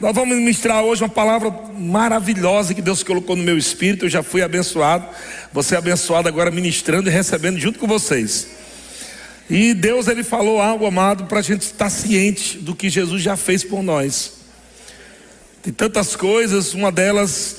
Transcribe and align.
Nós 0.00 0.14
vamos 0.14 0.36
ministrar 0.36 0.84
hoje 0.84 1.02
uma 1.02 1.08
palavra 1.08 1.50
maravilhosa 1.76 2.72
que 2.72 2.80
Deus 2.80 3.02
colocou 3.02 3.34
no 3.34 3.42
meu 3.42 3.58
espírito. 3.58 4.04
Eu 4.04 4.08
já 4.08 4.22
fui 4.22 4.42
abençoado. 4.42 5.04
Você 5.52 5.74
é 5.74 5.78
abençoado 5.78 6.28
agora 6.28 6.52
ministrando 6.52 7.10
e 7.10 7.12
recebendo 7.12 7.58
junto 7.58 7.80
com 7.80 7.86
vocês. 7.88 8.46
E 9.50 9.74
Deus 9.74 10.06
ele 10.06 10.22
falou 10.22 10.62
algo 10.62 10.86
amado 10.86 11.24
para 11.24 11.40
a 11.40 11.42
gente 11.42 11.62
estar 11.62 11.90
ciente 11.90 12.58
do 12.58 12.76
que 12.76 12.88
Jesus 12.88 13.20
já 13.20 13.36
fez 13.36 13.64
por 13.64 13.82
nós. 13.82 14.34
Tem 15.64 15.72
tantas 15.72 16.14
coisas, 16.14 16.74
uma 16.74 16.92
delas 16.92 17.56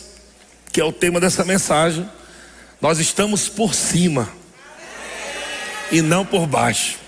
que 0.71 0.80
é 0.80 0.86
o 0.86 0.94
tema 0.94 1.20
dessa 1.20 1.44
mensagem. 1.44 2.10
Nós 2.80 3.00
estamos 3.00 3.50
por 3.50 3.76
cima 3.76 4.30
e 5.92 6.02
não 6.02 6.26
por 6.26 6.48
baixo. 6.48 7.00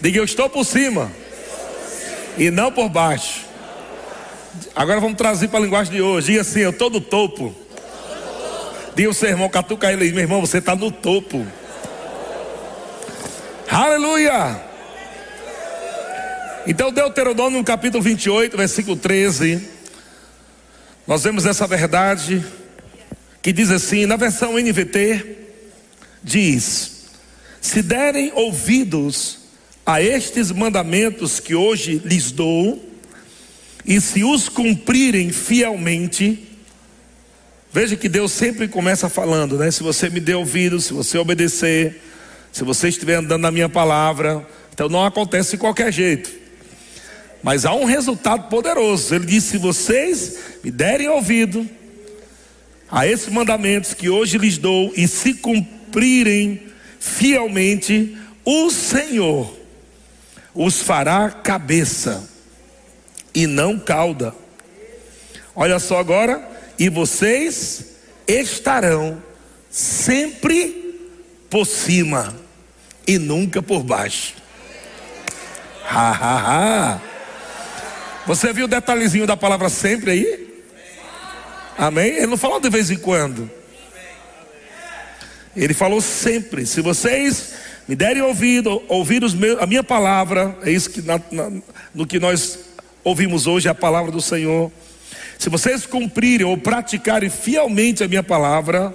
Diga 0.00 0.18
eu 0.18 0.24
estou 0.24 0.50
por 0.50 0.64
cima 0.64 1.08
e 2.36 2.50
não 2.50 2.72
por 2.72 2.88
baixo. 2.88 3.49
Agora 4.74 5.00
vamos 5.00 5.16
trazer 5.16 5.48
para 5.48 5.58
a 5.58 5.62
linguagem 5.62 5.92
de 5.92 6.02
hoje. 6.02 6.28
Diga 6.28 6.40
assim: 6.40 6.60
eu 6.60 6.70
estou 6.70 6.90
no 6.90 7.00
topo. 7.00 7.54
Diga 8.94 9.10
o 9.10 9.14
seu 9.14 9.28
irmão, 9.28 9.48
catuca 9.48 9.92
ele 9.92 10.04
aí, 10.04 10.12
meu 10.12 10.20
irmão, 10.20 10.40
você 10.40 10.58
está 10.58 10.74
no 10.74 10.90
topo. 10.90 11.46
Aleluia! 13.70 14.60
Então, 16.66 16.92
Deuteronômio 16.92 17.62
capítulo 17.64 18.02
28, 18.02 18.56
versículo 18.56 18.96
13. 18.96 19.66
Nós 21.06 21.24
vemos 21.24 21.46
essa 21.46 21.66
verdade 21.66 22.44
que 23.40 23.52
diz 23.52 23.70
assim, 23.70 24.06
na 24.06 24.16
versão 24.16 24.58
NVT, 24.58 25.38
diz: 26.22 27.06
Se 27.60 27.82
derem 27.82 28.32
ouvidos 28.34 29.38
a 29.86 30.02
estes 30.02 30.50
mandamentos 30.50 31.40
que 31.40 31.54
hoje 31.54 32.02
lhes 32.04 32.30
dou, 32.30 32.89
e 33.84 34.00
se 34.00 34.22
os 34.22 34.48
cumprirem 34.48 35.30
fielmente, 35.30 36.48
veja 37.72 37.96
que 37.96 38.08
Deus 38.08 38.32
sempre 38.32 38.68
começa 38.68 39.08
falando, 39.08 39.56
né? 39.58 39.70
Se 39.70 39.82
você 39.82 40.10
me 40.10 40.20
der 40.20 40.36
ouvido, 40.36 40.80
se 40.80 40.92
você 40.92 41.18
obedecer, 41.18 42.00
se 42.52 42.64
você 42.64 42.88
estiver 42.88 43.16
andando 43.16 43.42
na 43.42 43.50
minha 43.50 43.68
palavra, 43.68 44.46
então 44.72 44.88
não 44.88 45.04
acontece 45.04 45.52
de 45.52 45.58
qualquer 45.58 45.92
jeito. 45.92 46.30
Mas 47.42 47.64
há 47.64 47.74
um 47.74 47.84
resultado 47.84 48.48
poderoso. 48.48 49.14
Ele 49.14 49.26
diz: 49.26 49.44
se 49.44 49.56
vocês 49.56 50.38
me 50.62 50.70
derem 50.70 51.08
ouvido 51.08 51.68
a 52.90 53.06
esses 53.06 53.28
mandamentos 53.28 53.94
que 53.94 54.10
hoje 54.10 54.36
lhes 54.36 54.58
dou 54.58 54.92
e 54.96 55.08
se 55.08 55.34
cumprirem 55.34 56.62
fielmente, 56.98 58.16
o 58.44 58.70
Senhor 58.70 59.58
os 60.54 60.82
fará 60.82 61.30
cabeça 61.30 62.29
e 63.34 63.46
não 63.46 63.78
cauda. 63.78 64.34
Olha 65.54 65.78
só 65.78 65.98
agora, 65.98 66.48
e 66.78 66.88
vocês 66.88 67.96
estarão 68.26 69.22
sempre 69.70 70.98
por 71.48 71.66
cima 71.66 72.34
e 73.06 73.18
nunca 73.18 73.62
por 73.62 73.82
baixo. 73.82 74.34
Ha, 75.88 76.10
ha, 76.10 76.94
ha. 76.94 77.00
Você 78.26 78.52
viu 78.52 78.66
o 78.66 78.68
detalhezinho 78.68 79.26
da 79.26 79.36
palavra 79.36 79.68
sempre 79.68 80.12
aí? 80.12 80.62
Amém? 81.76 82.16
Ele 82.16 82.26
não 82.26 82.36
falou 82.36 82.60
de 82.60 82.70
vez 82.70 82.90
em 82.90 82.96
quando. 82.96 83.50
Ele 85.56 85.74
falou 85.74 86.00
sempre. 86.00 86.64
Se 86.64 86.80
vocês 86.80 87.54
me 87.88 87.96
derem 87.96 88.22
ouvido, 88.22 88.82
ouvir 88.86 89.20
meus, 89.34 89.60
a 89.60 89.66
minha 89.66 89.82
palavra, 89.82 90.56
é 90.62 90.70
isso 90.70 90.90
que 90.90 91.02
na, 91.02 91.20
na, 91.30 91.50
no 91.92 92.06
que 92.06 92.20
nós 92.20 92.69
ouvimos 93.02 93.46
hoje 93.46 93.68
a 93.68 93.74
palavra 93.74 94.10
do 94.10 94.20
Senhor. 94.20 94.70
Se 95.38 95.48
vocês 95.48 95.86
cumprirem 95.86 96.46
ou 96.46 96.56
praticarem 96.56 97.30
fielmente 97.30 98.04
a 98.04 98.08
minha 98.08 98.22
palavra, 98.22 98.94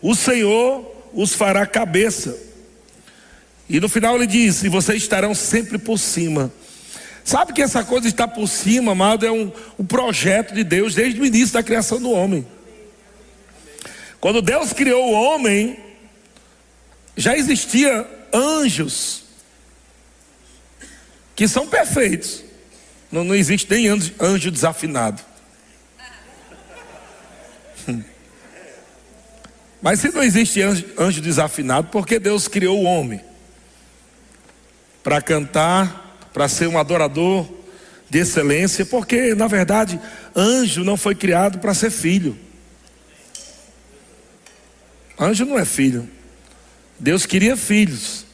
o 0.00 0.14
Senhor 0.14 0.90
os 1.12 1.34
fará 1.34 1.66
cabeça. 1.66 2.36
E 3.68 3.78
no 3.80 3.88
final 3.88 4.16
ele 4.16 4.26
diz: 4.26 4.62
e 4.62 4.68
vocês 4.68 5.02
estarão 5.02 5.34
sempre 5.34 5.78
por 5.78 5.98
cima. 5.98 6.52
Sabe 7.24 7.52
que 7.52 7.62
essa 7.62 7.84
coisa 7.84 8.08
estar 8.08 8.28
por 8.28 8.48
cima, 8.48 8.92
amado, 8.92 9.24
é 9.24 9.30
um, 9.30 9.52
um 9.78 9.84
projeto 9.84 10.54
de 10.54 10.64
Deus 10.64 10.94
desde 10.94 11.20
o 11.20 11.24
início 11.24 11.54
da 11.54 11.62
criação 11.62 12.00
do 12.00 12.10
homem. 12.10 12.44
Quando 14.20 14.42
Deus 14.42 14.72
criou 14.72 15.10
o 15.10 15.12
homem, 15.12 15.78
já 17.16 17.36
existia 17.36 18.06
anjos 18.32 19.24
que 21.36 21.46
são 21.46 21.66
perfeitos. 21.66 22.44
Não, 23.12 23.22
não 23.22 23.34
existe 23.34 23.70
nem 23.70 23.86
anjo, 23.88 24.14
anjo 24.18 24.50
desafinado. 24.50 25.22
Mas 29.82 30.00
se 30.00 30.08
não 30.10 30.22
existe 30.22 30.62
anjo, 30.62 30.86
anjo 30.98 31.20
desafinado, 31.20 31.88
por 31.88 32.06
que 32.06 32.18
Deus 32.18 32.48
criou 32.48 32.80
o 32.80 32.84
homem? 32.84 33.20
Para 35.04 35.20
cantar, 35.20 36.16
para 36.32 36.48
ser 36.48 36.68
um 36.68 36.78
adorador 36.78 37.46
de 38.08 38.20
excelência, 38.20 38.86
porque 38.86 39.34
na 39.34 39.46
verdade 39.46 40.00
anjo 40.34 40.82
não 40.82 40.96
foi 40.96 41.14
criado 41.14 41.58
para 41.58 41.74
ser 41.74 41.90
filho. 41.90 42.38
Anjo 45.20 45.44
não 45.44 45.58
é 45.58 45.66
filho. 45.66 46.08
Deus 46.98 47.26
queria 47.26 47.58
filhos. 47.58 48.24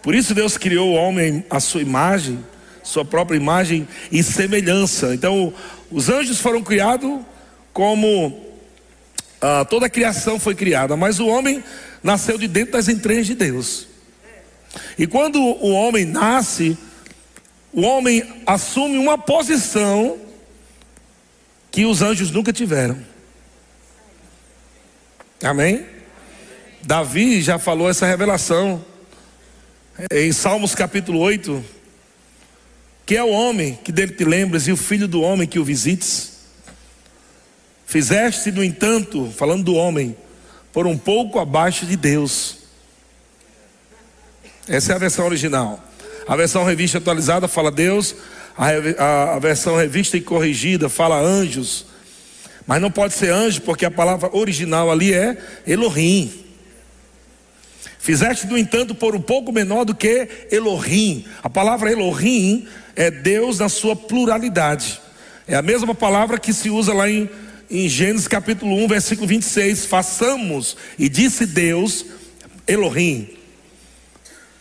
Por 0.00 0.14
isso 0.14 0.32
Deus 0.32 0.56
criou 0.56 0.90
o 0.90 0.94
homem 0.94 1.44
à 1.50 1.58
sua 1.58 1.82
imagem 1.82 2.44
sua 2.82 3.04
própria 3.04 3.36
imagem 3.36 3.86
e 4.10 4.22
semelhança. 4.22 5.14
Então, 5.14 5.52
os 5.90 6.08
anjos 6.08 6.40
foram 6.40 6.62
criados 6.62 7.20
como 7.72 8.52
ah, 9.40 9.64
toda 9.64 9.86
a 9.86 9.90
criação 9.90 10.38
foi 10.38 10.54
criada, 10.54 10.96
mas 10.96 11.18
o 11.18 11.26
homem 11.26 11.62
nasceu 12.02 12.38
de 12.38 12.46
dentro 12.46 12.72
das 12.72 12.88
entranhas 12.88 13.26
de 13.26 13.34
Deus. 13.34 13.88
E 14.98 15.06
quando 15.06 15.40
o 15.40 15.70
homem 15.70 16.04
nasce, 16.04 16.76
o 17.72 17.82
homem 17.82 18.22
assume 18.46 18.98
uma 18.98 19.18
posição 19.18 20.18
que 21.70 21.84
os 21.84 22.02
anjos 22.02 22.30
nunca 22.30 22.52
tiveram. 22.52 22.98
Amém? 25.42 25.86
Davi 26.82 27.40
já 27.40 27.58
falou 27.58 27.88
essa 27.88 28.06
revelação 28.06 28.84
em 30.10 30.32
Salmos 30.32 30.74
capítulo 30.74 31.18
8, 31.18 31.64
que 33.04 33.16
é 33.16 33.22
o 33.22 33.30
homem 33.30 33.78
que 33.82 33.90
dele 33.90 34.12
te 34.12 34.24
lembras 34.24 34.68
e 34.68 34.72
o 34.72 34.76
filho 34.76 35.08
do 35.08 35.22
homem 35.22 35.48
que 35.48 35.58
o 35.58 35.64
visites. 35.64 36.32
Fizeste, 37.86 38.50
no 38.50 38.64
entanto, 38.64 39.32
falando 39.36 39.64
do 39.64 39.74
homem, 39.74 40.16
por 40.72 40.86
um 40.86 40.96
pouco 40.96 41.38
abaixo 41.38 41.84
de 41.84 41.96
Deus. 41.96 42.58
Essa 44.66 44.92
é 44.92 44.94
a 44.94 44.98
versão 44.98 45.26
original. 45.26 45.82
A 46.26 46.36
versão 46.36 46.64
revista 46.64 46.98
atualizada 46.98 47.48
fala 47.48 47.70
Deus, 47.70 48.14
a, 48.56 49.34
a, 49.34 49.38
versão 49.38 49.76
revista 49.76 50.16
e 50.16 50.20
corrigida 50.20 50.88
fala 50.88 51.20
anjos. 51.20 51.86
Mas 52.66 52.80
não 52.80 52.90
pode 52.90 53.14
ser 53.14 53.30
anjo, 53.32 53.60
porque 53.62 53.84
a 53.84 53.90
palavra 53.90 54.30
original 54.32 54.90
ali 54.90 55.12
é 55.12 55.36
Elohim. 55.66 56.32
Fizeste, 57.98 58.46
no 58.46 58.56
entanto, 58.56 58.94
por 58.94 59.14
um 59.14 59.20
pouco 59.20 59.52
menor 59.52 59.84
do 59.84 59.94
que 59.94 60.28
Elohim. 60.50 61.24
A 61.42 61.50
palavra 61.50 61.90
Elohim 61.90 62.66
é 62.96 63.10
Deus 63.10 63.58
na 63.58 63.68
sua 63.68 63.96
pluralidade. 63.96 65.00
É 65.46 65.54
a 65.54 65.62
mesma 65.62 65.94
palavra 65.94 66.38
que 66.38 66.52
se 66.52 66.70
usa 66.70 66.92
lá 66.92 67.08
em, 67.08 67.28
em 67.70 67.88
Gênesis 67.88 68.28
capítulo 68.28 68.74
1, 68.84 68.88
versículo 68.88 69.26
26. 69.26 69.86
Façamos, 69.86 70.76
e 70.98 71.08
disse 71.08 71.46
Deus, 71.46 72.06
Elohim. 72.66 73.28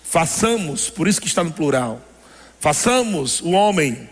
Façamos, 0.03 0.89
por 0.89 1.07
isso 1.07 1.21
que 1.21 1.27
está 1.27 1.43
no 1.43 1.51
plural. 1.51 2.01
Façamos 2.59 3.41
o 3.41 3.51
homem. 3.51 4.09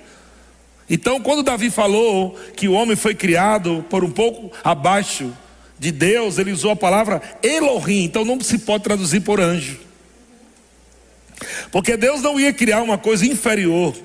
Então, 0.89 1.19
quando 1.19 1.43
Davi 1.43 1.69
falou 1.69 2.37
que 2.55 2.67
o 2.67 2.73
homem 2.73 2.95
foi 2.95 3.13
criado 3.13 3.85
por 3.89 4.03
um 4.03 4.11
pouco 4.11 4.51
abaixo 4.63 5.31
de 5.77 5.91
Deus, 5.91 6.37
ele 6.37 6.51
usou 6.51 6.71
a 6.71 6.75
palavra 6.75 7.21
Elohim. 7.43 8.03
Então, 8.03 8.25
não 8.25 8.39
se 8.41 8.59
pode 8.59 8.83
traduzir 8.83 9.21
por 9.21 9.39
anjo. 9.39 9.79
Porque 11.71 11.95
Deus 11.95 12.21
não 12.21 12.39
ia 12.39 12.53
criar 12.53 12.81
uma 12.81 12.97
coisa 12.97 13.25
inferior. 13.25 13.95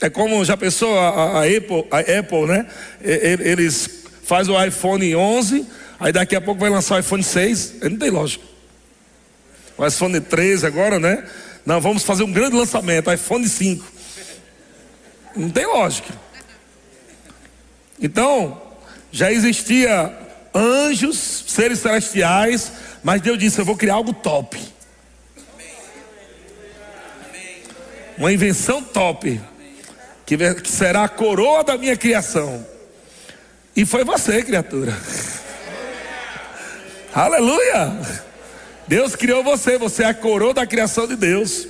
É 0.00 0.10
como 0.10 0.44
já 0.44 0.56
pensou 0.56 0.98
a, 0.98 1.40
a, 1.40 1.44
Apple, 1.44 1.86
a 1.90 2.00
Apple, 2.00 2.46
né? 2.46 2.66
Eles 3.00 4.04
fazem 4.22 4.54
o 4.54 4.64
iPhone 4.64 5.16
11, 5.16 5.66
aí 5.98 6.12
daqui 6.12 6.36
a 6.36 6.40
pouco 6.40 6.60
vai 6.60 6.68
lançar 6.68 6.96
o 6.96 6.98
iPhone 6.98 7.22
6. 7.22 7.76
Não 7.82 7.96
tem 7.96 8.10
lógica. 8.10 8.44
O 9.78 9.86
iPhone 9.86 10.20
13 10.20 10.66
agora, 10.66 10.98
né? 10.98 11.24
Não, 11.64 11.80
vamos 11.80 12.02
fazer 12.02 12.22
um 12.22 12.32
grande 12.32 12.56
lançamento, 12.56 13.10
iPhone 13.10 13.48
5. 13.48 13.84
Não 15.34 15.50
tem 15.50 15.66
lógica. 15.66 16.14
Então, 18.00 18.60
já 19.10 19.32
existia 19.32 20.12
anjos, 20.54 21.44
seres 21.48 21.80
celestiais, 21.80 22.72
mas 23.02 23.20
Deus 23.20 23.38
disse: 23.38 23.58
Eu 23.58 23.64
vou 23.64 23.76
criar 23.76 23.94
algo 23.94 24.12
top. 24.12 24.58
Uma 28.18 28.32
invenção 28.32 28.82
top. 28.82 29.40
Que 30.26 30.36
será 30.68 31.04
a 31.04 31.08
coroa 31.08 31.62
da 31.62 31.78
minha 31.78 31.96
criação. 31.96 32.66
E 33.76 33.86
foi 33.86 34.04
você, 34.04 34.42
criatura. 34.42 34.92
Aleluia! 37.14 37.96
Deus 38.88 39.14
criou 39.14 39.44
você, 39.44 39.78
você 39.78 40.02
é 40.02 40.06
a 40.06 40.14
coroa 40.14 40.52
da 40.52 40.66
criação 40.66 41.06
de 41.06 41.14
Deus. 41.14 41.68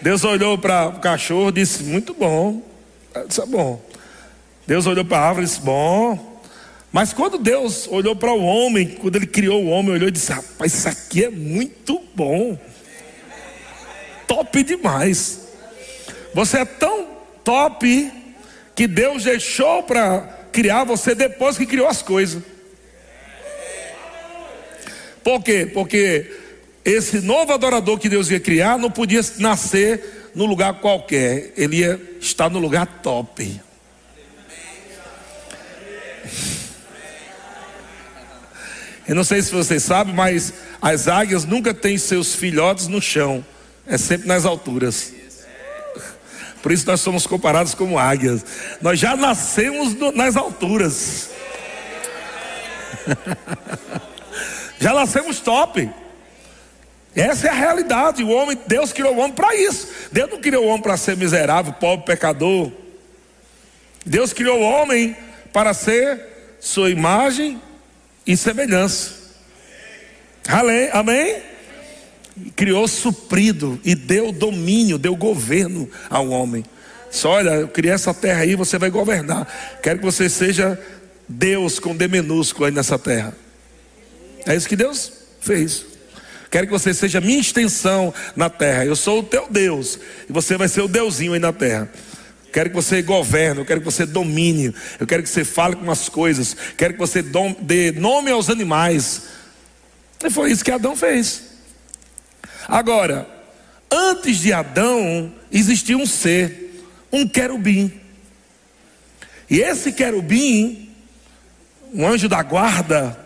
Deus 0.00 0.24
olhou 0.24 0.56
para 0.56 0.88
o 0.88 1.00
cachorro 1.00 1.50
e 1.50 1.52
disse: 1.52 1.82
Muito 1.82 2.14
bom, 2.14 2.62
isso 3.28 3.42
é 3.42 3.46
bom. 3.46 3.82
Deus 4.66 4.86
olhou 4.86 5.04
para 5.04 5.18
a 5.18 5.28
árvore 5.28 5.46
e 5.46 5.48
disse: 5.48 5.60
Bom. 5.60 6.30
Mas 6.92 7.12
quando 7.12 7.38
Deus 7.38 7.86
olhou 7.88 8.16
para 8.16 8.32
o 8.32 8.42
homem, 8.42 8.88
quando 8.88 9.16
ele 9.16 9.26
criou 9.26 9.62
o 9.62 9.68
homem, 9.68 9.92
olhou 9.92 10.08
e 10.08 10.12
disse: 10.12 10.32
Rapaz, 10.32 10.74
isso 10.74 10.88
aqui 10.88 11.24
é 11.24 11.30
muito 11.30 12.00
bom. 12.14 12.58
Top 14.26 14.62
demais. 14.62 15.40
Você 16.34 16.58
é 16.58 16.64
tão 16.64 17.06
top 17.50 18.12
que 18.76 18.86
Deus 18.86 19.24
deixou 19.24 19.82
para 19.82 20.20
criar 20.52 20.84
você 20.84 21.16
depois 21.16 21.58
que 21.58 21.66
criou 21.66 21.88
as 21.88 22.00
coisas. 22.00 22.40
Por 25.24 25.42
quê? 25.42 25.66
Porque 25.66 26.30
esse 26.84 27.20
novo 27.20 27.52
adorador 27.52 27.98
que 27.98 28.08
Deus 28.08 28.30
ia 28.30 28.38
criar 28.38 28.78
não 28.78 28.88
podia 28.88 29.20
nascer 29.38 30.30
no 30.32 30.46
lugar 30.46 30.74
qualquer, 30.74 31.52
ele 31.56 31.78
ia 31.78 32.00
estar 32.20 32.48
no 32.48 32.60
lugar 32.60 32.86
top. 33.02 33.60
Eu 39.08 39.16
não 39.16 39.24
sei 39.24 39.42
se 39.42 39.50
vocês 39.50 39.82
sabem, 39.82 40.14
mas 40.14 40.54
as 40.80 41.08
águias 41.08 41.44
nunca 41.44 41.74
têm 41.74 41.98
seus 41.98 42.32
filhotes 42.32 42.86
no 42.86 43.02
chão, 43.02 43.44
é 43.88 43.98
sempre 43.98 44.28
nas 44.28 44.44
alturas. 44.44 45.19
Por 46.62 46.72
isso 46.72 46.86
nós 46.86 47.00
somos 47.00 47.26
comparados 47.26 47.74
como 47.74 47.98
águias. 47.98 48.44
Nós 48.80 48.98
já 48.98 49.16
nascemos 49.16 49.94
no, 49.94 50.12
nas 50.12 50.36
alturas. 50.36 51.30
já 54.78 54.92
nascemos 54.92 55.40
top. 55.40 55.90
Essa 57.14 57.48
é 57.48 57.50
a 57.50 57.54
realidade. 57.54 58.22
O 58.22 58.28
homem, 58.28 58.58
Deus 58.66 58.92
criou 58.92 59.14
o 59.14 59.18
homem 59.18 59.32
para 59.32 59.54
isso. 59.56 59.88
Deus 60.12 60.30
não 60.30 60.40
criou 60.40 60.64
o 60.64 60.68
homem 60.68 60.82
para 60.82 60.96
ser 60.96 61.16
miserável, 61.16 61.72
pobre, 61.72 62.06
pecador. 62.06 62.70
Deus 64.04 64.32
criou 64.32 64.60
o 64.60 64.62
homem 64.62 65.16
para 65.52 65.74
ser 65.74 66.56
sua 66.60 66.90
imagem 66.90 67.60
e 68.26 68.36
semelhança. 68.36 69.18
Amém? 70.92 71.49
Criou 72.56 72.86
suprido 72.88 73.80
e 73.84 73.94
deu 73.94 74.32
domínio, 74.32 74.98
deu 74.98 75.16
governo 75.16 75.88
ao 76.08 76.28
homem. 76.28 76.64
Só 77.10 77.30
olha, 77.30 77.50
eu 77.50 77.68
criei 77.68 77.92
essa 77.92 78.14
terra 78.14 78.42
aí, 78.42 78.54
você 78.54 78.78
vai 78.78 78.90
governar. 78.90 79.46
Quero 79.82 79.98
que 79.98 80.04
você 80.04 80.28
seja 80.28 80.80
Deus 81.28 81.78
com 81.78 81.96
D 81.96 82.06
minúsculo 82.08 82.66
aí 82.66 82.72
nessa 82.72 82.98
terra. 82.98 83.34
É 84.46 84.54
isso 84.54 84.68
que 84.68 84.76
Deus 84.76 85.12
fez. 85.40 85.84
Quero 86.50 86.66
que 86.66 86.72
você 86.72 86.92
seja 86.92 87.20
minha 87.20 87.40
extensão 87.40 88.12
na 88.34 88.50
terra. 88.50 88.84
Eu 88.84 88.96
sou 88.96 89.20
o 89.20 89.22
teu 89.22 89.46
Deus 89.48 89.98
e 90.28 90.32
você 90.32 90.56
vai 90.56 90.68
ser 90.68 90.82
o 90.82 90.88
Deusinho 90.88 91.32
aí 91.32 91.40
na 91.40 91.52
terra. 91.52 91.90
Quero 92.52 92.70
que 92.70 92.76
você 92.76 93.00
governe, 93.00 93.60
eu 93.60 93.64
quero 93.64 93.80
que 93.80 93.84
você 93.84 94.04
domine, 94.04 94.74
eu 94.98 95.06
quero 95.06 95.22
que 95.22 95.28
você 95.28 95.44
fale 95.44 95.76
com 95.76 95.88
as 95.88 96.08
coisas, 96.08 96.56
quero 96.76 96.94
que 96.94 96.98
você 96.98 97.22
dê 97.60 97.92
nome 97.92 98.30
aos 98.30 98.50
animais. 98.50 99.22
E 100.24 100.30
foi 100.30 100.50
isso 100.50 100.64
que 100.64 100.70
Adão 100.72 100.96
fez. 100.96 101.49
Agora, 102.70 103.26
antes 103.90 104.38
de 104.38 104.52
Adão, 104.52 105.32
existia 105.50 105.98
um 105.98 106.06
ser, 106.06 106.86
um 107.10 107.26
querubim. 107.26 107.92
E 109.50 109.58
esse 109.58 109.90
querubim, 109.90 110.88
um 111.92 112.06
anjo 112.06 112.28
da 112.28 112.40
guarda, 112.44 113.18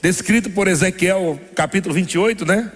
descrito 0.00 0.48
por 0.48 0.66
Ezequiel 0.66 1.38
capítulo 1.54 1.94
28, 1.94 2.46
né? 2.46 2.72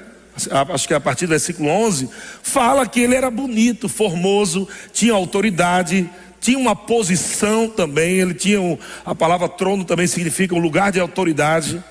Acho 0.71 0.87
que 0.87 0.93
é 0.93 0.97
a 0.99 1.01
partir 1.01 1.25
do 1.25 1.31
versículo 1.31 1.71
11, 1.71 2.11
fala 2.43 2.87
que 2.87 3.01
ele 3.01 3.17
era 3.17 3.31
bonito, 3.31 3.89
formoso, 3.89 4.69
tinha 4.93 5.15
autoridade, 5.15 6.09
tinha 6.39 6.59
uma 6.59 6.77
posição 6.77 7.67
também, 7.67 8.21
ele 8.21 8.35
tinha 8.35 8.61
um, 8.61 8.77
a 9.07 9.15
palavra 9.15 9.49
trono 9.49 9.87
também 9.87 10.07
significa 10.07 10.55
um 10.55 10.59
lugar 10.59 10.93
de 10.93 11.01
autoridade. 11.01 11.83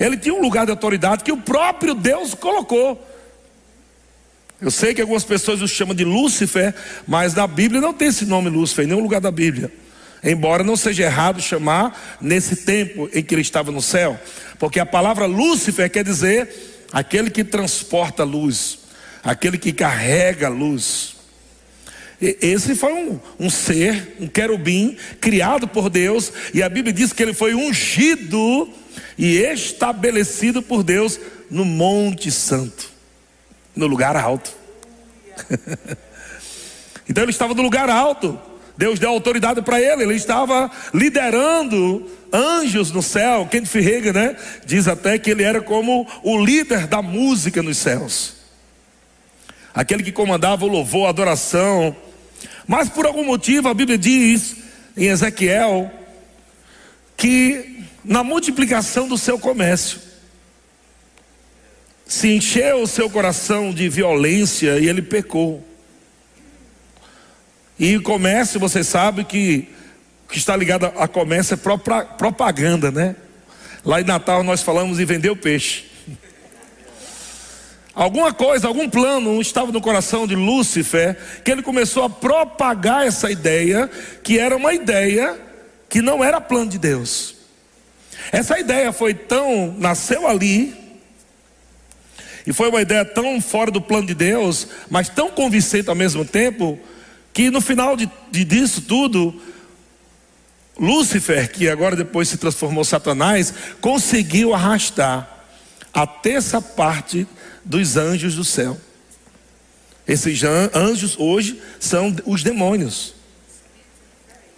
Ele 0.00 0.16
tinha 0.16 0.34
um 0.34 0.40
lugar 0.40 0.64
de 0.64 0.70
autoridade 0.70 1.22
que 1.22 1.32
o 1.32 1.36
próprio 1.36 1.94
Deus 1.94 2.32
colocou. 2.32 3.12
Eu 4.60 4.70
sei 4.70 4.94
que 4.94 5.02
algumas 5.02 5.24
pessoas 5.24 5.60
o 5.60 5.68
chamam 5.68 5.94
de 5.94 6.04
Lúcifer, 6.04 6.74
mas 7.06 7.34
na 7.34 7.46
Bíblia 7.46 7.80
não 7.80 7.92
tem 7.92 8.08
esse 8.08 8.24
nome 8.24 8.48
Lúcifer 8.48 8.84
em 8.84 8.88
nenhum 8.88 9.02
lugar 9.02 9.20
da 9.20 9.30
Bíblia. 9.30 9.70
Embora 10.24 10.64
não 10.64 10.76
seja 10.76 11.04
errado 11.04 11.42
chamar 11.42 12.18
nesse 12.20 12.56
tempo 12.56 13.08
em 13.12 13.22
que 13.22 13.34
ele 13.34 13.42
estava 13.42 13.70
no 13.70 13.82
céu, 13.82 14.18
porque 14.58 14.80
a 14.80 14.86
palavra 14.86 15.26
Lúcifer 15.26 15.90
quer 15.90 16.02
dizer 16.02 16.48
aquele 16.90 17.30
que 17.30 17.44
transporta 17.44 18.24
luz, 18.24 18.78
aquele 19.22 19.58
que 19.58 19.72
carrega 19.72 20.48
luz. 20.48 21.16
Esse 22.18 22.74
foi 22.74 22.94
um, 22.94 23.20
um 23.38 23.50
ser, 23.50 24.16
um 24.18 24.26
querubim, 24.26 24.96
criado 25.20 25.68
por 25.68 25.90
Deus, 25.90 26.32
e 26.54 26.62
a 26.62 26.68
Bíblia 26.68 26.94
diz 26.94 27.12
que 27.12 27.22
ele 27.22 27.34
foi 27.34 27.54
ungido 27.54 28.70
e 29.18 29.36
estabelecido 29.36 30.62
por 30.62 30.82
Deus 30.82 31.20
no 31.50 31.66
Monte 31.66 32.30
Santo 32.30 32.95
no 33.76 33.86
lugar 33.86 34.16
alto. 34.16 34.50
então 37.08 37.22
ele 37.22 37.30
estava 37.30 37.54
no 37.54 37.62
lugar 37.62 37.88
alto. 37.90 38.40
Deus 38.76 38.98
deu 38.98 39.10
autoridade 39.10 39.62
para 39.62 39.80
ele, 39.80 40.02
ele 40.02 40.14
estava 40.14 40.70
liderando 40.92 42.10
anjos 42.32 42.90
no 42.90 43.02
céu. 43.02 43.46
Kent 43.50 43.66
Ferreira, 43.66 44.12
né? 44.12 44.36
Diz 44.66 44.88
até 44.88 45.18
que 45.18 45.30
ele 45.30 45.42
era 45.42 45.60
como 45.60 46.06
o 46.22 46.44
líder 46.44 46.86
da 46.86 47.00
música 47.00 47.62
nos 47.62 47.78
céus. 47.78 48.34
Aquele 49.74 50.02
que 50.02 50.12
comandava 50.12 50.64
o 50.64 50.68
louvor, 50.68 51.06
a 51.06 51.10
adoração. 51.10 51.94
Mas 52.66 52.88
por 52.88 53.06
algum 53.06 53.24
motivo 53.24 53.68
a 53.68 53.74
Bíblia 53.74 53.96
diz 53.96 54.56
em 54.96 55.06
Ezequiel 55.06 55.90
que 57.16 57.84
na 58.04 58.22
multiplicação 58.22 59.08
do 59.08 59.16
seu 59.16 59.38
comércio, 59.38 60.00
se 62.06 62.28
encheu 62.36 62.82
o 62.82 62.86
seu 62.86 63.10
coração 63.10 63.72
de 63.72 63.88
violência 63.88 64.78
e 64.78 64.88
ele 64.88 65.02
pecou. 65.02 65.66
E 67.78 67.98
comércio, 67.98 68.58
você 68.58 68.82
sabe 68.82 69.24
que 69.24 69.68
que 70.28 70.38
está 70.38 70.56
ligado 70.56 70.86
a 70.86 71.06
comércio 71.06 71.54
é 71.54 71.56
propaganda, 72.16 72.90
né? 72.90 73.14
Lá 73.84 74.00
em 74.00 74.04
Natal 74.04 74.42
nós 74.42 74.62
falamos 74.62 74.98
em 74.98 75.04
vender 75.04 75.30
o 75.30 75.36
peixe. 75.36 75.84
Alguma 77.94 78.32
coisa, 78.32 78.68
algum 78.68 78.90
plano 78.90 79.40
estava 79.40 79.72
no 79.72 79.80
coração 79.80 80.26
de 80.26 80.34
Lúcifer, 80.34 81.16
que 81.42 81.50
ele 81.50 81.62
começou 81.62 82.04
a 82.04 82.10
propagar 82.10 83.06
essa 83.06 83.30
ideia, 83.30 83.88
que 84.22 84.38
era 84.38 84.54
uma 84.54 84.74
ideia 84.74 85.40
que 85.88 86.02
não 86.02 86.22
era 86.22 86.40
plano 86.40 86.68
de 86.70 86.78
Deus. 86.78 87.36
Essa 88.32 88.58
ideia 88.58 88.92
foi 88.92 89.14
tão, 89.14 89.74
nasceu 89.78 90.26
ali, 90.26 90.74
e 92.46 92.52
foi 92.52 92.68
uma 92.68 92.80
ideia 92.80 93.04
tão 93.04 93.40
fora 93.40 93.70
do 93.70 93.80
plano 93.80 94.06
de 94.06 94.14
Deus, 94.14 94.68
mas 94.88 95.08
tão 95.08 95.30
convincente 95.30 95.88
ao 95.88 95.96
mesmo 95.96 96.24
tempo, 96.24 96.78
que 97.32 97.50
no 97.50 97.60
final 97.60 97.96
de, 97.96 98.08
de 98.30 98.44
disso 98.44 98.82
tudo, 98.82 99.34
Lúcifer, 100.78 101.50
que 101.50 101.68
agora 101.68 101.96
depois 101.96 102.28
se 102.28 102.36
transformou 102.36 102.84
Satanás, 102.84 103.52
conseguiu 103.80 104.54
arrastar 104.54 105.28
a 105.92 106.06
terça 106.06 106.62
parte 106.62 107.26
dos 107.64 107.96
anjos 107.96 108.36
do 108.36 108.44
céu. 108.44 108.78
Esses 110.06 110.40
anjos 110.72 111.16
hoje 111.18 111.60
são 111.80 112.14
os 112.24 112.44
demônios, 112.44 113.12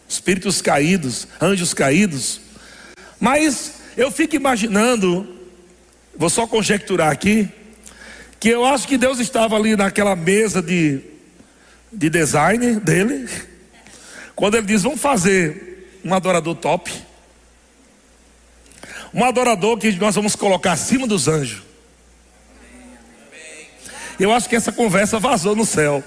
espíritos 0.07 0.61
caídos, 0.61 1.27
anjos 1.41 1.73
caídos. 1.73 2.43
Mas 3.19 3.75
eu 3.97 4.11
fico 4.11 4.37
imaginando, 4.37 5.27
vou 6.15 6.29
só 6.29 6.47
conjecturar 6.47 7.11
aqui, 7.11 7.49
que 8.41 8.49
eu 8.49 8.65
acho 8.65 8.87
que 8.87 8.97
Deus 8.97 9.19
estava 9.19 9.57
ali 9.57 9.77
naquela 9.77 10.15
mesa 10.15 10.63
de, 10.63 11.01
de 11.93 12.09
design 12.09 12.77
dele, 12.81 13.29
quando 14.37 14.57
ele 14.57 14.67
diz: 14.67 14.83
Vamos 14.83 15.01
fazer 15.01 15.99
um 16.05 16.15
adorador 16.15 16.55
top, 16.55 16.93
um 19.13 19.25
adorador 19.25 19.79
que 19.79 19.91
nós 19.93 20.15
vamos 20.15 20.37
colocar 20.37 20.73
acima 20.73 21.07
dos 21.07 21.29
anjos. 21.29 21.63
Eu 24.19 24.33
acho 24.33 24.49
que 24.49 24.57
essa 24.57 24.73
conversa 24.73 25.19
vazou 25.19 25.55
no 25.55 25.65
céu. 25.65 26.03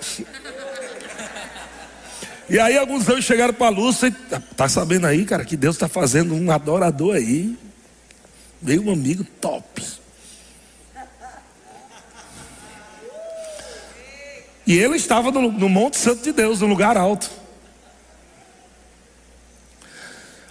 E 2.49 2.59
aí 2.59 2.77
alguns 2.77 3.07
anjos 3.07 3.23
chegaram 3.23 3.53
para 3.53 3.67
a 3.67 3.69
luz 3.69 4.03
e 4.03 4.11
tá 4.11 4.67
sabendo 4.67 5.07
aí, 5.07 5.23
cara, 5.23 5.45
que 5.45 5.55
Deus 5.55 5.77
está 5.77 5.87
fazendo 5.87 6.35
um 6.35 6.51
adorador 6.51 7.15
aí. 7.15 7.57
Veio 8.61 8.85
um 8.85 8.91
amigo 8.91 9.23
top. 9.39 9.81
E 14.71 14.79
ele 14.79 14.95
estava 14.95 15.33
no, 15.33 15.51
no 15.51 15.67
Monte 15.67 15.97
Santo 15.97 16.23
de 16.23 16.31
Deus, 16.31 16.61
no 16.61 16.67
lugar 16.67 16.95
alto. 16.95 17.29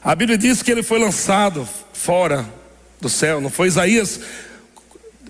A 0.05 0.15
Bíblia 0.15 0.37
diz 0.37 0.63
que 0.63 0.71
ele 0.71 0.83
foi 0.83 0.99
lançado 0.99 1.67
fora 1.95 2.47
do 3.01 3.09
céu, 3.09 3.41
não 3.41 3.49
foi? 3.49 3.69
Isaías 3.69 4.21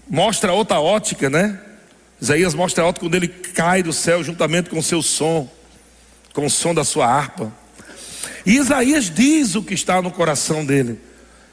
mostra 0.08 0.52
outra 0.52 0.80
ótica, 0.80 1.30
né? 1.30 1.56
Isaías 2.20 2.52
mostra 2.52 2.82
a 2.82 2.88
ótica 2.88 3.06
quando 3.06 3.14
ele 3.14 3.28
cai 3.28 3.80
do 3.80 3.92
céu 3.92 4.24
juntamente 4.24 4.68
com 4.68 4.80
o 4.80 4.82
seu 4.82 5.02
som, 5.02 5.48
com 6.32 6.46
o 6.46 6.50
som 6.50 6.74
da 6.74 6.82
sua 6.82 7.06
harpa. 7.06 7.52
E 8.44 8.56
Isaías 8.56 9.08
diz 9.08 9.54
o 9.54 9.62
que 9.62 9.74
está 9.74 10.02
no 10.02 10.10
coração 10.10 10.66
dele. 10.66 10.98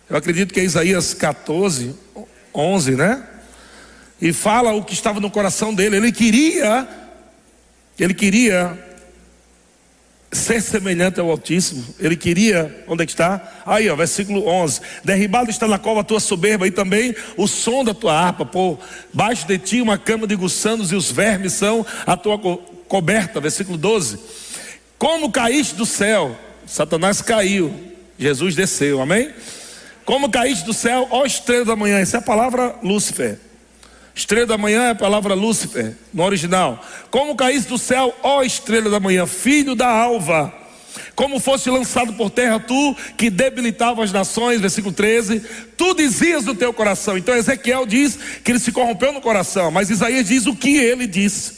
Eu 0.09 0.17
acredito 0.17 0.51
que 0.51 0.59
é 0.59 0.63
Isaías 0.63 1.13
14, 1.13 1.95
11, 2.51 2.95
né? 2.95 3.23
E 4.19 4.33
fala 4.33 4.73
o 4.73 4.83
que 4.83 4.95
estava 4.95 5.19
no 5.19 5.29
coração 5.29 5.71
dele. 5.71 5.97
Ele 5.97 6.11
queria, 6.11 7.05
ele 7.99 8.13
queria 8.13 8.77
ser 10.31 10.61
semelhante 10.61 11.19
ao 11.19 11.29
Altíssimo. 11.29 11.83
Ele 11.99 12.15
queria, 12.15 12.83
onde 12.87 13.03
é 13.03 13.05
que 13.05 13.11
está? 13.11 13.61
Aí, 13.65 13.89
ó, 13.89 13.95
versículo 13.95 14.47
11: 14.47 14.81
Derribado 15.03 15.49
está 15.49 15.67
na 15.67 15.79
cova 15.79 16.01
a 16.01 16.03
tua 16.03 16.19
soberba 16.19 16.67
e 16.67 16.71
também 16.71 17.15
o 17.35 17.47
som 17.47 17.83
da 17.83 17.93
tua 17.93 18.13
harpa, 18.13 18.45
por 18.45 18.79
baixo 19.13 19.47
de 19.47 19.57
ti 19.57 19.81
uma 19.81 19.97
cama 19.97 20.27
de 20.27 20.35
gusanos 20.35 20.91
e 20.91 20.95
os 20.95 21.11
vermes 21.11 21.53
são 21.53 21.85
a 22.05 22.15
tua 22.15 22.37
co 22.37 22.57
coberta. 22.87 23.39
Versículo 23.39 23.77
12: 23.77 24.19
Como 24.97 25.31
caíste 25.31 25.75
do 25.75 25.85
céu, 25.85 26.37
Satanás 26.65 27.21
caiu, 27.21 27.73
Jesus 28.17 28.55
desceu, 28.55 29.01
amém? 29.01 29.31
Como 30.05 30.29
caíste 30.29 30.65
do 30.65 30.73
céu, 30.73 31.07
ó 31.11 31.25
estrela 31.25 31.65
da 31.65 31.75
manhã, 31.75 31.99
essa 31.99 32.17
é 32.17 32.19
a 32.19 32.23
palavra 32.23 32.75
Lúcifer. 32.81 33.39
Estrela 34.17 34.47
da 34.47 34.57
manhã 34.57 34.85
é 34.85 34.89
a 34.89 34.95
palavra 34.95 35.35
Lúcifer, 35.35 35.95
no 36.11 36.23
original. 36.23 36.83
Como 37.11 37.35
caíste 37.35 37.69
do 37.69 37.77
céu, 37.77 38.11
ó 38.23 38.41
estrela 38.41 38.89
da 38.89 38.99
manhã, 38.99 39.27
filho 39.27 39.75
da 39.75 39.87
alva. 39.87 40.51
Como 41.15 41.39
fosse 41.39 41.69
lançado 41.69 42.11
por 42.13 42.31
terra, 42.31 42.59
tu 42.59 42.95
que 43.15 43.29
debilitava 43.29 44.03
as 44.03 44.11
nações, 44.11 44.59
versículo 44.59 44.91
13, 44.91 45.39
tu 45.77 45.93
dizias 45.93 46.45
no 46.45 46.55
teu 46.55 46.73
coração. 46.73 47.15
Então 47.15 47.35
Ezequiel 47.35 47.85
diz 47.85 48.17
que 48.43 48.51
ele 48.51 48.59
se 48.59 48.71
corrompeu 48.71 49.13
no 49.13 49.21
coração, 49.21 49.69
mas 49.69 49.91
Isaías 49.91 50.27
diz 50.27 50.47
o 50.47 50.55
que 50.55 50.77
ele 50.77 51.05
disse 51.05 51.57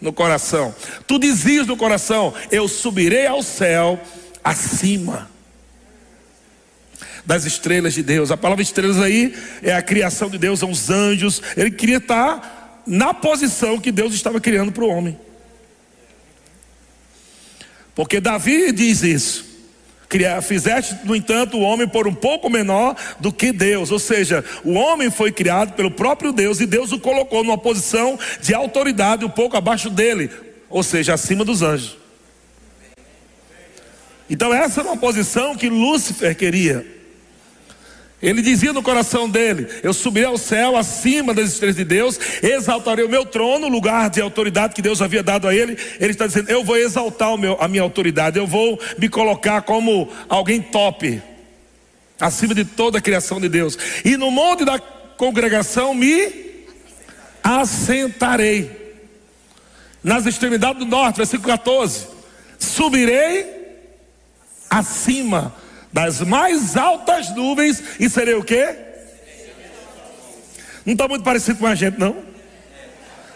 no 0.00 0.12
coração. 0.12 0.74
Tu 1.06 1.16
dizias 1.16 1.68
no 1.68 1.76
coração: 1.76 2.34
Eu 2.50 2.66
subirei 2.66 3.28
ao 3.28 3.40
céu 3.40 4.00
acima 4.42 5.29
das 7.24 7.44
estrelas 7.44 7.94
de 7.94 8.02
Deus. 8.02 8.30
A 8.30 8.36
palavra 8.36 8.62
estrelas 8.62 9.00
aí 9.00 9.34
é 9.62 9.72
a 9.72 9.82
criação 9.82 10.28
de 10.30 10.38
Deus, 10.38 10.60
são 10.60 10.70
os 10.70 10.90
anjos. 10.90 11.42
Ele 11.56 11.70
queria 11.70 11.98
estar 11.98 12.82
na 12.86 13.14
posição 13.14 13.78
que 13.78 13.92
Deus 13.92 14.14
estava 14.14 14.40
criando 14.40 14.72
para 14.72 14.84
o 14.84 14.88
homem. 14.88 15.18
Porque 17.94 18.20
Davi 18.20 18.72
diz 18.72 19.02
isso. 19.02 19.50
Fizeste, 20.42 20.96
no 21.04 21.14
entanto, 21.14 21.56
o 21.56 21.60
homem 21.60 21.86
por 21.86 22.08
um 22.08 22.14
pouco 22.14 22.50
menor 22.50 22.96
do 23.20 23.32
que 23.32 23.52
Deus. 23.52 23.92
Ou 23.92 23.98
seja, 23.98 24.44
o 24.64 24.72
homem 24.72 25.08
foi 25.08 25.30
criado 25.30 25.74
pelo 25.74 25.90
próprio 25.90 26.32
Deus 26.32 26.60
e 26.60 26.66
Deus 26.66 26.90
o 26.90 26.98
colocou 26.98 27.44
numa 27.44 27.58
posição 27.58 28.18
de 28.40 28.52
autoridade 28.52 29.24
um 29.24 29.30
pouco 29.30 29.56
abaixo 29.56 29.88
dele, 29.88 30.30
ou 30.68 30.82
seja, 30.82 31.14
acima 31.14 31.44
dos 31.44 31.62
anjos. 31.62 31.96
Então, 34.28 34.52
essa 34.52 34.80
era 34.80 34.88
uma 34.88 34.96
posição 34.96 35.54
que 35.54 35.68
Lúcifer 35.68 36.34
queria. 36.36 36.99
Ele 38.22 38.42
dizia 38.42 38.72
no 38.72 38.82
coração 38.82 39.28
dele: 39.28 39.66
Eu 39.82 39.94
subirei 39.94 40.28
ao 40.28 40.36
céu 40.36 40.76
acima 40.76 41.32
das 41.32 41.52
estrelas 41.52 41.76
de 41.76 41.84
Deus, 41.84 42.18
exaltarei 42.42 43.04
o 43.04 43.08
meu 43.08 43.24
trono, 43.24 43.68
lugar 43.68 44.10
de 44.10 44.20
autoridade 44.20 44.74
que 44.74 44.82
Deus 44.82 45.00
havia 45.00 45.22
dado 45.22 45.48
a 45.48 45.54
ele. 45.54 45.76
Ele 45.98 46.12
está 46.12 46.26
dizendo: 46.26 46.50
Eu 46.50 46.62
vou 46.62 46.76
exaltar 46.76 47.36
meu, 47.38 47.56
a 47.58 47.66
minha 47.66 47.82
autoridade, 47.82 48.38
eu 48.38 48.46
vou 48.46 48.78
me 48.98 49.08
colocar 49.08 49.62
como 49.62 50.10
alguém 50.28 50.60
top, 50.60 51.22
acima 52.20 52.54
de 52.54 52.64
toda 52.64 52.98
a 52.98 53.00
criação 53.02 53.40
de 53.40 53.48
Deus. 53.48 53.78
E 54.04 54.16
no 54.18 54.30
monte 54.30 54.66
da 54.66 54.78
congregação 54.78 55.94
me 55.94 56.50
assentarei. 57.42 58.78
Nas 60.02 60.26
extremidades 60.26 60.78
do 60.78 60.86
norte, 60.86 61.16
versículo 61.16 61.48
14: 61.48 62.06
Subirei 62.58 63.46
acima 64.68 65.54
das 65.92 66.20
mais 66.20 66.76
altas 66.76 67.34
nuvens 67.34 67.82
e 67.98 68.08
serei 68.08 68.34
o 68.34 68.44
quê? 68.44 68.74
Não 70.84 70.92
está 70.92 71.06
muito 71.08 71.24
parecido 71.24 71.58
com 71.58 71.66
a 71.66 71.74
gente, 71.74 71.98
não? 71.98 72.16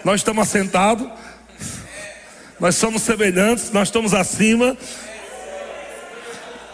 Nós 0.04 0.20
estamos 0.20 0.46
assentados, 0.46 1.08
nós 2.60 2.76
somos 2.76 3.02
semelhantes, 3.02 3.70
nós 3.70 3.88
estamos 3.88 4.14
acima. 4.14 4.76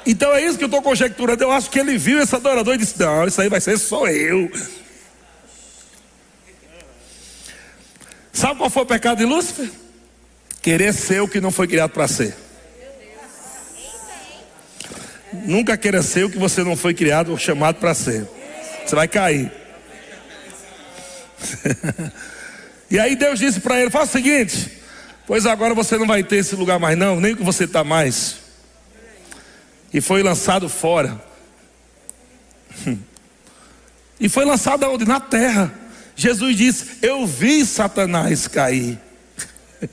Então 0.07 0.33
é 0.33 0.43
isso 0.45 0.59
que 0.59 0.65
eu 0.65 0.67
estou 0.67 0.83
conjecturando. 0.83 1.43
Eu 1.43 1.53
acho 1.53 1.71
que 1.71 1.79
ele 1.79 1.97
viu 1.97 2.21
esse 2.21 2.35
adorador 2.35 2.75
e 2.75 2.79
disse: 2.79 2.99
Não, 2.99 3.27
isso 3.27 3.41
aí 3.41 3.49
vai 3.49 3.61
ser 3.61 3.79
só 3.79 4.07
eu. 4.09 4.51
Sabe 8.33 8.59
qual 8.59 8.71
foi 8.71 8.83
o 8.83 8.87
pecado 8.87 9.19
de 9.19 9.25
Lúcifer? 9.25 9.71
Querer 10.63 10.93
ser 10.93 11.21
o 11.21 11.29
que 11.29 11.41
não 11.41 11.51
foi 11.51 11.67
criado 11.67 11.91
para 11.91 12.09
ser. 12.09 12.37
Nunca 15.33 15.77
queira 15.77 16.03
ser 16.03 16.25
o 16.25 16.31
que 16.31 16.39
você 16.39 16.65
não 16.65 16.77
foi 16.77 16.95
criado 16.95 17.31
ou 17.31 17.39
chamado 17.39 17.77
para 17.77 17.95
ser. 17.95 18.27
Você 18.85 18.95
vai 18.97 19.07
cair. 19.07 19.53
e 22.91 22.99
aí 22.99 23.15
Deus 23.15 23.39
disse 23.39 23.61
para 23.61 23.81
ele: 23.81 23.91
Faz 23.91 24.09
o 24.09 24.13
seguinte, 24.13 24.79
pois 25.27 25.47
agora 25.47 25.75
você 25.75 25.97
não 25.97 26.07
vai 26.07 26.23
ter 26.25 26.37
esse 26.37 26.57
lugar 26.57 26.79
mais, 26.79 26.99
não, 26.99 27.21
nem 27.21 27.37
que 27.37 27.43
você 27.43 27.65
está 27.65 27.85
mais. 27.85 28.37
E 29.93 30.01
foi 30.01 30.23
lançado 30.23 30.69
fora. 30.69 31.21
e 34.21 34.29
foi 34.29 34.45
lançado 34.45 34.85
aonde? 34.85 35.05
Na 35.05 35.21
terra. 35.21 35.73
Jesus 36.17 36.57
disse: 36.57 36.99
Eu 37.03 37.27
vi 37.27 37.65
Satanás 37.65 38.47
cair. 38.47 38.99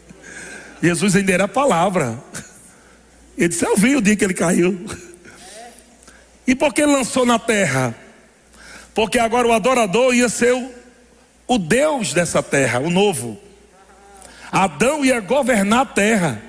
Jesus 0.81 1.15
ainda 1.15 1.31
era 1.31 1.43
a 1.45 1.47
palavra. 1.47 2.21
Ele 3.37 3.47
disse: 3.49 3.65
Eu 3.65 3.77
vi 3.77 3.95
o 3.95 4.01
dia 4.01 4.15
que 4.15 4.23
ele 4.23 4.33
caiu. 4.33 4.85
E 6.47 6.55
por 6.55 6.73
que 6.73 6.85
lançou 6.85 7.25
na 7.25 7.37
terra? 7.37 7.93
Porque 8.95 9.19
agora 9.19 9.47
o 9.47 9.51
adorador 9.51 10.15
ia 10.15 10.29
ser 10.29 10.53
o, 10.53 10.71
o 11.45 11.57
Deus 11.59 12.13
dessa 12.13 12.41
terra, 12.41 12.79
o 12.79 12.89
novo. 12.89 13.37
Adão 14.49 15.03
ia 15.03 15.19
governar 15.19 15.81
a 15.81 15.85
terra. 15.85 16.41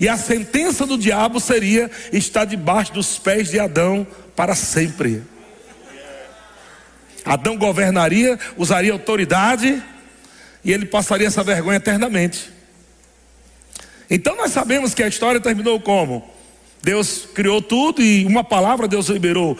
E 0.00 0.08
a 0.08 0.16
sentença 0.16 0.84
do 0.84 0.98
diabo 0.98 1.38
seria 1.38 1.88
estar 2.12 2.44
debaixo 2.44 2.92
dos 2.92 3.18
pés 3.18 3.48
de 3.48 3.60
Adão 3.60 4.04
para 4.34 4.56
sempre. 4.56 5.22
Adão 7.24 7.56
governaria, 7.56 8.36
usaria 8.56 8.92
autoridade 8.92 9.80
e 10.64 10.72
ele 10.72 10.86
passaria 10.86 11.28
essa 11.28 11.44
vergonha 11.44 11.76
eternamente. 11.76 12.50
Então 14.10 14.36
nós 14.36 14.50
sabemos 14.50 14.92
que 14.92 15.02
a 15.02 15.08
história 15.08 15.40
terminou 15.40 15.80
como? 15.80 16.28
Deus 16.82 17.28
criou 17.32 17.62
tudo 17.62 18.02
e 18.02 18.24
uma 18.24 18.42
palavra 18.42 18.88
Deus 18.88 19.08
liberou. 19.08 19.56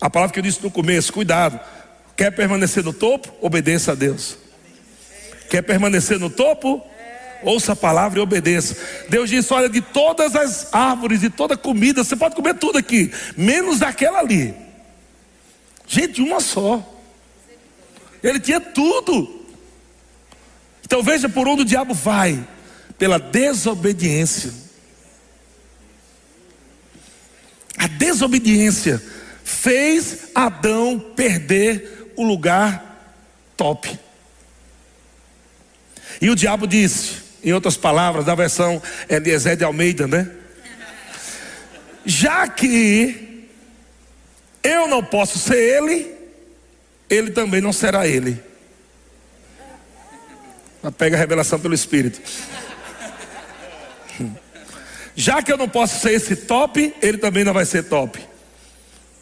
A 0.00 0.08
palavra 0.08 0.32
que 0.32 0.38
eu 0.38 0.42
disse 0.42 0.62
no 0.62 0.70
começo, 0.70 1.12
cuidado. 1.12 1.58
Quer 2.16 2.30
permanecer 2.30 2.84
no 2.84 2.92
topo? 2.92 3.32
Obedeça 3.40 3.92
a 3.92 3.94
Deus. 3.94 4.38
Quer 5.48 5.62
permanecer 5.62 6.18
no 6.18 6.30
topo? 6.30 6.80
Ouça 7.42 7.72
a 7.72 7.76
palavra 7.76 8.18
e 8.18 8.22
obedeça. 8.22 8.76
Deus 9.08 9.30
disse: 9.30 9.52
Olha, 9.52 9.68
de 9.68 9.80
todas 9.80 10.36
as 10.36 10.72
árvores, 10.72 11.20
de 11.20 11.30
toda 11.30 11.56
comida, 11.56 12.04
você 12.04 12.14
pode 12.14 12.36
comer 12.36 12.54
tudo 12.54 12.78
aqui, 12.78 13.10
menos 13.36 13.82
aquela 13.82 14.18
ali. 14.18 14.54
Gente, 15.86 16.20
uma 16.20 16.40
só. 16.40 16.86
Ele 18.22 18.38
tinha 18.38 18.60
tudo. 18.60 19.40
Então 20.84 21.02
veja 21.02 21.28
por 21.28 21.48
onde 21.48 21.62
o 21.62 21.64
diabo 21.64 21.94
vai: 21.94 22.46
pela 22.98 23.18
desobediência. 23.18 24.52
A 27.80 27.86
desobediência 27.86 29.02
fez 29.42 30.28
Adão 30.34 31.00
perder 31.16 32.12
o 32.14 32.22
lugar 32.22 33.16
top. 33.56 33.98
E 36.20 36.28
o 36.28 36.36
diabo 36.36 36.66
disse, 36.66 37.14
em 37.42 37.54
outras 37.54 37.78
palavras, 37.78 38.26
da 38.26 38.34
versão 38.34 38.82
Eliezer 39.08 39.56
de 39.56 39.64
Almeida, 39.64 40.06
né? 40.06 40.30
Já 42.04 42.46
que 42.46 43.48
eu 44.62 44.86
não 44.86 45.02
posso 45.02 45.38
ser 45.38 45.56
ele, 45.56 46.14
ele 47.08 47.30
também 47.30 47.62
não 47.62 47.72
será 47.72 48.06
ele. 48.06 48.42
Pega 50.98 51.16
a 51.16 51.18
revelação 51.18 51.58
pelo 51.58 51.72
Espírito. 51.72 52.20
Já 55.14 55.42
que 55.42 55.52
eu 55.52 55.56
não 55.56 55.68
posso 55.68 56.00
ser 56.00 56.12
esse 56.12 56.36
top, 56.36 56.94
ele 57.02 57.18
também 57.18 57.44
não 57.44 57.52
vai 57.52 57.64
ser 57.64 57.84
top. 57.84 58.18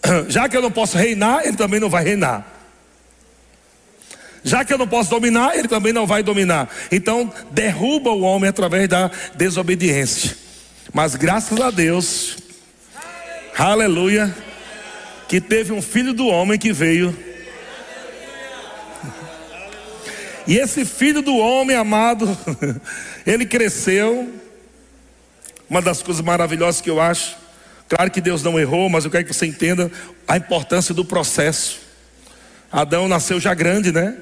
Já 0.29 0.49
que 0.49 0.57
eu 0.57 0.63
não 0.63 0.71
posso 0.71 0.97
reinar, 0.97 1.45
ele 1.45 1.57
também 1.57 1.81
não 1.81 1.89
vai 1.89 2.05
reinar. 2.05 2.47
Já 4.45 4.65
que 4.65 4.73
eu 4.73 4.79
não 4.79 4.87
posso 4.87 5.11
dominar, 5.11 5.57
ele 5.57 5.67
também 5.67 5.93
não 5.93 6.07
vai 6.07 6.23
dominar. 6.23 6.71
Então, 6.93 7.33
derruba 7.51 8.11
o 8.11 8.21
homem 8.21 8.49
através 8.49 8.89
da 8.89 9.11
desobediência. 9.35 10.37
Mas 10.93 11.17
graças 11.17 11.61
a 11.61 11.71
Deus, 11.71 12.37
Aleluia. 13.59 14.33
Que 15.27 15.41
teve 15.41 15.73
um 15.73 15.83
filho 15.83 16.13
do 16.13 16.29
homem 16.29 16.57
que 16.57 16.73
veio. 16.73 17.13
E 20.47 20.57
esse 20.57 20.85
filho 20.85 21.21
do 21.21 21.37
homem 21.37 21.77
amado, 21.77 22.39
ele 23.27 23.45
cresceu. 23.45 24.33
Uma 25.69 25.83
das 25.83 26.03
coisas 26.03 26.25
maravilhosas 26.25 26.81
que 26.81 26.89
eu 26.89 27.01
acho, 27.01 27.37
claro 27.89 28.11
que 28.11 28.21
Deus 28.21 28.43
não 28.43 28.59
errou, 28.59 28.89
mas 28.89 29.05
eu 29.05 29.11
quero 29.11 29.25
que 29.25 29.35
você 29.35 29.47
entenda 29.47 29.91
a 30.27 30.37
importância 30.37 30.95
do 30.95 31.05
processo. 31.05 31.81
Adão 32.73 33.07
nasceu 33.07 33.39
já 33.39 33.53
grande, 33.53 33.93
né? 33.93 34.17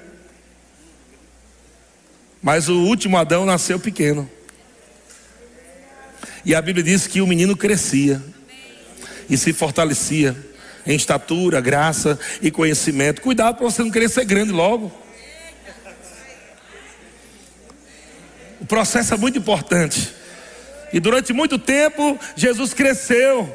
Mas 2.42 2.68
o 2.68 2.80
último 2.82 3.16
Adão 3.16 3.44
nasceu 3.44 3.78
pequeno. 3.78 4.28
E 6.44 6.54
a 6.54 6.62
Bíblia 6.62 6.84
diz 6.84 7.06
que 7.06 7.20
o 7.20 7.26
menino 7.26 7.56
crescia 7.56 8.22
e 9.28 9.36
se 9.36 9.52
fortalecia 9.52 10.36
em 10.86 10.94
estatura, 10.94 11.60
graça 11.60 12.18
e 12.40 12.50
conhecimento. 12.50 13.20
Cuidado 13.20 13.56
para 13.56 13.64
você 13.64 13.82
não 13.82 13.90
querer 13.90 14.08
ser 14.08 14.24
grande 14.24 14.52
logo. 14.52 14.92
O 18.60 18.66
processo 18.66 19.14
é 19.14 19.16
muito 19.16 19.38
importante. 19.38 20.14
E 20.96 21.00
durante 21.00 21.30
muito 21.34 21.58
tempo, 21.58 22.18
Jesus 22.34 22.72
cresceu. 22.72 23.54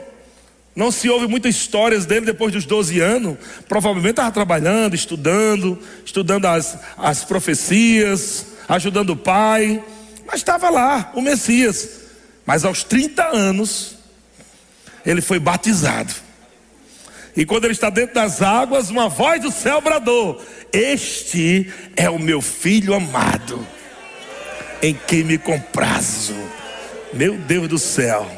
Não 0.75 0.91
se 0.91 1.09
ouve 1.09 1.25
muitas 1.25 1.55
histórias 1.55 2.05
dele 2.05 2.27
depois 2.27 2.53
dos 2.53 2.65
12 2.65 2.99
anos. 2.99 3.35
Provavelmente 3.67 4.11
estava 4.11 4.29
trabalhando, 4.29 4.93
estudando, 4.93 5.79
estudando 6.05 6.45
as, 6.45 6.77
as 6.95 7.23
profecias, 7.25 8.45
ajudando 8.69 9.13
o 9.13 9.15
pai. 9.15 9.83
Mas 10.23 10.35
estava 10.35 10.69
lá, 10.69 11.11
o 11.15 11.21
Messias. 11.21 12.01
Mas 12.45 12.63
aos 12.63 12.83
30 12.83 13.35
anos, 13.35 13.95
ele 15.03 15.19
foi 15.19 15.39
batizado. 15.39 16.13
E 17.35 17.43
quando 17.43 17.65
ele 17.65 17.73
está 17.73 17.89
dentro 17.89 18.13
das 18.13 18.43
águas, 18.43 18.91
uma 18.91 19.09
voz 19.09 19.41
do 19.41 19.49
céu 19.49 19.81
bradou: 19.81 20.39
Este 20.71 21.73
é 21.95 22.07
o 22.07 22.19
meu 22.19 22.39
filho 22.39 22.93
amado, 22.93 23.65
em 24.79 24.93
quem 24.93 25.23
me 25.23 25.39
comprazo. 25.39 26.60
Meu 27.13 27.37
Deus 27.37 27.67
do 27.67 27.77
céu. 27.77 28.29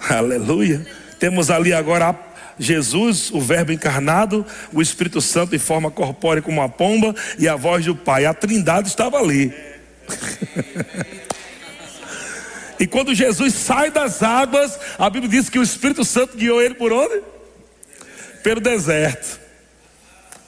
Aleluia. 0.00 0.86
Temos 1.18 1.50
ali 1.50 1.72
agora 1.72 2.18
Jesus, 2.58 3.30
o 3.30 3.40
Verbo 3.40 3.72
encarnado, 3.72 4.46
o 4.72 4.80
Espírito 4.80 5.20
Santo 5.20 5.54
em 5.54 5.58
forma 5.58 5.90
corpórea 5.90 6.42
como 6.42 6.60
uma 6.60 6.68
pomba 6.68 7.14
e 7.38 7.46
a 7.46 7.54
voz 7.54 7.84
do 7.84 7.94
Pai. 7.94 8.24
A 8.24 8.32
Trindade 8.32 8.88
estava 8.88 9.18
ali. 9.18 9.52
e 12.80 12.86
quando 12.86 13.14
Jesus 13.14 13.52
sai 13.54 13.90
das 13.90 14.22
águas, 14.22 14.78
a 14.98 15.10
Bíblia 15.10 15.30
diz 15.30 15.50
que 15.50 15.58
o 15.58 15.62
Espírito 15.62 16.04
Santo 16.04 16.36
guiou 16.36 16.62
ele 16.62 16.74
por 16.74 16.92
onde? 16.92 17.22
Pelo 18.42 18.60
deserto. 18.60 19.38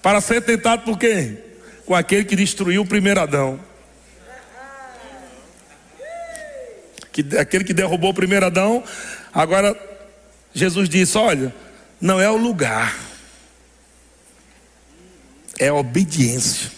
Para 0.01 0.23
ser 0.23 0.41
tentado 0.41 0.85
por 0.85 0.99
quem? 0.99 1.39
Com 1.85 1.95
aquele 1.95 2.25
que 2.25 2.37
destruiu 2.37 2.83
o 2.83 2.87
primeiro 2.87 3.21
Adão. 3.21 3.68
Que, 7.23 7.37
aquele 7.37 7.65
que 7.65 7.75
derrubou 7.75 8.11
o 8.11 8.15
primeiro 8.15 8.47
Adão. 8.47 8.85
Agora, 9.35 9.77
Jesus 10.55 10.89
disse: 10.89 11.19
Olha, 11.19 11.53
não 12.01 12.21
é 12.21 12.31
o 12.31 12.37
lugar, 12.37 12.97
é 15.59 15.67
a 15.67 15.75
obediência. 15.75 16.71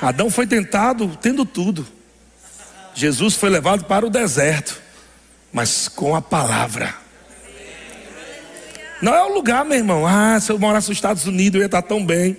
Adão 0.00 0.28
foi 0.28 0.44
tentado 0.44 1.16
tendo 1.22 1.44
tudo. 1.46 1.86
Jesus 2.94 3.34
foi 3.34 3.48
levado 3.48 3.84
para 3.84 4.04
o 4.04 4.10
deserto, 4.10 4.82
mas 5.52 5.86
com 5.86 6.16
a 6.16 6.20
palavra. 6.20 6.94
Não 9.00 9.14
é 9.14 9.22
o 9.22 9.34
lugar, 9.34 9.64
meu 9.64 9.78
irmão. 9.78 10.04
Ah, 10.04 10.38
se 10.40 10.50
eu 10.50 10.58
morasse 10.58 10.88
nos 10.88 10.98
Estados 10.98 11.26
Unidos, 11.26 11.54
eu 11.54 11.60
ia 11.60 11.66
estar 11.66 11.82
tão 11.82 12.04
bem. 12.04 12.36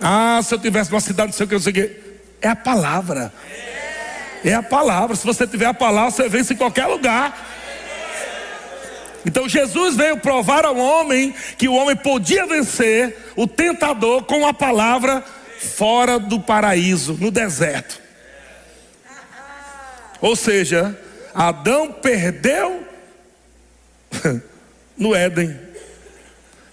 Ah, 0.00 0.40
se 0.42 0.52
eu 0.52 0.58
tivesse 0.58 0.90
uma 0.90 1.00
cidade, 1.00 1.28
não 1.28 1.36
sei 1.36 1.46
o 1.46 1.48
que, 1.48 1.54
não 1.54 1.62
sei 1.62 1.70
o 1.70 1.74
que. 1.74 2.02
É 2.40 2.48
a 2.48 2.56
palavra. 2.56 3.32
É 4.44 4.54
a 4.54 4.62
palavra. 4.62 5.16
Se 5.16 5.24
você 5.24 5.46
tiver 5.46 5.66
a 5.66 5.74
palavra, 5.74 6.10
você 6.10 6.28
vence 6.28 6.54
em 6.54 6.56
qualquer 6.56 6.86
lugar. 6.86 7.50
Então 9.24 9.48
Jesus 9.48 9.96
veio 9.96 10.16
provar 10.16 10.64
ao 10.64 10.76
homem 10.76 11.34
que 11.56 11.68
o 11.68 11.74
homem 11.74 11.94
podia 11.94 12.46
vencer 12.46 13.16
o 13.36 13.46
tentador 13.46 14.24
com 14.24 14.46
a 14.46 14.52
palavra 14.52 15.22
fora 15.58 16.18
do 16.18 16.40
paraíso, 16.40 17.16
no 17.20 17.30
deserto. 17.30 18.00
Ou 20.20 20.34
seja, 20.34 20.98
Adão 21.32 21.92
perdeu 21.92 22.86
no 24.96 25.14
Éden 25.14 25.58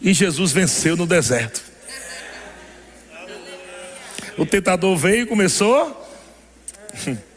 e 0.01 0.13
Jesus 0.13 0.51
venceu 0.51 0.97
no 0.97 1.05
deserto. 1.05 1.63
O 4.37 4.45
tentador 4.45 4.95
veio 4.97 5.23
e 5.23 5.25
começou. 5.25 5.95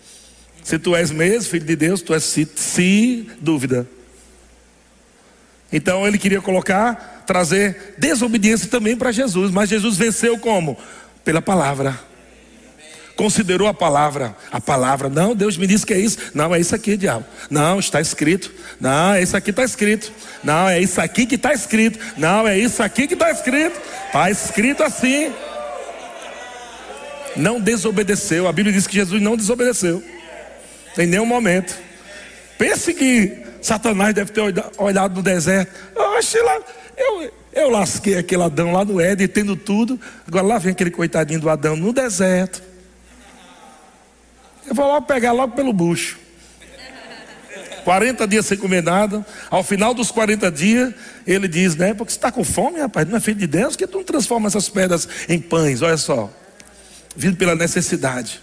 Se 0.62 0.78
tu 0.78 0.94
és 0.94 1.10
mesmo 1.10 1.50
filho 1.50 1.66
de 1.66 1.76
Deus, 1.76 2.02
tu 2.02 2.14
és 2.14 2.22
se, 2.22 2.48
se 2.54 3.28
dúvida. 3.40 3.86
Então 5.72 6.06
ele 6.06 6.18
queria 6.18 6.40
colocar, 6.40 7.24
trazer 7.26 7.94
desobediência 7.98 8.68
também 8.68 8.96
para 8.96 9.10
Jesus, 9.10 9.50
mas 9.50 9.70
Jesus 9.70 9.96
venceu 9.96 10.38
como? 10.38 10.76
Pela 11.24 11.40
palavra. 11.40 11.98
Considerou 13.16 13.68
a 13.68 13.74
palavra, 13.74 14.34
a 14.50 14.60
palavra, 14.60 15.08
não, 15.08 15.34
Deus 15.34 15.56
me 15.56 15.66
disse 15.66 15.84
que 15.84 15.92
é 15.92 15.98
isso, 15.98 16.18
não, 16.34 16.54
é 16.54 16.58
isso 16.58 16.74
aqui, 16.74 16.96
diabo, 16.96 17.24
não, 17.50 17.78
está 17.78 18.00
escrito, 18.00 18.50
não, 18.80 19.12
é 19.12 19.22
isso 19.22 19.36
aqui 19.36 19.50
está 19.50 19.62
escrito, 19.62 20.10
não, 20.42 20.68
é 20.68 20.80
isso 20.80 21.00
aqui 21.00 21.26
que 21.26 21.34
está 21.34 21.52
escrito, 21.52 21.98
não, 22.16 22.48
é 22.48 22.58
isso 22.58 22.82
aqui 22.82 23.06
que 23.06 23.12
está 23.12 23.30
escrito, 23.30 23.78
está 24.06 24.30
escrito 24.30 24.82
assim. 24.82 25.32
Não 27.36 27.60
desobedeceu, 27.60 28.48
a 28.48 28.52
Bíblia 28.52 28.74
diz 28.74 28.86
que 28.86 28.94
Jesus 28.94 29.20
não 29.20 29.36
desobedeceu, 29.36 30.02
em 30.98 31.06
nenhum 31.06 31.26
momento. 31.26 31.76
Pense 32.58 32.94
que 32.94 33.44
Satanás 33.60 34.14
deve 34.14 34.32
ter 34.32 34.40
olhado 34.78 35.14
no 35.14 35.22
deserto. 35.22 35.72
Oxe, 35.94 36.38
lá, 36.40 36.60
eu, 36.96 37.32
eu 37.52 37.70
lasquei 37.70 38.16
aquele 38.16 38.42
Adão 38.42 38.72
lá 38.72 38.84
no 38.84 39.00
Éden, 39.00 39.28
tendo 39.28 39.56
tudo. 39.56 39.98
Agora 40.26 40.44
lá 40.44 40.58
vem 40.58 40.72
aquele 40.72 40.90
coitadinho 40.90 41.40
do 41.40 41.48
Adão 41.48 41.76
no 41.76 41.92
deserto. 41.92 42.62
Eu 44.66 44.74
vou 44.74 44.86
logo 44.86 45.06
pegar 45.06 45.32
logo 45.32 45.54
pelo 45.54 45.72
bucho. 45.72 46.18
40 47.84 48.26
dias 48.26 48.46
sem 48.46 48.56
comer 48.56 48.82
nada. 48.82 49.24
Ao 49.50 49.62
final 49.62 49.92
dos 49.92 50.10
40 50.10 50.50
dias, 50.50 50.94
ele 51.26 51.48
diz, 51.48 51.76
né? 51.76 51.94
Porque 51.94 52.12
você 52.12 52.18
está 52.18 52.30
com 52.30 52.44
fome, 52.44 52.78
rapaz, 52.78 53.08
não 53.08 53.16
é 53.16 53.20
filho 53.20 53.38
de 53.38 53.46
Deus, 53.46 53.76
que 53.76 53.86
tu 53.86 53.98
não 53.98 54.04
transforma 54.04 54.46
essas 54.46 54.68
pedras 54.68 55.08
em 55.28 55.40
pães, 55.40 55.82
olha 55.82 55.96
só. 55.96 56.30
Vindo 57.14 57.36
pela 57.36 57.54
necessidade, 57.54 58.40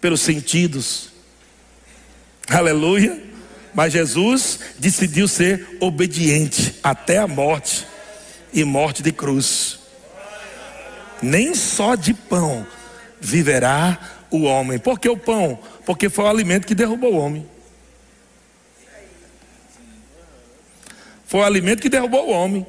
pelos 0.00 0.20
sentidos. 0.20 1.09
Aleluia. 2.48 3.30
Mas 3.72 3.92
Jesus 3.92 4.58
decidiu 4.78 5.28
ser 5.28 5.76
obediente 5.80 6.74
até 6.82 7.18
a 7.18 7.26
morte 7.28 7.86
e 8.52 8.64
morte 8.64 9.02
de 9.02 9.12
cruz. 9.12 9.78
Nem 11.22 11.54
só 11.54 11.94
de 11.94 12.12
pão 12.12 12.66
viverá 13.20 13.98
o 14.30 14.42
homem. 14.42 14.78
Por 14.78 14.98
que 14.98 15.08
o 15.08 15.16
pão? 15.16 15.58
Porque 15.84 16.08
foi 16.08 16.24
o 16.24 16.28
alimento 16.28 16.66
que 16.66 16.74
derrubou 16.74 17.14
o 17.14 17.18
homem. 17.18 17.46
Foi 21.26 21.40
o 21.40 21.44
alimento 21.44 21.80
que 21.80 21.88
derrubou 21.88 22.28
o 22.28 22.32
homem. 22.32 22.66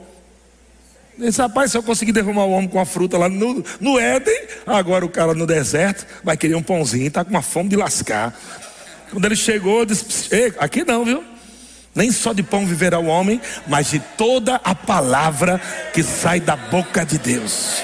Esse 1.19 1.41
rapaz, 1.41 1.71
se 1.71 1.77
eu 1.77 1.83
conseguir 1.83 2.11
derrubar 2.11 2.45
o 2.45 2.51
homem 2.51 2.69
com 2.69 2.79
a 2.79 2.85
fruta 2.85 3.17
lá 3.17 3.27
no, 3.27 3.63
no 3.79 3.99
Éden, 3.99 4.47
agora 4.65 5.05
o 5.05 5.09
cara 5.09 5.33
no 5.33 5.45
deserto 5.45 6.05
vai 6.23 6.37
querer 6.37 6.55
um 6.55 6.63
pãozinho, 6.63 7.07
está 7.07 7.23
com 7.23 7.31
uma 7.31 7.41
fome 7.41 7.69
de 7.69 7.75
lascar. 7.75 8.39
Quando 9.11 9.25
ele 9.25 9.35
chegou, 9.35 9.85
disse: 9.85 10.29
aqui 10.57 10.83
não, 10.83 11.03
viu? 11.05 11.23
Nem 11.93 12.11
só 12.11 12.31
de 12.31 12.41
pão 12.41 12.65
viverá 12.65 12.97
o 12.99 13.07
homem, 13.07 13.41
mas 13.67 13.91
de 13.91 13.99
toda 13.99 14.55
a 14.63 14.73
palavra 14.73 15.61
que 15.93 16.01
sai 16.01 16.39
da 16.39 16.55
boca 16.55 17.05
de 17.05 17.17
Deus. 17.17 17.81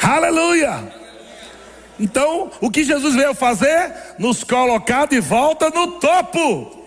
Aleluia! 0.00 0.92
Então, 1.98 2.50
o 2.60 2.70
que 2.70 2.84
Jesus 2.84 3.14
veio 3.14 3.34
fazer? 3.34 3.92
Nos 4.18 4.44
colocar 4.44 5.06
de 5.06 5.20
volta 5.20 5.70
no 5.70 5.98
topo. 5.98 6.81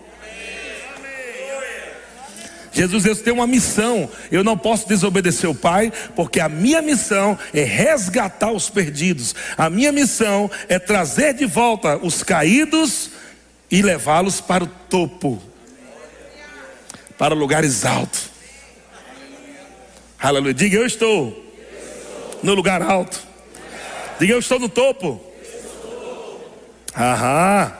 Jesus 2.76 3.04
Deus 3.04 3.20
tem 3.20 3.32
uma 3.32 3.46
missão. 3.46 4.08
Eu 4.30 4.44
não 4.44 4.56
posso 4.56 4.86
desobedecer 4.86 5.48
o 5.48 5.54
Pai, 5.54 5.90
porque 6.14 6.38
a 6.38 6.48
minha 6.48 6.82
missão 6.82 7.38
é 7.54 7.64
resgatar 7.64 8.52
os 8.52 8.68
perdidos. 8.68 9.34
A 9.56 9.70
minha 9.70 9.90
missão 9.90 10.50
é 10.68 10.78
trazer 10.78 11.32
de 11.32 11.46
volta 11.46 11.96
os 11.96 12.22
caídos 12.22 13.10
e 13.70 13.80
levá-los 13.80 14.42
para 14.42 14.64
o 14.64 14.66
topo, 14.66 15.42
para 17.16 17.34
lugares 17.34 17.86
altos. 17.86 18.30
Aleluia. 20.18 20.52
Diga 20.52 20.76
eu 20.76 20.84
estou 20.86 21.44
no 22.42 22.52
lugar 22.52 22.82
alto. 22.82 23.18
Diga 24.20 24.34
eu 24.34 24.38
estou 24.38 24.58
no 24.58 24.68
topo. 24.68 25.18
Aham. 26.94 27.72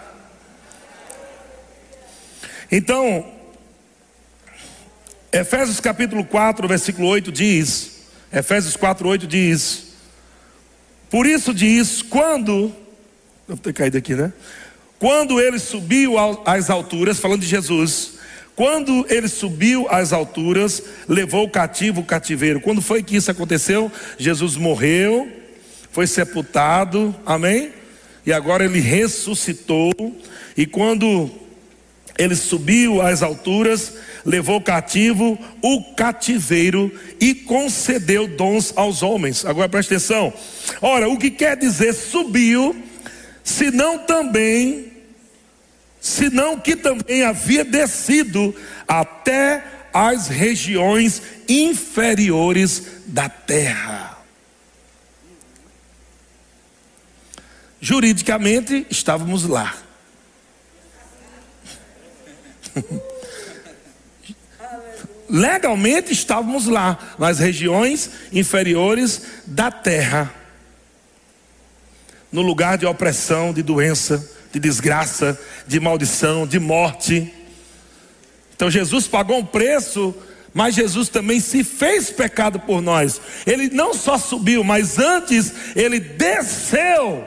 Então, 2.72 3.35
Efésios 5.32 5.80
capítulo 5.80 6.24
4, 6.24 6.68
versículo 6.68 7.08
8 7.08 7.32
diz: 7.32 8.02
Efésios 8.32 8.76
4, 8.76 9.08
8 9.08 9.26
diz: 9.26 9.86
Por 11.10 11.26
isso 11.26 11.52
diz, 11.52 12.02
quando, 12.02 12.72
devo 13.48 13.60
ter 13.60 13.72
caído 13.72 13.98
aqui, 13.98 14.14
né? 14.14 14.32
Quando 14.98 15.40
ele 15.40 15.58
subiu 15.58 16.14
às 16.46 16.70
alturas, 16.70 17.18
falando 17.18 17.40
de 17.40 17.46
Jesus, 17.46 18.12
quando 18.54 19.04
ele 19.10 19.28
subiu 19.28 19.86
às 19.90 20.12
alturas, 20.12 20.82
levou 21.06 21.44
o 21.44 21.50
cativo 21.50 22.00
o 22.00 22.04
cativeiro. 22.04 22.60
Quando 22.60 22.80
foi 22.80 23.02
que 23.02 23.16
isso 23.16 23.30
aconteceu? 23.30 23.92
Jesus 24.18 24.56
morreu, 24.56 25.30
foi 25.90 26.06
sepultado, 26.06 27.14
amém? 27.26 27.72
E 28.24 28.32
agora 28.32 28.64
ele 28.64 28.80
ressuscitou. 28.80 29.92
E 30.56 30.64
quando 30.64 31.30
ele 32.18 32.34
subiu 32.34 33.02
às 33.02 33.22
alturas, 33.22 33.92
levou 34.24 34.60
cativo 34.60 35.38
o 35.62 35.94
cativeiro 35.94 36.92
e 37.20 37.34
concedeu 37.34 38.26
dons 38.26 38.72
aos 38.76 39.02
homens. 39.02 39.44
Agora 39.44 39.68
preste 39.68 39.94
atenção. 39.94 40.32
Ora, 40.80 41.08
o 41.08 41.18
que 41.18 41.30
quer 41.30 41.56
dizer 41.56 41.92
subiu, 41.92 42.74
se 43.44 43.70
não 43.70 43.98
também 43.98 44.96
senão 46.06 46.58
que 46.58 46.76
também 46.76 47.24
havia 47.24 47.64
descido 47.64 48.54
até 48.86 49.64
as 49.92 50.28
regiões 50.28 51.20
inferiores 51.48 53.02
da 53.06 53.28
terra. 53.28 54.16
Juridicamente 57.80 58.86
estávamos 58.88 59.44
lá. 59.44 59.85
Legalmente 65.28 66.12
estávamos 66.12 66.66
lá, 66.66 67.16
nas 67.18 67.38
regiões 67.38 68.10
inferiores 68.32 69.22
da 69.46 69.70
terra, 69.70 70.32
no 72.30 72.42
lugar 72.42 72.78
de 72.78 72.86
opressão, 72.86 73.52
de 73.52 73.62
doença, 73.62 74.28
de 74.52 74.60
desgraça, 74.60 75.38
de 75.66 75.80
maldição, 75.80 76.46
de 76.46 76.58
morte. 76.60 77.32
Então 78.54 78.70
Jesus 78.70 79.06
pagou 79.08 79.38
um 79.38 79.44
preço, 79.44 80.14
mas 80.54 80.74
Jesus 80.74 81.08
também 81.08 81.40
se 81.40 81.64
fez 81.64 82.10
pecado 82.10 82.60
por 82.60 82.80
nós. 82.80 83.20
Ele 83.46 83.68
não 83.68 83.92
só 83.92 84.16
subiu, 84.16 84.62
mas 84.62 84.98
antes 84.98 85.52
ele 85.74 85.98
desceu. 86.00 87.26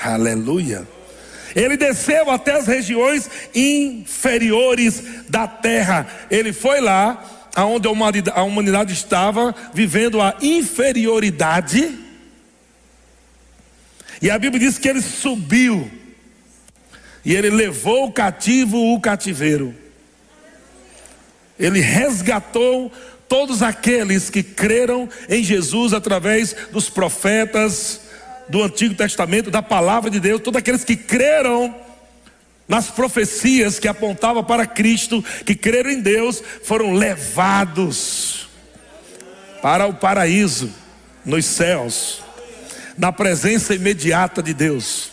Aleluia. 0.00 0.86
Ele 1.54 1.76
desceu 1.76 2.30
até 2.30 2.52
as 2.52 2.66
regiões 2.66 3.30
inferiores 3.54 5.02
da 5.28 5.46
terra. 5.46 6.06
Ele 6.30 6.52
foi 6.52 6.80
lá, 6.80 7.48
aonde 7.54 7.88
a 7.88 8.42
humanidade 8.42 8.92
estava 8.92 9.54
vivendo 9.74 10.20
a 10.20 10.36
inferioridade 10.40 12.08
e 14.20 14.30
a 14.30 14.38
Bíblia 14.38 14.60
diz 14.60 14.78
que 14.78 14.88
ele 14.88 15.00
subiu 15.00 15.90
e 17.24 17.34
ele 17.34 17.50
levou 17.50 18.06
o 18.06 18.12
cativo 18.12 18.94
o 18.94 19.00
cativeiro. 19.00 19.74
Ele 21.58 21.80
resgatou 21.80 22.90
todos 23.28 23.62
aqueles 23.62 24.30
que 24.30 24.42
creram 24.42 25.08
em 25.28 25.42
Jesus 25.42 25.92
através 25.92 26.54
dos 26.72 26.88
profetas 26.88 28.07
do 28.48 28.62
Antigo 28.62 28.94
Testamento, 28.94 29.50
da 29.50 29.62
palavra 29.62 30.10
de 30.10 30.18
Deus, 30.18 30.40
todos 30.40 30.58
aqueles 30.58 30.84
que 30.84 30.96
creram 30.96 31.74
nas 32.66 32.90
profecias 32.90 33.78
que 33.78 33.88
apontavam 33.88 34.44
para 34.44 34.66
Cristo, 34.66 35.24
que 35.44 35.54
creram 35.54 35.90
em 35.90 36.00
Deus, 36.00 36.42
foram 36.62 36.92
levados 36.92 38.48
para 39.62 39.86
o 39.86 39.94
paraíso 39.94 40.70
nos 41.24 41.46
céus 41.46 42.22
na 42.96 43.12
presença 43.12 43.74
imediata 43.74 44.42
de 44.42 44.52
Deus. 44.52 45.12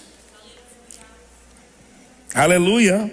Aleluia. 2.33 3.09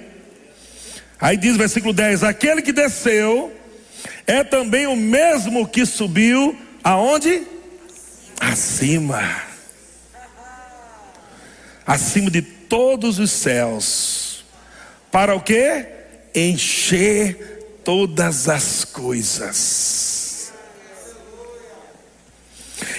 Aí 1.20 1.36
diz 1.36 1.56
versículo 1.56 1.92
10: 1.92 2.24
Aquele 2.24 2.62
que 2.62 2.72
desceu 2.72 3.52
é 4.26 4.42
também 4.42 4.86
o 4.86 4.96
mesmo 4.96 5.68
que 5.68 5.86
subiu 5.86 6.58
aonde? 6.82 7.42
Acima. 8.40 9.51
Acima 11.86 12.30
de 12.30 12.42
todos 12.42 13.18
os 13.18 13.30
céus. 13.30 14.44
Para 15.10 15.34
o 15.34 15.40
que? 15.40 15.86
Encher 16.34 17.80
todas 17.84 18.48
as 18.48 18.84
coisas. 18.84 20.52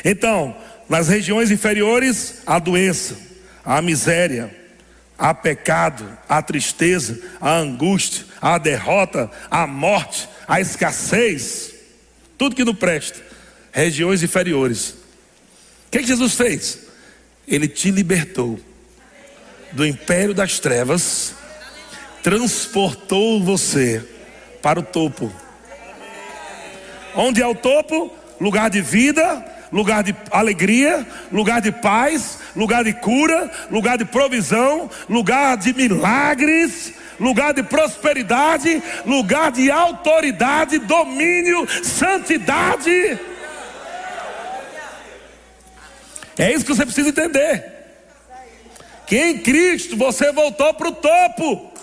Então, 0.04 0.56
nas 0.88 1.08
regiões 1.08 1.50
inferiores, 1.50 2.42
a 2.46 2.60
doença, 2.60 3.18
a 3.64 3.82
miséria, 3.82 4.54
a 5.18 5.34
pecado, 5.34 6.18
a 6.28 6.42
tristeza, 6.42 7.20
a 7.40 7.56
angústia, 7.56 8.26
a 8.42 8.58
derrota, 8.58 9.32
a 9.50 9.66
morte, 9.66 10.28
a 10.48 10.60
escassez, 10.60 11.74
tudo 12.38 12.56
que 12.56 12.66
não 12.66 12.76
presta. 12.76 13.20
Regiões 13.72 14.22
inferiores. 14.22 14.90
O 15.88 15.92
que, 15.92 16.00
que 16.00 16.08
Jesus 16.08 16.34
fez? 16.34 16.80
Ele 17.48 17.68
te 17.68 17.90
libertou 17.90 18.60
do 19.74 19.86
império 19.86 20.34
das 20.34 20.60
trevas, 20.60 21.34
transportou 22.22 23.44
você 23.44 24.04
para 24.62 24.80
o 24.80 24.84
topo. 24.84 25.32
Onde 27.16 27.42
é 27.42 27.48
o 27.48 27.56
topo? 27.56 28.12
Lugar 28.40 28.70
de 28.70 28.82
vida, 28.82 29.46
lugar 29.72 30.04
de 30.04 30.16
alegria, 30.32 31.06
lugar 31.32 31.62
de 31.62 31.72
paz, 31.72 32.40
lugar 32.56 32.84
de 32.84 32.94
cura, 32.94 33.52
lugar 33.70 33.98
de 33.98 34.06
provisão, 34.06 34.90
lugar 35.10 35.58
de 35.58 35.74
milagres, 35.74 36.94
lugar 37.20 37.54
de 37.54 37.64
prosperidade, 37.64 38.82
lugar 39.06 39.52
de 39.52 39.70
autoridade, 39.70 40.80
domínio, 40.80 41.68
santidade. 41.84 43.20
É 46.38 46.52
isso 46.52 46.66
que 46.66 46.74
você 46.74 46.86
precisa 46.86 47.10
entender. 47.10 47.73
Que 49.06 49.18
em 49.18 49.38
Cristo 49.40 49.98
você 49.98 50.32
voltou 50.32 50.74
para 50.74 50.88
o 50.88 50.92
topo. 50.92 51.74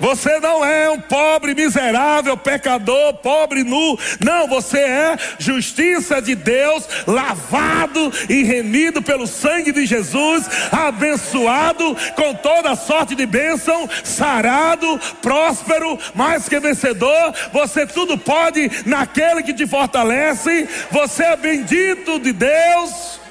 Você 0.00 0.38
não 0.38 0.64
é 0.64 0.88
um 0.90 1.00
pobre, 1.00 1.54
miserável, 1.54 2.36
pecador, 2.36 3.14
pobre, 3.14 3.64
nu. 3.64 3.98
Não, 4.20 4.46
você 4.46 4.78
é 4.78 5.16
justiça 5.38 6.22
de 6.22 6.34
Deus, 6.34 6.88
lavado 7.06 8.12
e 8.28 8.42
remido 8.42 9.02
pelo 9.02 9.26
sangue 9.26 9.72
de 9.72 9.86
Jesus, 9.86 10.48
abençoado 10.70 11.96
com 12.14 12.34
toda 12.34 12.76
sorte 12.76 13.14
de 13.14 13.26
bênção, 13.26 13.88
sarado, 14.04 15.00
próspero, 15.20 15.98
mais 16.14 16.48
que 16.48 16.60
vencedor. 16.60 17.34
Você 17.52 17.86
tudo 17.86 18.16
pode 18.16 18.70
naquele 18.86 19.42
que 19.42 19.54
te 19.54 19.66
fortalece. 19.66 20.68
Você 20.90 21.24
é 21.24 21.36
bendito 21.36 22.18
de 22.20 22.32
Deus. 22.32 23.27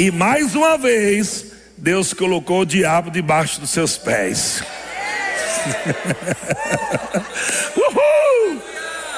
E 0.00 0.10
mais 0.10 0.54
uma 0.54 0.78
vez, 0.78 1.44
Deus 1.76 2.14
colocou 2.14 2.62
o 2.62 2.64
diabo 2.64 3.10
debaixo 3.10 3.60
dos 3.60 3.68
seus 3.68 3.98
pés. 3.98 4.64
Uhul! 7.76 8.62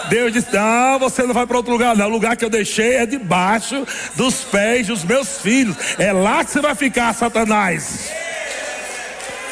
Deus 0.08 0.32
disse: 0.32 0.52
Não, 0.52 0.98
você 0.98 1.22
não 1.22 1.32
vai 1.32 1.46
para 1.46 1.56
outro 1.56 1.70
lugar, 1.70 1.94
não. 1.94 2.06
O 2.06 2.10
lugar 2.10 2.36
que 2.36 2.44
eu 2.44 2.50
deixei 2.50 2.96
é 2.96 3.06
debaixo 3.06 3.86
dos 4.16 4.42
pés 4.42 4.88
dos 4.88 5.04
meus 5.04 5.40
filhos. 5.40 5.76
É 6.00 6.12
lá 6.12 6.44
que 6.44 6.50
você 6.50 6.60
vai 6.60 6.74
ficar, 6.74 7.14
Satanás. 7.14 8.10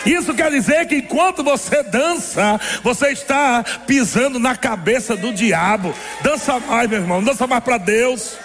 Isso 0.05 0.35
quer 0.35 0.51
dizer 0.51 0.85
que 0.87 0.97
enquanto 0.97 1.45
você 1.45 1.85
dança, 1.85 2.61
você 2.83 3.13
está 3.13 3.63
pisando 3.87 4.41
na 4.41 4.57
cabeça 4.57 5.17
do 5.17 5.33
diabo. 5.33 5.95
Dança 6.23 6.59
mais, 6.59 6.91
meu 6.91 6.99
irmão, 6.99 7.23
dança 7.23 7.47
mais 7.47 7.63
para 7.63 7.79
Deus. 7.79 8.37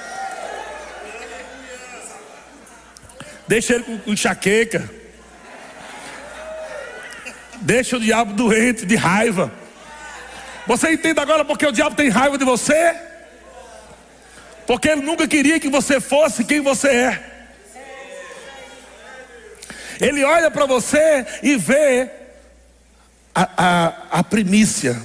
Deixa 3.47 3.75
ele 3.75 3.83
com 3.83 4.11
enxaqueca. 4.11 4.89
Deixa 7.61 7.97
o 7.97 7.99
diabo 7.99 8.33
doente 8.33 8.85
de 8.85 8.95
raiva. 8.95 9.51
Você 10.67 10.91
entende 10.91 11.19
agora 11.19 11.45
porque 11.45 11.65
o 11.65 11.71
diabo 11.71 11.95
tem 11.95 12.09
raiva 12.09 12.37
de 12.37 12.45
você? 12.45 12.95
Porque 14.65 14.89
ele 14.89 15.01
nunca 15.01 15.27
queria 15.27 15.59
que 15.59 15.69
você 15.69 15.99
fosse 15.99 16.43
quem 16.43 16.61
você 16.61 16.87
é. 16.87 17.31
Ele 20.01 20.23
olha 20.23 20.51
para 20.51 20.65
você 20.65 21.25
e 21.41 21.55
vê 21.55 22.09
a, 23.33 23.49
a, 23.57 24.19
a 24.19 24.23
primícia. 24.23 25.01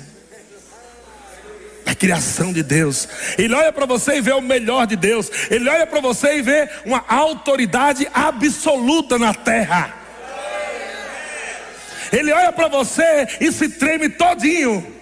Criação 2.01 2.51
de 2.51 2.63
Deus. 2.63 3.07
Ele 3.37 3.55
olha 3.55 3.71
para 3.71 3.85
você 3.85 4.17
e 4.17 4.21
vê 4.23 4.33
o 4.33 4.41
melhor 4.41 4.87
de 4.87 4.97
Deus. 4.97 5.31
Ele 5.51 5.69
olha 5.69 5.87
para 5.87 6.01
você 6.01 6.39
e 6.39 6.43
vê 6.43 6.69
uma 6.87 7.05
autoridade 7.07 8.09
absoluta 8.13 9.19
na 9.19 9.35
terra. 9.35 9.95
Ele 12.11 12.33
olha 12.33 12.51
para 12.51 12.69
você 12.69 13.29
e 13.39 13.53
se 13.53 13.69
treme 13.69 14.09
todinho. 14.09 14.97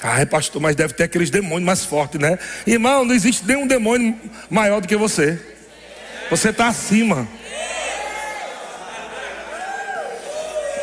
Ai, 0.00 0.24
pastor, 0.24 0.62
mas 0.62 0.76
deve 0.76 0.94
ter 0.94 1.02
aqueles 1.02 1.30
demônios 1.30 1.66
mais 1.66 1.84
fortes, 1.84 2.20
né? 2.20 2.38
Irmão, 2.66 3.04
não 3.04 3.14
existe 3.14 3.44
nenhum 3.44 3.66
demônio 3.66 4.16
maior 4.48 4.80
do 4.80 4.86
que 4.86 4.96
você. 4.96 5.40
Você 6.30 6.50
está 6.50 6.68
acima. 6.68 7.26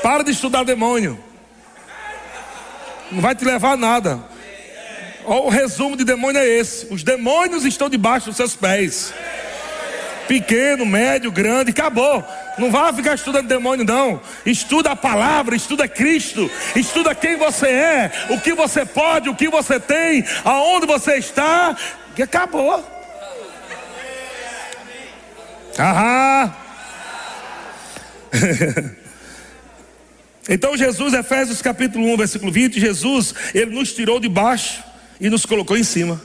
Para 0.02 0.24
de 0.24 0.32
estudar 0.32 0.66
demônio. 0.66 1.33
Não 3.14 3.22
vai 3.22 3.36
te 3.36 3.46
levar 3.46 3.74
a 3.74 3.78
nada. 3.78 4.20
O 5.26 5.50
resumo 5.50 5.96
de 5.96 6.04
demônio 6.04 6.42
é 6.42 6.48
esse: 6.48 6.88
os 6.90 7.04
demônios 7.04 7.64
estão 7.64 7.90
debaixo 7.90 8.28
dos 8.28 8.36
seus 8.36 8.56
pés. 8.56 9.14
Pequeno, 10.28 10.86
médio, 10.86 11.32
grande, 11.32 11.72
acabou. 11.72 12.24
Não 12.58 12.72
vá 12.72 12.94
ficar 12.94 13.16
estudando 13.16 13.48
demônio, 13.48 13.86
não. 13.86 14.22
Estuda 14.46 14.92
a 14.92 14.96
palavra, 14.96 15.56
estuda 15.56 15.88
Cristo, 15.88 16.50
estuda 16.76 17.14
quem 17.14 17.36
você 17.36 17.68
é, 17.68 18.12
o 18.30 18.40
que 18.40 18.54
você 18.54 18.86
pode, 18.86 19.30
o 19.30 19.36
que 19.36 19.50
você 19.50 19.80
tem, 19.80 20.26
aonde 20.44 20.86
você 20.86 21.16
está, 21.16 21.76
e 22.18 22.24
acabou. 22.24 22.84
Aham. 25.78 26.56
então 30.48 30.76
Jesus, 30.76 31.14
Efésios 31.14 31.62
capítulo 31.62 32.06
1, 32.14 32.18
versículo 32.18 32.52
20, 32.52 32.80
Jesus, 32.80 33.34
ele 33.54 33.72
nos 33.72 33.94
tirou 33.94 34.20
de 34.20 34.28
baixo 34.28 34.84
e 35.20 35.30
nos 35.30 35.46
colocou 35.46 35.78
em 35.78 35.84
cima. 35.84 36.22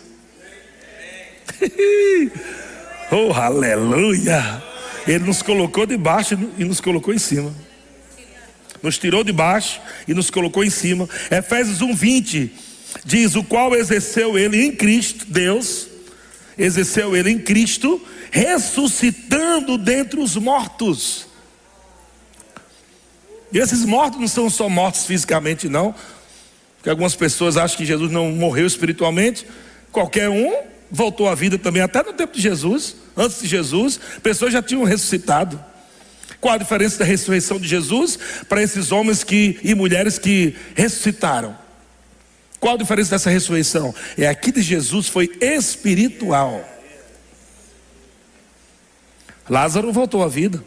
oh, 3.13 3.33
aleluia! 3.33 4.63
Ele 5.07 5.25
nos 5.25 5.41
colocou 5.41 5.87
de 5.87 5.97
baixo 5.97 6.39
e 6.59 6.65
nos 6.65 6.81
colocou 6.81 7.15
em 7.15 7.19
cima. 7.19 7.55
Nos 8.83 8.99
tirou 8.99 9.23
de 9.23 9.33
baixo 9.33 9.81
e 10.07 10.15
nos 10.15 10.31
colocou 10.31 10.65
em 10.65 10.71
cima. 10.71 11.09
Efésios 11.31 11.81
1, 11.81 11.95
20 11.95 12.53
diz: 13.05 13.37
O 13.37 13.45
qual 13.45 13.75
exerceu 13.75 14.37
ele 14.37 14.65
em 14.65 14.73
Cristo, 14.73 15.25
Deus, 15.29 15.87
exerceu 16.59 17.17
ele 17.17 17.31
em 17.31 17.39
Cristo, 17.39 18.05
ressuscitando 18.31 19.79
dentre 19.79 20.21
os 20.21 20.37
mortos. 20.37 21.28
E 23.53 23.59
esses 23.59 23.85
mortos 23.85 24.21
não 24.21 24.29
são 24.29 24.51
só 24.51 24.69
mortos 24.69 25.07
fisicamente, 25.07 25.69
não. 25.69 25.95
Porque 26.77 26.91
algumas 26.91 27.15
pessoas 27.15 27.57
acham 27.57 27.77
que 27.77 27.85
Jesus 27.85 28.11
não 28.11 28.31
morreu 28.31 28.67
espiritualmente. 28.67 29.47
Qualquer 29.91 30.29
um 30.29 30.55
voltou 30.91 31.29
à 31.29 31.35
vida 31.35 31.59
também, 31.59 31.83
até 31.83 32.03
no 32.03 32.13
tempo 32.13 32.35
de 32.35 32.41
Jesus, 32.41 32.97
antes 33.17 33.41
de 33.41 33.49
Jesus, 33.49 33.99
pessoas 34.23 34.53
já 34.53 34.63
tinham 34.63 34.85
ressuscitado. 34.85 35.63
Qual 36.41 36.55
a 36.55 36.59
diferença 36.59 36.99
da 36.99 37.05
ressurreição 37.05 37.59
de 37.59 37.67
Jesus 37.67 38.19
para 38.49 38.63
esses 38.63 38.93
homens 38.93 39.25
que, 39.25 39.59
e 39.63 39.75
mulheres 39.75 40.19
que 40.19 40.55
ressuscitaram? 40.75 41.57
Qual 42.61 42.75
a 42.75 42.79
diferença 42.79 43.11
dessa 43.11 43.31
ressurreição? 43.31 43.95
É 44.17 44.29
aqui 44.29 44.53
de 44.53 44.63
Jesus 44.63 45.09
foi 45.09 45.31
espiritual. 45.41 46.65
Lázaro 49.49 49.93
voltou 49.93 50.23
à 50.23 50.29
vida. 50.29 50.63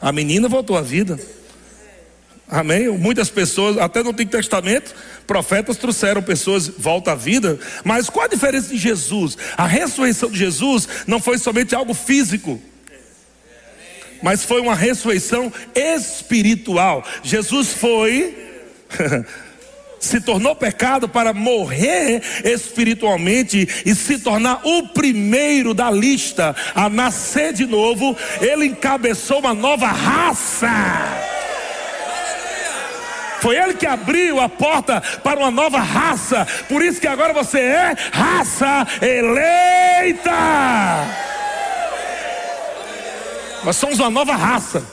A 0.00 0.12
menina 0.12 0.48
voltou 0.48 0.76
à 0.76 0.82
vida. 0.82 1.18
Amém? 2.50 2.88
Muitas 2.88 3.30
pessoas, 3.30 3.78
até 3.78 4.02
no 4.02 4.10
Antigo 4.10 4.30
Testamento, 4.30 4.92
profetas 5.24 5.76
trouxeram 5.76 6.20
pessoas 6.20 6.66
volta 6.66 7.12
à 7.12 7.14
vida. 7.14 7.58
Mas 7.84 8.10
qual 8.10 8.26
a 8.26 8.28
diferença 8.28 8.70
de 8.70 8.76
Jesus? 8.76 9.38
A 9.56 9.66
ressurreição 9.66 10.28
de 10.28 10.36
Jesus 10.36 10.88
não 11.06 11.20
foi 11.20 11.38
somente 11.38 11.76
algo 11.76 11.94
físico, 11.94 12.60
mas 14.20 14.44
foi 14.44 14.60
uma 14.60 14.74
ressurreição 14.74 15.52
espiritual. 15.74 17.04
Jesus 17.22 17.68
foi 17.68 18.36
se 20.00 20.20
tornou 20.20 20.56
pecado 20.56 21.08
para 21.08 21.32
morrer 21.32 22.20
espiritualmente 22.42 23.68
e 23.86 23.94
se 23.94 24.18
tornar 24.18 24.62
o 24.64 24.88
primeiro 24.88 25.72
da 25.72 25.90
lista 25.90 26.56
a 26.74 26.88
nascer 26.88 27.52
de 27.52 27.66
novo, 27.66 28.16
ele 28.40 28.66
encabeçou 28.66 29.38
uma 29.38 29.54
nova 29.54 29.86
raça. 29.86 31.38
Foi 33.40 33.56
ele 33.56 33.74
que 33.74 33.86
abriu 33.86 34.40
a 34.40 34.48
porta 34.48 35.00
para 35.22 35.38
uma 35.38 35.50
nova 35.50 35.78
raça. 35.78 36.46
Por 36.68 36.82
isso 36.82 37.00
que 37.00 37.06
agora 37.06 37.32
você 37.32 37.58
é 37.58 37.96
raça 38.12 38.86
eleita. 39.00 40.30
Nós 43.64 43.76
somos 43.76 43.98
uma 43.98 44.10
nova 44.10 44.34
raça. 44.36 44.84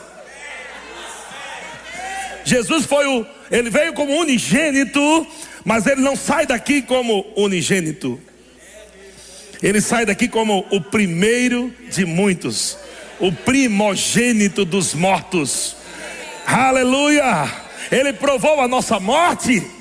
Jesus 2.44 2.86
foi 2.86 3.06
o 3.06 3.26
ele 3.50 3.70
veio 3.70 3.92
como 3.94 4.14
unigênito, 4.18 5.26
mas 5.64 5.86
ele 5.86 6.00
não 6.00 6.14
sai 6.16 6.46
daqui 6.46 6.82
como 6.82 7.24
unigênito. 7.36 8.20
Ele 9.62 9.80
sai 9.80 10.06
daqui 10.06 10.28
como 10.28 10.66
o 10.70 10.80
primeiro 10.80 11.74
de 11.90 12.04
muitos, 12.04 12.78
o 13.18 13.32
primogênito 13.32 14.64
dos 14.64 14.94
mortos. 14.94 15.76
Aleluia! 16.46 17.67
Ele 17.90 18.12
provou 18.12 18.60
a 18.60 18.68
nossa 18.68 18.98
morte. 19.00 19.78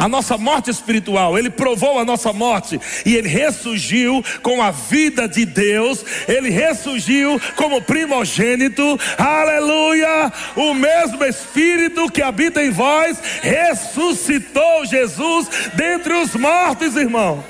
A 0.00 0.08
nossa 0.08 0.38
morte 0.38 0.70
espiritual, 0.70 1.38
ele 1.38 1.50
provou 1.50 1.98
a 1.98 2.06
nossa 2.06 2.32
morte. 2.32 2.80
E 3.04 3.14
ele 3.14 3.28
ressurgiu 3.28 4.24
com 4.42 4.62
a 4.62 4.70
vida 4.70 5.28
de 5.28 5.44
Deus, 5.44 6.02
ele 6.26 6.48
ressurgiu 6.48 7.38
como 7.54 7.82
primogênito, 7.82 8.98
aleluia! 9.18 10.32
O 10.56 10.72
mesmo 10.72 11.22
Espírito 11.22 12.10
que 12.10 12.22
habita 12.22 12.62
em 12.62 12.70
vós 12.70 13.18
ressuscitou 13.42 14.86
Jesus 14.86 15.48
dentre 15.74 16.14
os 16.14 16.34
mortos, 16.34 16.96
irmão. 16.96 17.44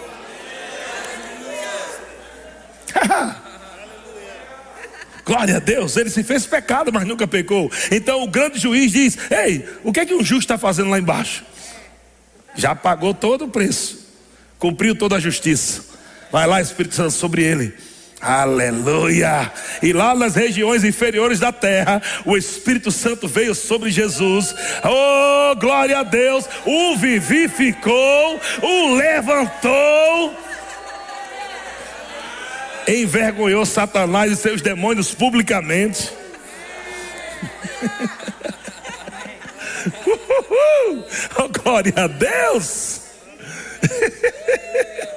Glória 5.31 5.59
a 5.59 5.61
Deus, 5.61 5.97
ele 5.97 6.11
se 6.11 6.25
fez 6.25 6.45
pecado, 6.45 6.93
mas 6.93 7.07
nunca 7.07 7.25
pecou. 7.25 7.71
Então 7.93 8.25
o 8.25 8.27
grande 8.27 8.59
juiz 8.59 8.91
diz: 8.91 9.17
Ei, 9.31 9.65
o 9.85 9.93
que 9.93 10.01
é 10.01 10.05
que 10.05 10.13
um 10.13 10.25
justo 10.25 10.41
está 10.41 10.59
fazendo 10.59 10.91
lá 10.91 10.99
embaixo? 10.99 11.45
Já 12.57 12.75
pagou 12.75 13.15
todo 13.15 13.45
o 13.45 13.49
preço, 13.49 14.09
cumpriu 14.59 14.93
toda 14.93 15.15
a 15.15 15.21
justiça. 15.21 15.85
Vai 16.33 16.49
lá, 16.49 16.61
Espírito 16.61 16.97
Santo, 16.97 17.13
sobre 17.13 17.45
ele. 17.45 17.73
Aleluia! 18.21 19.53
E 19.81 19.93
lá 19.93 20.17
nas 20.17 20.35
regiões 20.35 20.83
inferiores 20.83 21.39
da 21.39 21.53
terra, 21.53 22.03
o 22.27 22.37
Espírito 22.37 22.91
Santo 22.91 23.29
veio 23.29 23.55
sobre 23.55 23.89
Jesus. 23.89 24.53
Oh, 24.83 25.55
glória 25.61 26.01
a 26.01 26.03
Deus! 26.03 26.45
O 26.67 26.97
vivificou, 26.97 28.41
o 28.63 28.95
levantou. 28.97 30.50
Envergonhou 32.91 33.65
Satanás 33.65 34.33
e 34.33 34.37
seus 34.37 34.61
demônios 34.61 35.15
publicamente. 35.15 36.11
Oh, 41.39 41.49
glória 41.49 41.95
a 41.97 42.07
Deus! 42.07 43.01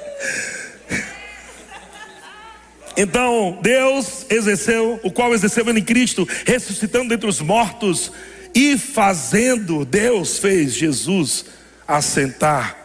Então, 2.96 3.58
Deus 3.60 4.24
exerceu, 4.30 5.00
o 5.02 5.10
qual 5.10 5.34
exerceu 5.34 5.68
em 5.68 5.82
Cristo, 5.82 6.28
ressuscitando 6.46 7.08
dentre 7.08 7.28
os 7.28 7.40
mortos 7.40 8.12
e 8.54 8.78
fazendo, 8.78 9.84
Deus 9.84 10.38
fez 10.38 10.74
Jesus 10.74 11.46
assentar 11.88 12.76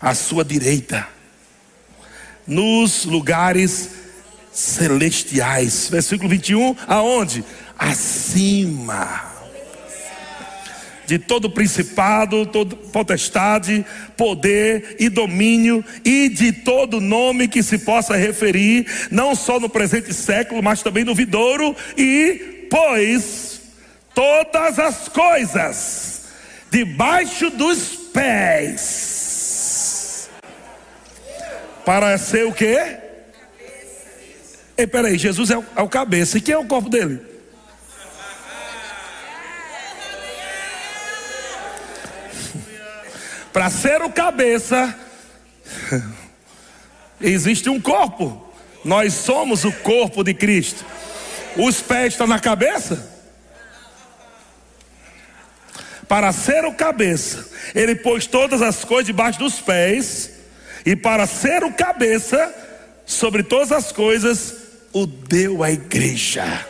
à 0.00 0.14
sua 0.14 0.44
direita, 0.44 1.08
nos 2.46 3.04
lugares 3.04 3.90
celestiais. 4.52 5.88
Versículo 5.90 6.28
21, 6.28 6.76
aonde? 6.86 7.44
Acima 7.78 9.36
de 11.06 11.18
todo 11.18 11.48
principado, 11.48 12.44
toda 12.46 12.74
potestade, 12.74 13.86
poder 14.16 14.96
e 14.98 15.08
domínio 15.08 15.84
e 16.04 16.28
de 16.28 16.52
todo 16.52 17.00
nome 17.00 17.48
que 17.48 17.62
se 17.62 17.78
possa 17.78 18.16
referir, 18.16 18.86
não 19.10 19.34
só 19.34 19.60
no 19.60 19.68
presente 19.68 20.12
século, 20.12 20.62
mas 20.62 20.82
também 20.82 21.04
no 21.04 21.14
vidouro, 21.14 21.74
e 21.96 22.66
pois 22.68 23.60
todas 24.14 24.78
as 24.78 25.08
coisas 25.08 26.24
debaixo 26.70 27.50
dos 27.50 27.78
pés. 28.12 29.15
Para 31.86 32.18
ser 32.18 32.44
o 32.44 32.52
quê? 32.52 32.98
Ei, 34.76 34.86
peraí, 34.88 35.16
Jesus 35.16 35.52
é 35.52 35.56
o, 35.56 35.64
é 35.76 35.82
o 35.82 35.88
cabeça. 35.88 36.36
E 36.36 36.40
quem 36.40 36.52
é 36.52 36.58
o 36.58 36.66
corpo 36.66 36.90
dele? 36.90 37.20
para 43.52 43.70
ser 43.70 44.02
o 44.02 44.10
cabeça, 44.10 44.92
existe 47.22 47.70
um 47.70 47.80
corpo. 47.80 48.52
Nós 48.84 49.14
somos 49.14 49.64
o 49.64 49.70
corpo 49.70 50.24
de 50.24 50.34
Cristo. 50.34 50.84
Os 51.56 51.80
pés 51.80 52.14
estão 52.14 52.26
na 52.26 52.40
cabeça? 52.40 53.14
Para 56.08 56.32
ser 56.32 56.64
o 56.64 56.74
cabeça, 56.74 57.48
ele 57.76 57.94
pôs 57.94 58.26
todas 58.26 58.60
as 58.60 58.84
coisas 58.84 59.06
debaixo 59.06 59.38
dos 59.38 59.60
pés, 59.60 60.34
e 60.86 60.94
para 60.94 61.26
ser 61.26 61.64
o 61.64 61.72
cabeça, 61.72 62.54
sobre 63.04 63.42
todas 63.42 63.72
as 63.72 63.90
coisas, 63.90 64.54
o 64.92 65.04
deu 65.04 65.64
à 65.64 65.72
igreja. 65.72 66.64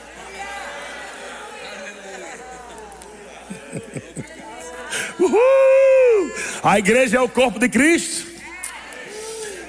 Uhul! 5.21 6.33
A 6.63 6.79
igreja 6.79 7.19
é 7.19 7.21
o 7.21 7.29
corpo 7.29 7.59
de 7.59 7.69
Cristo. 7.69 8.27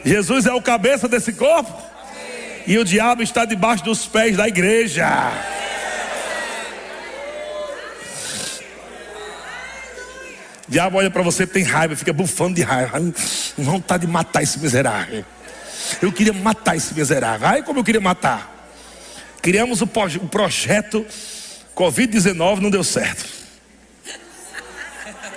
Jesus 0.05 0.45
é 0.45 0.53
o 0.53 0.61
cabeça 0.61 1.09
desse 1.09 1.33
corpo. 1.33 1.85
E 2.65 2.77
o 2.77 2.85
diabo 2.85 3.21
está 3.21 3.43
debaixo 3.43 3.83
dos 3.83 4.05
pés 4.05 4.37
da 4.37 4.47
igreja. 4.47 5.07
O 10.67 10.71
diabo 10.71 10.97
olha 10.97 11.11
para 11.11 11.21
você, 11.21 11.45
tem 11.45 11.63
raiva, 11.63 11.97
fica 11.97 12.13
bufando 12.13 12.55
de 12.55 12.61
raiva. 12.61 12.97
Vontade 13.57 14.05
de 14.05 14.11
matar 14.11 14.43
esse 14.43 14.59
miserável. 14.59 15.25
Eu 16.01 16.11
queria 16.11 16.33
matar 16.33 16.75
esse 16.75 16.93
miserável. 16.93 17.47
Ai, 17.47 17.63
como 17.63 17.79
eu 17.79 17.83
queria 17.83 18.01
matar. 18.01 18.53
Criamos 19.41 19.81
o 19.81 19.87
projeto 19.87 21.05
Covid-19, 21.75 22.59
não 22.59 22.69
deu 22.69 22.83
certo. 22.83 23.36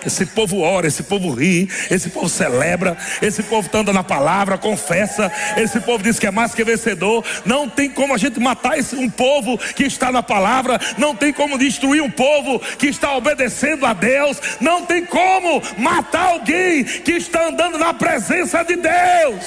Esse 0.05 0.27
povo 0.27 0.61
ora, 0.61 0.87
esse 0.87 1.03
povo 1.03 1.33
ri, 1.33 1.69
esse 1.91 2.11
povo 2.11 2.29
celebra, 2.29 2.97
esse 3.21 3.43
povo 3.43 3.69
tá 3.69 3.79
anda 3.79 3.93
na 3.93 4.05
palavra, 4.05 4.59
confessa, 4.59 5.31
esse 5.57 5.81
povo 5.81 6.03
diz 6.03 6.19
que 6.19 6.27
é 6.27 6.31
mais 6.31 6.55
que 6.55 6.65
vencedor. 6.65 7.25
Não 7.45 7.69
tem 7.69 7.91
como 7.91 8.15
a 8.15 8.19
gente 8.19 8.39
matar 8.41 8.79
esse, 8.79 8.95
um 8.97 9.09
povo 9.09 9.59
que 9.59 9.85
está 9.85 10.11
na 10.13 10.23
palavra, 10.23 10.81
não 10.99 11.15
tem 11.15 11.33
como 11.33 11.59
destruir 11.59 12.03
um 12.03 12.11
povo 12.11 12.59
que 12.79 12.87
está 12.87 13.15
obedecendo 13.17 13.87
a 13.87 13.93
Deus, 13.93 14.41
não 14.61 14.87
tem 14.87 15.05
como 15.05 15.63
matar 15.79 16.31
alguém 16.31 16.85
que 16.85 17.13
está 17.13 17.49
andando 17.49 17.79
na 17.79 17.93
presença 17.95 18.63
de 18.63 18.77
Deus. 18.77 19.45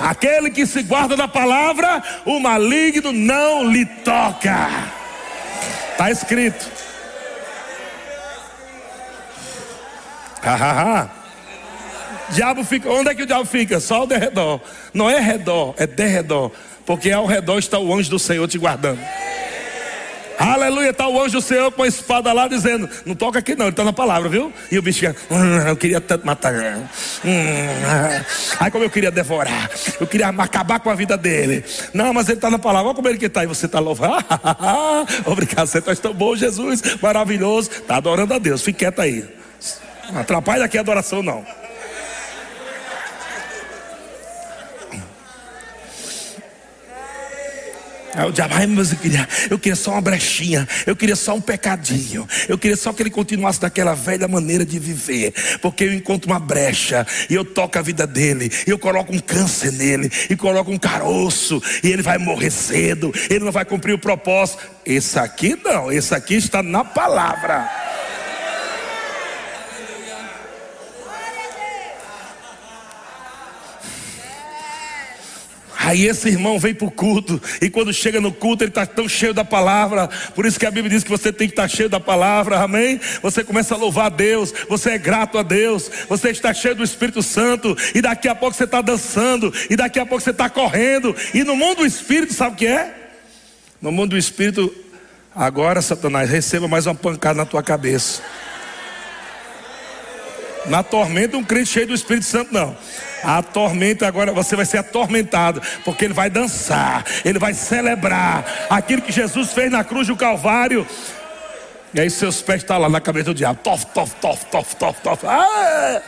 Aquele 0.00 0.50
que 0.50 0.66
se 0.66 0.82
guarda 0.82 1.16
da 1.16 1.28
palavra, 1.28 2.02
o 2.24 2.40
maligno 2.40 3.12
não 3.12 3.70
lhe 3.70 3.86
toca. 3.86 5.01
Está 5.92 6.10
escrito. 6.10 6.70
diabo 12.30 12.64
fica, 12.64 12.90
onde 12.90 13.10
é 13.10 13.14
que 13.14 13.22
o 13.22 13.26
diabo 13.26 13.44
fica? 13.44 13.78
Só 13.78 13.96
ao 13.96 14.06
derredor. 14.06 14.60
Não 14.92 15.08
é 15.08 15.20
redor, 15.20 15.74
é 15.78 15.86
derredor. 15.86 16.50
Porque 16.84 17.10
ao 17.10 17.26
redor 17.26 17.58
está 17.58 17.78
o 17.78 17.94
anjo 17.94 18.10
do 18.10 18.18
Senhor 18.18 18.48
te 18.48 18.58
guardando. 18.58 19.00
Aleluia, 20.42 20.90
está 20.90 21.06
o 21.06 21.22
anjo 21.22 21.40
Senhor 21.40 21.70
com 21.70 21.84
a 21.84 21.86
espada 21.86 22.32
lá 22.32 22.48
dizendo: 22.48 22.90
Não 23.06 23.14
toca 23.14 23.38
aqui 23.38 23.54
não, 23.54 23.66
ele 23.66 23.70
está 23.70 23.84
na 23.84 23.92
palavra, 23.92 24.28
viu? 24.28 24.52
E 24.72 24.76
o 24.76 24.82
bicho 24.82 25.06
hum, 25.30 25.58
Eu 25.68 25.76
queria 25.76 26.00
tanto 26.00 26.26
matar. 26.26 26.52
Hum, 26.52 26.88
ai, 28.58 28.70
como 28.70 28.82
eu 28.82 28.90
queria 28.90 29.12
devorar, 29.12 29.70
eu 30.00 30.06
queria 30.06 30.28
acabar 30.28 30.80
com 30.80 30.90
a 30.90 30.94
vida 30.94 31.16
dele. 31.16 31.64
Não, 31.94 32.12
mas 32.12 32.28
ele 32.28 32.38
está 32.38 32.50
na 32.50 32.58
palavra, 32.58 32.88
olha 32.88 32.96
como 32.96 33.08
ele 33.08 33.18
que 33.18 33.26
está, 33.26 33.44
e 33.44 33.46
você 33.46 33.66
está 33.66 33.78
louvando. 33.78 34.16
Obrigado, 35.26 35.68
você 35.68 35.78
está 35.78 35.94
tão 35.94 36.12
bom, 36.12 36.34
Jesus, 36.34 36.82
maravilhoso. 37.00 37.70
Está 37.70 37.96
adorando 37.96 38.34
a 38.34 38.38
Deus, 38.38 38.62
fique 38.62 38.80
quieto 38.80 39.00
aí. 39.00 39.24
Não 40.12 40.20
atrapalha 40.22 40.64
aqui 40.64 40.76
a 40.76 40.80
adoração, 40.80 41.22
não. 41.22 41.46
Aí 48.14 48.28
o 48.28 48.32
diabo, 48.32 48.54
ai, 48.54 48.66
mas 48.66 48.92
eu 48.92 48.98
queria, 48.98 49.28
eu 49.50 49.58
queria 49.58 49.76
só 49.76 49.92
uma 49.92 50.00
brechinha, 50.00 50.68
eu 50.86 50.94
queria 50.94 51.16
só 51.16 51.34
um 51.34 51.40
pecadinho, 51.40 52.28
eu 52.46 52.58
queria 52.58 52.76
só 52.76 52.92
que 52.92 53.02
ele 53.02 53.10
continuasse 53.10 53.60
daquela 53.60 53.94
velha 53.94 54.28
maneira 54.28 54.66
de 54.66 54.78
viver, 54.78 55.32
porque 55.62 55.84
eu 55.84 55.94
encontro 55.94 56.30
uma 56.30 56.38
brecha 56.38 57.06
e 57.30 57.34
eu 57.34 57.44
toco 57.44 57.78
a 57.78 57.82
vida 57.82 58.06
dele, 58.06 58.52
e 58.66 58.70
eu 58.70 58.78
coloco 58.78 59.14
um 59.14 59.18
câncer 59.18 59.72
nele, 59.72 60.10
e 60.28 60.36
coloco 60.36 60.70
um 60.70 60.78
caroço, 60.78 61.62
e 61.82 61.90
ele 61.90 62.02
vai 62.02 62.18
morrer 62.18 62.50
cedo, 62.50 63.12
ele 63.30 63.44
não 63.44 63.52
vai 63.52 63.64
cumprir 63.64 63.94
o 63.94 63.98
propósito. 63.98 64.62
Esse 64.84 65.18
aqui 65.18 65.56
não, 65.64 65.90
esse 65.90 66.14
aqui 66.14 66.34
está 66.34 66.62
na 66.62 66.84
palavra. 66.84 67.81
Aí 75.92 76.06
esse 76.06 76.26
irmão 76.26 76.58
vem 76.58 76.72
para 76.72 76.86
o 76.86 76.90
culto, 76.90 77.38
e 77.60 77.68
quando 77.68 77.92
chega 77.92 78.18
no 78.18 78.32
culto, 78.32 78.64
ele 78.64 78.70
está 78.70 78.86
tão 78.86 79.06
cheio 79.06 79.34
da 79.34 79.44
palavra. 79.44 80.08
Por 80.34 80.46
isso 80.46 80.58
que 80.58 80.64
a 80.64 80.70
Bíblia 80.70 80.88
diz 80.88 81.04
que 81.04 81.10
você 81.10 81.30
tem 81.30 81.46
que 81.46 81.52
estar 81.52 81.64
tá 81.64 81.68
cheio 81.68 81.90
da 81.90 82.00
palavra, 82.00 82.60
amém? 82.60 82.98
Você 83.20 83.44
começa 83.44 83.74
a 83.74 83.76
louvar 83.76 84.06
a 84.06 84.08
Deus, 84.08 84.54
você 84.70 84.92
é 84.92 84.98
grato 84.98 85.36
a 85.36 85.42
Deus, 85.42 85.90
você 86.08 86.30
está 86.30 86.54
cheio 86.54 86.74
do 86.74 86.82
Espírito 86.82 87.22
Santo, 87.22 87.76
e 87.94 88.00
daqui 88.00 88.26
a 88.26 88.34
pouco 88.34 88.56
você 88.56 88.64
está 88.64 88.80
dançando, 88.80 89.52
e 89.68 89.76
daqui 89.76 90.00
a 90.00 90.06
pouco 90.06 90.24
você 90.24 90.30
está 90.30 90.48
correndo, 90.48 91.14
e 91.34 91.44
no 91.44 91.54
mundo 91.54 91.80
do 91.80 91.86
Espírito, 91.86 92.32
sabe 92.32 92.54
o 92.54 92.56
que 92.56 92.66
é? 92.66 92.94
No 93.78 93.92
mundo 93.92 94.12
do 94.12 94.18
Espírito, 94.18 94.74
agora, 95.36 95.82
Satanás, 95.82 96.30
receba 96.30 96.66
mais 96.66 96.86
uma 96.86 96.94
pancada 96.94 97.34
na 97.34 97.44
tua 97.44 97.62
cabeça. 97.62 98.22
Na 100.64 100.82
tormenta, 100.82 101.36
um 101.36 101.44
crente 101.44 101.68
cheio 101.68 101.88
do 101.88 101.94
Espírito 101.94 102.24
Santo, 102.24 102.50
não. 102.50 102.74
A 103.22 103.42
tormenta 103.42 104.06
agora 104.06 104.32
você 104.32 104.56
vai 104.56 104.64
ser 104.64 104.78
atormentado, 104.78 105.62
porque 105.84 106.04
ele 106.04 106.14
vai 106.14 106.28
dançar, 106.28 107.04
ele 107.24 107.38
vai 107.38 107.54
celebrar 107.54 108.44
aquilo 108.68 109.02
que 109.02 109.12
Jesus 109.12 109.52
fez 109.52 109.70
na 109.70 109.84
cruz 109.84 110.08
do 110.08 110.16
Calvário. 110.16 110.86
E 111.94 112.00
aí 112.00 112.08
seus 112.08 112.40
pés 112.40 112.62
estão 112.62 112.76
tá 112.76 112.82
lá 112.82 112.88
na 112.88 113.00
cabeça 113.00 113.26
do 113.26 113.34
diabo. 113.34 113.60
Tof, 113.62 113.86
tof, 113.86 114.14
tof, 114.16 114.44
tof, 114.46 114.76
tof, 114.76 115.00
tof. 115.02 115.26
Ah! 115.26 116.02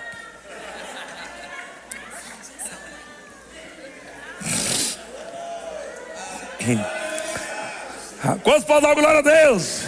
Quantos 8.42 8.64
podem 8.64 8.88
dar 8.88 8.94
glória 8.94 9.18
a 9.18 9.22
Deus? 9.22 9.82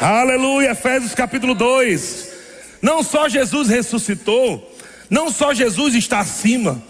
Aleluia, 0.00 0.72
Efésios 0.72 1.14
capítulo 1.14 1.54
2. 1.54 2.34
Não 2.82 3.02
só 3.02 3.26
Jesus 3.28 3.70
ressuscitou, 3.70 4.73
não 5.08 5.30
só 5.30 5.52
Jesus 5.52 5.94
está 5.94 6.20
acima, 6.20 6.82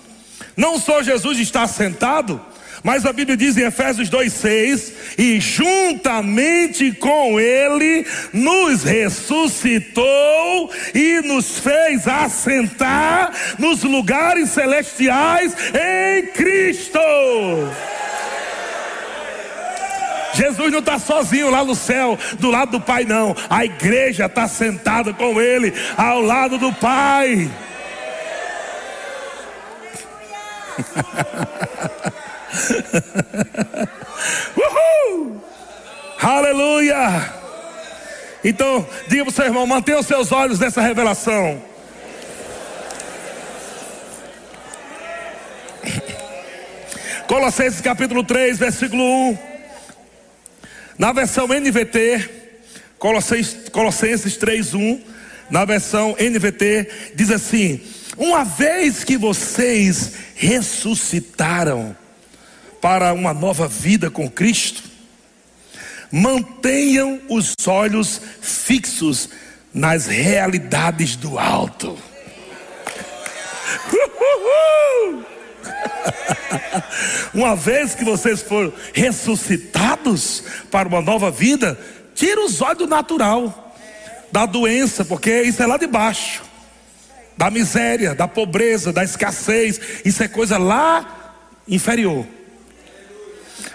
não 0.56 0.78
só 0.78 1.02
Jesus 1.02 1.38
está 1.38 1.66
sentado, 1.66 2.40
mas 2.84 3.06
a 3.06 3.12
Bíblia 3.14 3.34
diz 3.34 3.56
em 3.56 3.62
Efésios 3.62 4.10
2,6: 4.10 4.92
e 5.16 5.40
juntamente 5.40 6.92
com 6.92 7.40
Ele 7.40 8.06
nos 8.30 8.82
ressuscitou 8.82 10.70
e 10.94 11.22
nos 11.22 11.58
fez 11.58 12.06
assentar 12.06 13.32
nos 13.58 13.82
lugares 13.82 14.50
celestiais 14.50 15.56
em 15.72 16.26
Cristo. 16.26 17.00
Jesus 20.34 20.70
não 20.72 20.80
está 20.80 20.98
sozinho 20.98 21.48
lá 21.48 21.64
no 21.64 21.76
céu, 21.76 22.18
do 22.38 22.50
lado 22.50 22.72
do 22.72 22.80
Pai, 22.80 23.04
não. 23.04 23.34
A 23.48 23.64
igreja 23.64 24.26
está 24.26 24.46
sentada 24.46 25.14
com 25.14 25.40
Ele, 25.40 25.72
ao 25.96 26.20
lado 26.20 26.58
do 26.58 26.72
Pai. 26.72 27.48
Uhul! 34.56 35.40
Aleluia! 36.20 37.32
Então, 38.42 38.86
diga 39.08 39.24
para 39.24 39.30
o 39.30 39.34
seu 39.34 39.44
irmão: 39.44 39.66
mantenha 39.66 39.98
os 39.98 40.06
seus 40.06 40.32
olhos 40.32 40.58
nessa 40.58 40.80
revelação. 40.80 41.62
Colossenses 47.26 47.80
capítulo 47.80 48.24
3, 48.24 48.58
versículo 48.58 49.02
1. 49.02 49.38
Na 50.98 51.12
versão 51.12 51.48
NVT, 51.48 52.30
Colossenses, 52.98 53.68
Colossenses 53.70 54.38
3:1, 54.38 55.00
na 55.50 55.64
versão 55.64 56.16
NVT 56.18 57.12
diz 57.14 57.30
assim: 57.30 57.80
"Uma 58.16 58.44
vez 58.44 59.04
que 59.04 59.16
vocês 59.16 60.12
ressuscitaram 60.34 61.96
para 62.80 63.12
uma 63.12 63.32
nova 63.32 63.66
vida 63.66 64.10
com 64.10 64.30
Cristo, 64.30 64.82
mantenham 66.10 67.20
os 67.28 67.54
olhos 67.66 68.20
fixos 68.40 69.28
nas 69.72 70.06
realidades 70.06 71.16
do 71.16 71.38
alto." 71.38 71.98
Uma 77.34 77.56
vez 77.56 77.94
que 77.94 78.04
vocês 78.04 78.42
foram 78.42 78.72
ressuscitados 78.92 80.44
para 80.70 80.88
uma 80.88 81.00
nova 81.00 81.30
vida, 81.30 81.78
tira 82.14 82.44
os 82.44 82.60
olhos 82.60 82.78
do 82.78 82.86
natural. 82.86 83.60
da 84.30 84.46
doença, 84.46 85.04
porque 85.04 85.42
isso 85.42 85.62
é 85.62 85.66
lá 85.66 85.76
de 85.76 85.86
baixo, 85.86 86.42
da 87.36 87.50
miséria, 87.50 88.14
da 88.14 88.28
pobreza, 88.28 88.92
da 88.92 89.02
escassez, 89.02 89.80
isso 90.04 90.22
é 90.22 90.28
coisa 90.28 90.58
lá 90.58 91.34
inferior. 91.66 92.26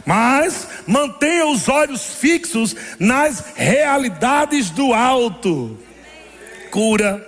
Mas 0.05 0.67
mantenha 0.87 1.45
os 1.47 1.67
olhos 1.67 2.15
fixos 2.15 2.75
nas 2.97 3.43
realidades 3.55 4.69
do 4.69 4.93
alto: 4.93 5.77
cura, 6.71 7.25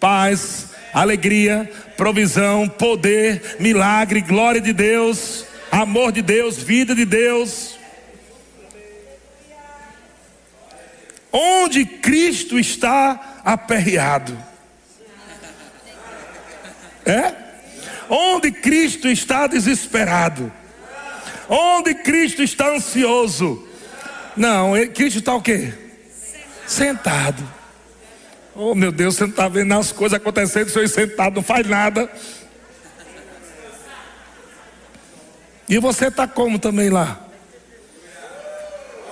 paz, 0.00 0.70
alegria, 0.92 1.70
provisão, 1.96 2.68
poder, 2.68 3.56
milagre, 3.60 4.20
glória 4.20 4.60
de 4.60 4.72
Deus, 4.72 5.46
amor 5.70 6.12
de 6.12 6.22
Deus, 6.22 6.58
vida 6.58 6.94
de 6.94 7.04
Deus. 7.04 7.76
Onde 11.30 11.84
Cristo 11.84 12.58
está 12.58 13.40
aperreado? 13.44 14.36
É? 17.06 17.32
Onde 18.08 18.50
Cristo 18.50 19.08
está 19.08 19.46
desesperado? 19.46 20.52
Onde 21.48 21.94
Cristo 21.94 22.42
está 22.42 22.68
ansioso? 22.70 23.66
Não, 24.36 24.72
Cristo 24.92 25.20
está 25.20 25.34
o 25.34 25.40
quê? 25.40 25.72
Sentado. 26.66 27.42
Oh 28.54 28.74
meu 28.74 28.90
Deus, 28.90 29.16
você 29.16 29.24
não 29.24 29.30
está 29.30 29.48
vendo 29.48 29.72
as 29.74 29.92
coisas 29.92 30.16
acontecendo, 30.16 30.68
senhor 30.70 30.88
sentado, 30.88 31.36
não 31.36 31.42
faz 31.42 31.66
nada. 31.66 32.10
E 35.68 35.78
você 35.78 36.06
está 36.06 36.26
como 36.26 36.58
também 36.58 36.88
lá? 36.88 37.20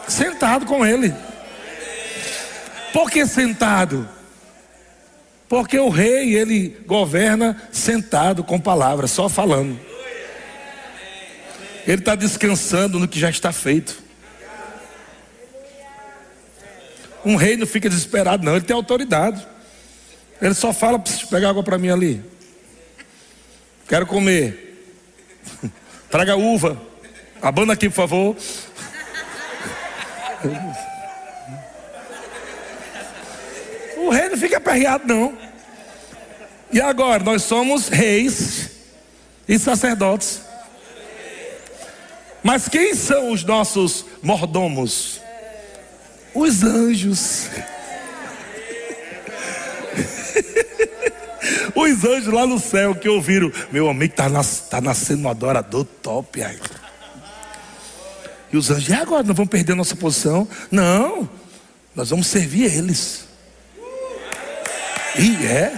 Sentado 0.08 0.66
com 0.66 0.84
ele. 0.84 1.14
Por 2.92 3.10
que 3.10 3.26
sentado? 3.26 4.08
Porque 5.48 5.78
o 5.78 5.88
rei, 5.88 6.34
ele 6.34 6.76
governa 6.86 7.60
sentado 7.70 8.42
com 8.42 8.58
palavras, 8.58 9.10
só 9.10 9.28
falando. 9.28 9.78
Ele 11.86 12.00
está 12.00 12.14
descansando 12.14 12.98
no 12.98 13.06
que 13.06 13.20
já 13.20 13.28
está 13.28 13.52
feito. 13.52 14.02
Um 17.24 17.36
rei 17.36 17.56
não 17.56 17.66
fica 17.66 17.88
desesperado, 17.88 18.44
não, 18.44 18.56
ele 18.56 18.64
tem 18.64 18.74
autoridade. 18.74 19.46
Ele 20.40 20.54
só 20.54 20.72
fala: 20.72 21.02
pega 21.30 21.48
água 21.48 21.62
para 21.62 21.78
mim 21.78 21.90
ali. 21.90 22.22
Quero 23.88 24.06
comer. 24.06 24.92
Traga 26.10 26.36
uva. 26.36 26.80
Abana 27.40 27.74
aqui, 27.74 27.88
por 27.88 27.96
favor. 27.96 28.36
O 33.96 34.10
rei 34.10 34.23
não 34.34 34.40
fica 34.40 34.56
aperreado, 34.58 35.06
não. 35.06 35.36
E 36.72 36.80
agora, 36.80 37.22
nós 37.22 37.42
somos 37.42 37.88
reis 37.88 38.70
e 39.48 39.58
sacerdotes. 39.58 40.40
Mas 42.42 42.68
quem 42.68 42.94
são 42.94 43.30
os 43.30 43.44
nossos 43.44 44.04
mordomos? 44.22 45.20
Os 46.34 46.62
anjos. 46.64 47.48
Os 51.74 52.04
anjos 52.04 52.32
lá 52.32 52.46
no 52.46 52.58
céu 52.58 52.94
que 52.94 53.08
ouviram, 53.08 53.52
meu 53.70 53.88
amigo 53.88 54.12
está 54.12 54.28
nas, 54.28 54.60
tá 54.68 54.80
nascendo 54.80 55.22
um 55.22 55.28
adorador 55.28 55.84
top 55.84 56.42
aí. 56.42 56.58
E 58.52 58.56
os 58.56 58.70
anjos, 58.70 58.88
e 58.88 58.92
agora? 58.92 59.22
Nós 59.22 59.36
vamos 59.36 59.50
perder 59.50 59.74
nossa 59.74 59.96
posição? 59.96 60.48
Não, 60.70 61.28
nós 61.94 62.10
vamos 62.10 62.26
servir 62.28 62.72
eles. 62.72 63.24
E 65.18 65.46
é. 65.46 65.72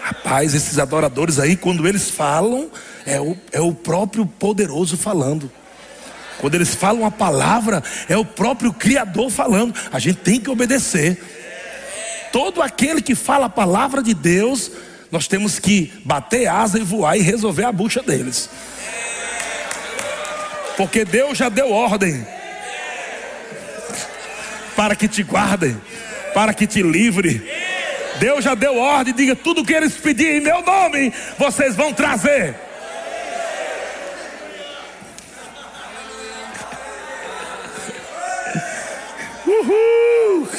Rapaz, 0.00 0.54
esses 0.54 0.78
adoradores 0.78 1.38
aí, 1.38 1.56
quando 1.56 1.86
eles 1.86 2.10
falam, 2.10 2.70
é 3.04 3.20
o, 3.20 3.36
é 3.52 3.60
o 3.60 3.74
próprio 3.74 4.24
poderoso 4.24 4.96
falando. 4.96 5.50
Quando 6.38 6.54
eles 6.54 6.74
falam 6.74 7.04
a 7.04 7.10
palavra, 7.10 7.82
é 8.08 8.16
o 8.16 8.24
próprio 8.24 8.72
Criador 8.72 9.30
falando. 9.30 9.74
A 9.92 9.98
gente 9.98 10.18
tem 10.20 10.40
que 10.40 10.48
obedecer. 10.48 11.20
Todo 12.32 12.62
aquele 12.62 13.02
que 13.02 13.14
fala 13.14 13.46
a 13.46 13.50
palavra 13.50 14.02
de 14.02 14.14
Deus, 14.14 14.70
nós 15.10 15.26
temos 15.26 15.58
que 15.58 15.92
bater 16.04 16.46
asa 16.46 16.78
e 16.78 16.84
voar 16.84 17.16
e 17.16 17.22
resolver 17.22 17.64
a 17.64 17.72
bucha 17.72 18.02
deles. 18.02 18.48
Porque 20.76 21.04
Deus 21.04 21.36
já 21.36 21.48
deu 21.48 21.72
ordem 21.72 22.24
para 24.76 24.94
que 24.94 25.08
te 25.08 25.24
guardem, 25.24 25.76
para 26.34 26.54
que 26.54 26.66
te 26.66 26.82
livre. 26.82 27.42
Deus 28.18 28.44
já 28.44 28.54
deu 28.54 28.76
ordem, 28.76 29.14
diga 29.14 29.36
tudo 29.36 29.64
que 29.64 29.72
eles 29.72 29.94
pedirem 29.94 30.38
em 30.38 30.40
meu 30.40 30.62
nome, 30.62 31.12
vocês 31.38 31.76
vão 31.76 31.92
trazer. 31.92 32.56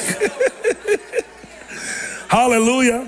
Aleluia! 2.28 3.04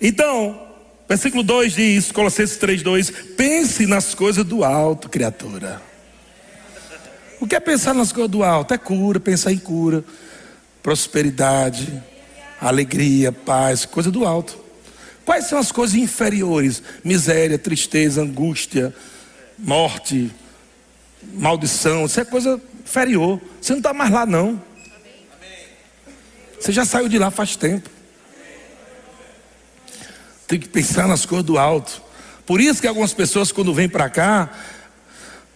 Então, 0.00 0.68
versículo 1.08 1.42
2 1.42 1.74
diz, 1.74 2.12
Colossenses 2.12 2.58
3:2, 2.58 3.34
pense 3.36 3.86
nas 3.86 4.14
coisas 4.14 4.44
do 4.44 4.64
alto, 4.64 5.08
criatura. 5.08 5.80
O 7.40 7.46
que 7.46 7.56
é 7.56 7.60
pensar 7.60 7.94
nas 7.94 8.12
coisas 8.12 8.30
do 8.30 8.42
alto? 8.42 8.74
É 8.74 8.78
cura, 8.78 9.18
pensar 9.18 9.52
em 9.52 9.58
cura, 9.58 10.04
prosperidade, 10.82 12.02
alegria, 12.60 13.32
paz, 13.32 13.84
coisa 13.84 14.10
do 14.10 14.26
alto. 14.26 14.58
Quais 15.24 15.46
são 15.46 15.58
as 15.58 15.70
coisas 15.70 15.96
inferiores? 15.96 16.82
Miséria, 17.04 17.58
tristeza, 17.58 18.22
angústia, 18.22 18.94
morte, 19.58 20.30
maldição. 21.34 22.06
Isso 22.06 22.20
é 22.20 22.24
coisa 22.24 22.60
inferior. 22.82 23.40
Você 23.60 23.72
não 23.72 23.78
está 23.78 23.94
mais 23.94 24.10
lá, 24.10 24.26
não. 24.26 24.60
Você 26.60 26.72
já 26.72 26.84
saiu 26.84 27.08
de 27.08 27.18
lá 27.18 27.30
faz 27.30 27.56
tempo. 27.56 27.88
Tem 30.46 30.58
que 30.58 30.68
pensar 30.68 31.06
nas 31.08 31.24
coisas 31.24 31.46
do 31.46 31.56
alto. 31.58 32.02
Por 32.44 32.60
isso 32.60 32.80
que 32.80 32.86
algumas 32.86 33.14
pessoas, 33.14 33.52
quando 33.52 33.72
vêm 33.72 33.88
para 33.88 34.10
cá, 34.10 34.50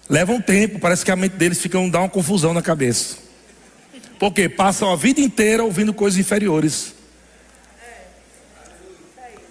levam 0.09 0.41
tempo. 0.41 0.79
Parece 0.79 1.05
que 1.05 1.11
a 1.11 1.17
mente 1.17 1.37
deles 1.37 1.61
fica 1.61 1.79
dá 1.91 2.01
uma 2.01 2.09
confusão 2.09 2.55
na 2.55 2.63
cabeça. 2.63 3.26
Porque 4.19 4.49
passam 4.49 4.91
a 4.93 4.97
vida 4.97 5.21
inteira 5.21 5.63
ouvindo 5.63 5.93
coisas 5.93 6.19
inferiores. 6.19 6.95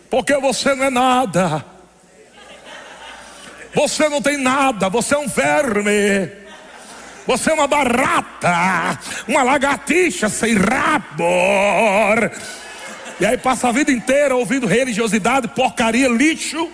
Porque 0.09 0.35
você 0.37 0.73
não 0.73 0.85
é 0.85 0.89
nada. 0.89 1.65
Você 3.73 4.07
não 4.07 4.21
tem 4.21 4.37
nada, 4.37 4.89
você 4.89 5.13
é 5.13 5.17
um 5.17 5.27
verme. 5.27 6.31
Você 7.27 7.49
é 7.49 7.53
uma 7.53 7.67
barata, 7.67 8.99
uma 9.27 9.43
lagartixa 9.43 10.29
sem 10.29 10.55
rabo. 10.55 11.23
E 13.19 13.25
aí 13.25 13.37
passa 13.37 13.67
a 13.67 13.71
vida 13.71 13.91
inteira 13.91 14.35
ouvindo 14.35 14.67
religiosidade, 14.67 15.47
porcaria, 15.49 16.07
lixo. 16.07 16.69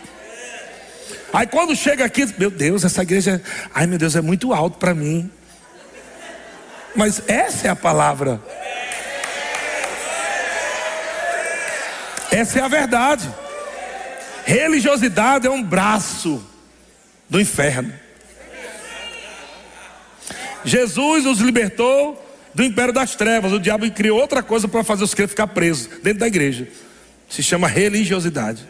Aí 1.34 1.48
quando 1.48 1.76
chega 1.76 2.04
aqui, 2.04 2.28
meu 2.38 2.52
Deus, 2.52 2.84
essa 2.84 3.02
igreja, 3.02 3.42
ai 3.74 3.88
meu 3.88 3.98
Deus, 3.98 4.16
é 4.16 4.22
muito 4.22 4.54
alto 4.54 4.78
para 4.78 4.94
mim. 4.94 5.32
Mas 6.96 7.22
essa 7.28 7.68
é 7.68 7.70
a 7.70 7.76
palavra. 7.76 8.42
Essa 12.32 12.60
é 12.60 12.62
a 12.62 12.68
verdade. 12.68 13.30
Religiosidade 14.46 15.48
é 15.48 15.50
um 15.50 15.62
braço 15.62 16.44
do 17.30 17.40
inferno. 17.40 17.94
Jesus 20.64 21.24
nos 21.24 21.40
libertou 21.40 22.22
do 22.54 22.64
império 22.64 22.94
das 22.94 23.16
trevas. 23.16 23.52
O 23.52 23.60
diabo 23.60 23.90
criou 23.92 24.20
outra 24.20 24.44
coisa 24.44 24.68
para 24.68 24.84
fazer 24.84 25.04
os 25.04 25.14
crentes 25.14 25.32
ficar 25.32 25.48
presos 25.48 25.88
dentro 26.02 26.20
da 26.20 26.28
igreja. 26.28 26.68
Se 27.30 27.42
chama 27.42 27.68
religiosidade. 27.68 28.68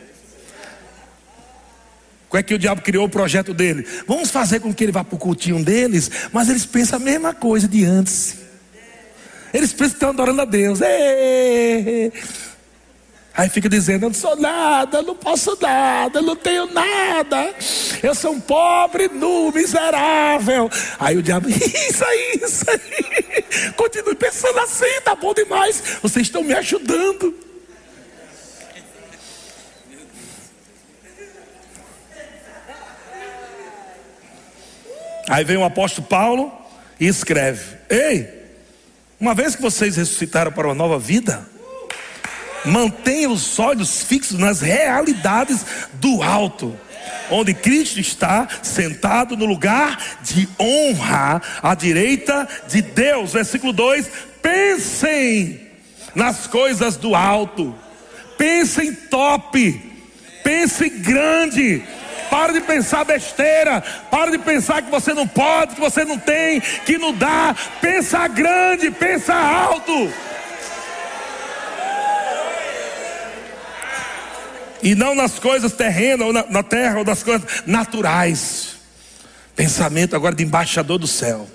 Como 2.31 2.39
é 2.39 2.43
que 2.43 2.53
o 2.53 2.57
diabo 2.57 2.81
criou 2.81 3.03
o 3.07 3.09
projeto 3.09 3.53
dele? 3.53 3.85
Vamos 4.07 4.31
fazer 4.31 4.61
com 4.61 4.73
que 4.73 4.85
ele 4.85 4.93
vá 4.93 5.03
para 5.03 5.17
o 5.17 5.19
cultinho 5.19 5.61
deles, 5.61 6.09
mas 6.31 6.47
eles 6.47 6.65
pensam 6.65 6.95
a 6.95 7.01
mesma 7.01 7.33
coisa 7.33 7.67
de 7.67 7.83
antes. 7.83 8.37
Eles 9.53 9.73
pensam 9.73 9.89
que 9.89 9.95
estão 9.95 10.09
adorando 10.11 10.41
a 10.41 10.45
Deus. 10.45 10.79
Aí 13.33 13.49
fica 13.49 13.67
dizendo: 13.67 14.05
Eu 14.05 14.11
não 14.11 14.13
sou 14.13 14.37
nada, 14.37 15.01
não 15.01 15.13
posso 15.13 15.57
nada, 15.59 16.21
não 16.21 16.37
tenho 16.37 16.67
nada, 16.73 17.53
eu 18.01 18.15
sou 18.15 18.31
um 18.31 18.39
pobre, 18.39 19.09
nu, 19.09 19.51
miserável. 19.51 20.71
Aí 20.97 21.17
o 21.17 21.21
diabo, 21.21 21.49
isso 21.51 22.05
aí, 22.05 22.39
isso 22.41 22.63
aí. 22.69 23.73
Continue 23.73 24.15
pensando 24.15 24.57
assim, 24.59 25.01
tá 25.03 25.15
bom 25.15 25.33
demais. 25.33 25.83
Vocês 26.01 26.27
estão 26.27 26.41
me 26.41 26.53
ajudando. 26.53 27.50
Aí 35.31 35.45
vem 35.45 35.55
o 35.55 35.63
apóstolo 35.63 36.05
Paulo 36.05 36.51
e 36.99 37.07
escreve: 37.07 37.77
Ei, 37.89 38.27
Uma 39.17 39.33
vez 39.33 39.55
que 39.55 39.61
vocês 39.61 39.95
ressuscitaram 39.95 40.51
para 40.51 40.67
uma 40.67 40.75
nova 40.75 40.99
vida, 40.99 41.47
mantenha 42.65 43.29
os 43.29 43.57
olhos 43.57 44.03
fixos 44.03 44.37
nas 44.37 44.59
realidades 44.59 45.65
do 45.93 46.21
alto 46.21 46.77
onde 47.29 47.53
Cristo 47.53 47.99
está 47.99 48.45
sentado 48.61 49.37
no 49.37 49.45
lugar 49.45 49.97
de 50.21 50.47
honra 50.59 51.41
à 51.63 51.73
direita 51.73 52.45
de 52.67 52.81
Deus. 52.81 53.31
Versículo 53.31 53.71
2: 53.71 54.09
pensem 54.41 55.61
nas 56.13 56.45
coisas 56.45 56.97
do 56.97 57.15
alto, 57.15 57.73
pensem 58.37 58.93
top, 58.93 59.81
pensem 60.43 60.89
grande. 60.99 61.81
Para 62.31 62.53
de 62.53 62.61
pensar 62.61 63.03
besteira. 63.03 63.83
Para 64.09 64.31
de 64.31 64.37
pensar 64.37 64.81
que 64.81 64.89
você 64.89 65.13
não 65.13 65.27
pode, 65.27 65.75
que 65.75 65.81
você 65.81 66.05
não 66.05 66.17
tem, 66.17 66.61
que 66.61 66.97
não 66.97 67.13
dá. 67.13 67.53
Pensa 67.81 68.25
grande, 68.29 68.89
pensa 68.89 69.35
alto. 69.35 70.09
E 74.81 74.95
não 74.95 75.13
nas 75.13 75.37
coisas 75.37 75.73
terrenas, 75.73 76.25
ou 76.25 76.33
na, 76.33 76.45
na 76.49 76.63
terra, 76.63 76.99
ou 76.99 77.05
nas 77.05 77.21
coisas 77.21 77.63
naturais. 77.67 78.77
Pensamento 79.53 80.15
agora 80.15 80.33
de 80.33 80.43
embaixador 80.43 80.97
do 80.97 81.07
céu. 81.07 81.47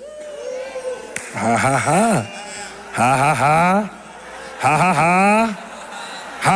Ha 1.35 1.55
ha 1.55 1.77
ha. 1.77 2.25
Ha 2.95 3.15
ha 3.15 3.33
ha. 3.33 3.89
Ha 4.61 4.75
ha 4.75 4.91
ha. 4.91 5.57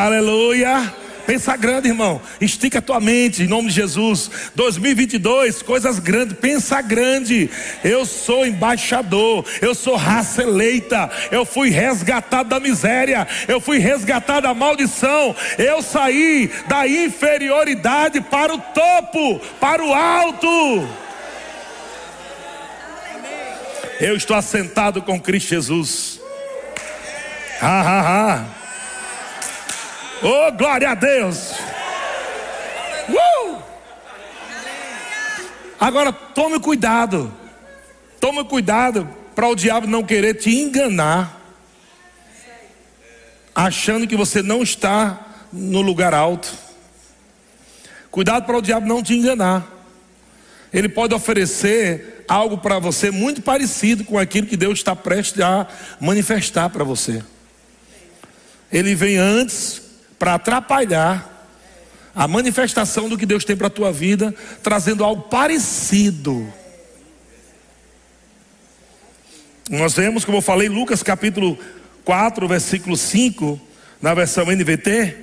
Aleluia. 0.05 1.00
Pensa 1.31 1.55
grande, 1.55 1.87
irmão. 1.87 2.21
Estica 2.41 2.79
a 2.79 2.81
tua 2.81 2.99
mente 2.99 3.43
em 3.43 3.47
nome 3.47 3.69
de 3.69 3.75
Jesus. 3.75 4.29
2022, 4.53 5.61
coisas 5.61 5.97
grandes. 5.97 6.37
Pensa 6.37 6.81
grande. 6.81 7.49
Eu 7.85 8.05
sou 8.05 8.45
embaixador. 8.45 9.45
Eu 9.61 9.73
sou 9.73 9.95
raça 9.95 10.43
eleita. 10.43 11.09
Eu 11.31 11.45
fui 11.45 11.69
resgatado 11.69 12.49
da 12.49 12.59
miséria. 12.59 13.25
Eu 13.47 13.61
fui 13.61 13.77
resgatado 13.77 14.41
da 14.41 14.53
maldição. 14.53 15.33
Eu 15.57 15.81
saí 15.81 16.51
da 16.67 16.85
inferioridade 16.85 18.19
para 18.19 18.53
o 18.53 18.57
topo, 18.57 19.39
para 19.57 19.81
o 19.81 19.93
alto. 19.93 20.85
Eu 24.01 24.17
estou 24.17 24.35
assentado 24.35 25.01
com 25.01 25.17
Cristo 25.17 25.47
Jesus. 25.47 26.19
Ha 27.61 27.81
ha 27.81 28.01
ha. 28.01 28.60
Oh, 30.23 30.51
glória 30.51 30.91
a 30.91 30.95
Deus. 30.95 31.51
Uh! 33.09 33.61
Agora 35.79 36.13
tome 36.13 36.59
cuidado. 36.59 37.33
Tome 38.19 38.43
cuidado 38.43 39.09
para 39.33 39.47
o 39.47 39.55
diabo 39.55 39.87
não 39.87 40.03
querer 40.03 40.35
te 40.35 40.51
enganar, 40.51 41.41
achando 43.55 44.05
que 44.05 44.15
você 44.15 44.43
não 44.43 44.61
está 44.61 45.25
no 45.51 45.81
lugar 45.81 46.13
alto. 46.13 46.53
Cuidado 48.11 48.45
para 48.45 48.57
o 48.57 48.61
diabo 48.61 48.85
não 48.85 49.01
te 49.01 49.15
enganar. 49.15 49.67
Ele 50.71 50.87
pode 50.87 51.15
oferecer 51.15 52.23
algo 52.27 52.59
para 52.59 52.77
você 52.77 53.09
muito 53.09 53.41
parecido 53.41 54.03
com 54.03 54.19
aquilo 54.19 54.45
que 54.45 54.55
Deus 54.55 54.79
está 54.79 54.95
prestes 54.95 55.41
a 55.41 55.67
manifestar 55.99 56.69
para 56.69 56.83
você. 56.83 57.23
Ele 58.71 58.93
vem 58.93 59.17
antes 59.17 59.81
para 60.21 60.35
atrapalhar 60.35 61.49
a 62.13 62.27
manifestação 62.27 63.09
do 63.09 63.17
que 63.17 63.25
Deus 63.25 63.43
tem 63.43 63.57
para 63.57 63.65
a 63.65 63.71
tua 63.71 63.91
vida, 63.91 64.31
trazendo 64.61 65.03
algo 65.03 65.23
parecido. 65.23 66.47
Nós 69.67 69.95
vemos, 69.95 70.23
como 70.23 70.37
eu 70.37 70.41
falei, 70.43 70.69
Lucas 70.69 71.01
capítulo 71.01 71.57
4, 72.05 72.47
versículo 72.47 72.95
5, 72.95 73.59
na 73.99 74.13
versão 74.13 74.45
NVT, 74.45 75.17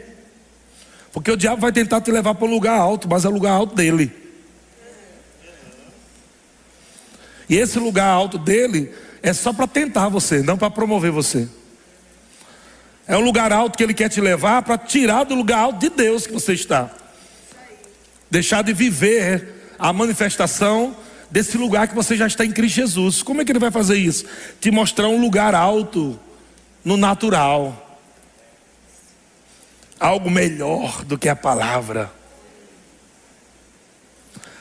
porque 1.12 1.30
o 1.30 1.36
diabo 1.36 1.60
vai 1.60 1.70
tentar 1.70 2.00
te 2.00 2.10
levar 2.10 2.34
para 2.34 2.48
um 2.48 2.50
lugar 2.50 2.76
alto, 2.76 3.08
mas 3.08 3.24
é 3.24 3.28
o 3.28 3.32
lugar 3.32 3.52
alto 3.52 3.76
dele. 3.76 4.10
E 7.48 7.56
esse 7.56 7.78
lugar 7.78 8.08
alto 8.08 8.36
dele 8.36 8.92
é 9.22 9.32
só 9.32 9.52
para 9.52 9.68
tentar 9.68 10.08
você, 10.08 10.42
não 10.42 10.58
para 10.58 10.72
promover 10.72 11.12
você. 11.12 11.48
É 13.08 13.16
um 13.16 13.22
lugar 13.22 13.50
alto 13.50 13.78
que 13.78 13.82
Ele 13.82 13.94
quer 13.94 14.10
te 14.10 14.20
levar 14.20 14.60
para 14.60 14.76
tirar 14.76 15.24
do 15.24 15.34
lugar 15.34 15.60
alto 15.60 15.78
de 15.78 15.88
Deus 15.88 16.26
que 16.26 16.32
você 16.32 16.52
está. 16.52 16.90
Deixar 18.30 18.62
de 18.62 18.74
viver 18.74 19.72
a 19.78 19.94
manifestação 19.94 20.94
desse 21.30 21.56
lugar 21.56 21.88
que 21.88 21.94
você 21.94 22.18
já 22.18 22.26
está 22.26 22.44
em 22.44 22.52
Cristo 22.52 22.76
Jesus. 22.76 23.22
Como 23.22 23.40
é 23.40 23.46
que 23.46 23.50
Ele 23.50 23.58
vai 23.58 23.70
fazer 23.70 23.96
isso? 23.96 24.26
Te 24.60 24.70
mostrar 24.70 25.08
um 25.08 25.18
lugar 25.18 25.54
alto 25.54 26.20
no 26.84 26.98
natural. 26.98 27.98
Algo 29.98 30.30
melhor 30.30 31.02
do 31.02 31.16
que 31.16 31.30
a 31.30 31.36
palavra. 31.36 32.12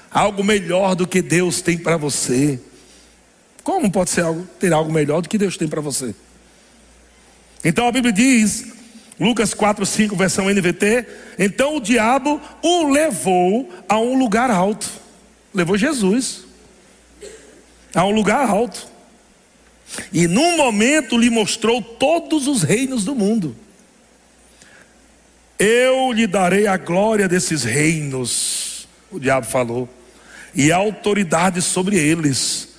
Algo 0.09 0.41
melhor 0.41 0.95
do 0.95 1.05
que 1.05 1.21
Deus 1.21 1.59
tem 1.59 1.77
para 1.77 1.97
você. 1.97 2.61
Como 3.61 3.91
pode 3.91 4.09
ser 4.09 4.21
algo, 4.21 4.47
ter 4.57 4.71
algo 4.71 4.89
melhor 4.89 5.21
do 5.21 5.27
que 5.27 5.37
Deus 5.37 5.57
tem 5.57 5.67
para 5.67 5.81
você? 5.81 6.15
Então 7.63 7.87
a 7.87 7.91
Bíblia 7.91 8.13
diz, 8.13 8.67
Lucas 9.19 9.53
4, 9.53 9.85
5, 9.85 10.15
versão 10.15 10.49
NVT: 10.49 11.05
então 11.39 11.77
o 11.77 11.81
diabo 11.81 12.39
o 12.61 12.89
levou 12.89 13.69
a 13.89 13.97
um 13.99 14.17
lugar 14.17 14.51
alto, 14.51 14.89
levou 15.53 15.77
Jesus 15.77 16.45
a 17.95 18.05
um 18.05 18.11
lugar 18.11 18.47
alto, 18.47 18.87
e 20.13 20.27
num 20.27 20.57
momento 20.57 21.17
lhe 21.17 21.29
mostrou 21.29 21.81
todos 21.81 22.47
os 22.47 22.61
reinos 22.61 23.03
do 23.03 23.15
mundo. 23.15 23.55
Eu 25.57 26.11
lhe 26.11 26.27
darei 26.27 26.67
a 26.67 26.77
glória 26.77 27.27
desses 27.27 27.63
reinos, 27.63 28.87
o 29.11 29.19
diabo 29.19 29.47
falou, 29.47 29.89
e 30.53 30.71
a 30.71 30.77
autoridade 30.77 31.61
sobre 31.61 31.97
eles, 31.97 32.69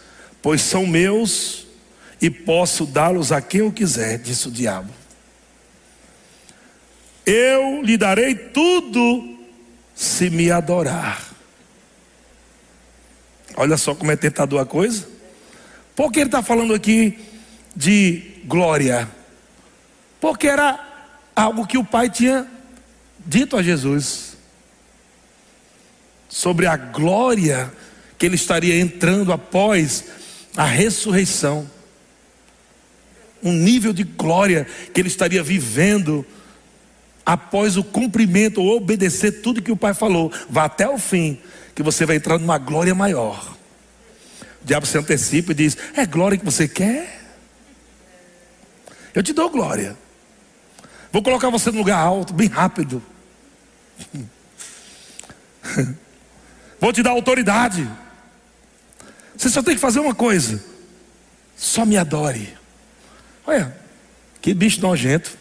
pois 0.40 0.62
são 0.62 0.86
meus 0.86 1.67
e 2.20 2.28
posso 2.30 2.84
dá-los 2.84 3.30
a 3.30 3.40
quem 3.40 3.60
eu 3.60 3.72
quiser, 3.72 4.18
disse 4.18 4.48
o 4.48 4.50
diabo. 4.50 4.92
Eu 7.24 7.82
lhe 7.82 7.96
darei 7.96 8.34
tudo 8.34 9.38
se 9.94 10.30
me 10.30 10.50
adorar. 10.50 11.22
Olha 13.56 13.76
só 13.76 13.94
como 13.94 14.10
é 14.10 14.16
tentador 14.16 14.60
a 14.60 14.66
coisa. 14.66 15.06
Por 15.94 16.10
que 16.10 16.20
ele 16.20 16.28
está 16.28 16.42
falando 16.42 16.74
aqui 16.74 17.18
de 17.74 18.22
glória? 18.44 19.08
Porque 20.20 20.48
era 20.48 20.78
algo 21.34 21.66
que 21.66 21.78
o 21.78 21.84
pai 21.84 22.08
tinha 22.08 22.46
dito 23.26 23.56
a 23.56 23.62
Jesus 23.62 24.36
sobre 26.28 26.66
a 26.66 26.76
glória 26.76 27.72
que 28.16 28.26
ele 28.26 28.34
estaria 28.34 28.80
entrando 28.80 29.32
após 29.32 30.04
a 30.56 30.64
ressurreição 30.64 31.68
um 33.42 33.52
nível 33.52 33.92
de 33.92 34.04
glória 34.04 34.66
que 34.92 35.00
ele 35.00 35.08
estaria 35.08 35.42
vivendo 35.42 36.26
após 37.24 37.76
o 37.76 37.84
cumprimento 37.84 38.62
ou 38.62 38.76
obedecer 38.76 39.42
tudo 39.42 39.62
que 39.62 39.70
o 39.70 39.76
Pai 39.76 39.94
falou. 39.94 40.32
Vá 40.48 40.64
até 40.64 40.88
o 40.88 40.98
fim, 40.98 41.38
que 41.74 41.82
você 41.82 42.06
vai 42.06 42.16
entrar 42.16 42.38
numa 42.38 42.58
glória 42.58 42.94
maior. 42.94 43.56
O 44.62 44.64
diabo 44.64 44.86
se 44.86 44.96
antecipa 44.96 45.52
e 45.52 45.54
diz: 45.54 45.76
É 45.94 46.06
glória 46.06 46.38
que 46.38 46.44
você 46.44 46.66
quer? 46.66 47.22
Eu 49.14 49.22
te 49.22 49.32
dou 49.32 49.50
glória. 49.50 49.96
Vou 51.12 51.22
colocar 51.22 51.50
você 51.50 51.70
no 51.70 51.78
lugar 51.78 51.98
alto, 51.98 52.32
bem 52.32 52.48
rápido. 52.48 53.02
Vou 56.80 56.92
te 56.92 57.02
dar 57.02 57.10
autoridade. 57.10 57.88
Você 59.36 59.48
só 59.50 59.62
tem 59.62 59.74
que 59.74 59.80
fazer 59.80 60.00
uma 60.00 60.14
coisa: 60.14 60.62
só 61.56 61.84
me 61.84 61.96
adore. 61.96 62.57
Olha, 63.48 63.74
que 64.42 64.52
bicho 64.52 64.82
nojento. 64.82 65.38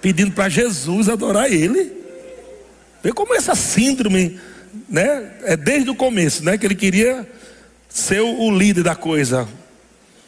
Pedindo 0.00 0.30
para 0.30 0.48
Jesus 0.48 1.08
adorar 1.08 1.50
ele. 1.50 1.92
Vê 3.02 3.12
como 3.12 3.34
essa 3.34 3.56
síndrome, 3.56 4.40
né? 4.88 5.38
É 5.42 5.56
desde 5.56 5.90
o 5.90 5.94
começo, 5.96 6.44
né? 6.44 6.56
Que 6.56 6.64
ele 6.64 6.76
queria 6.76 7.28
ser 7.88 8.20
o 8.20 8.48
líder 8.56 8.84
da 8.84 8.94
coisa. 8.94 9.48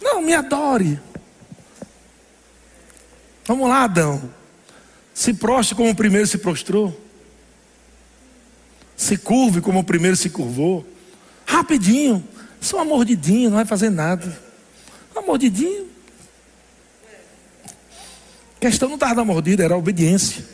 Não, 0.03 0.21
me 0.21 0.35
adore. 0.35 0.99
Vamos 3.45 3.69
lá, 3.69 3.85
Adão. 3.85 4.29
Se 5.15 5.33
prostre 5.33 5.77
como 5.77 5.91
o 5.91 5.95
primeiro 5.95 6.27
se 6.27 6.39
prostrou. 6.39 7.01
Se 8.97 9.17
curve 9.17 9.61
como 9.61 9.79
o 9.79 9.85
primeiro 9.85 10.17
se 10.17 10.31
curvou. 10.31 10.85
Rapidinho. 11.47 12.27
Só 12.61 12.79
uma 12.79 12.85
mordidinha, 12.87 13.51
não 13.51 13.57
vai 13.59 13.65
fazer 13.65 13.89
nada. 13.89 14.37
Uma 15.13 15.23
mordidinha. 15.23 15.87
A 18.59 18.61
questão 18.61 18.89
não 18.89 18.97
estava 18.97 19.15
na 19.15 19.25
mordida, 19.25 19.63
era 19.63 19.75
a 19.75 19.77
obediência. 19.79 20.45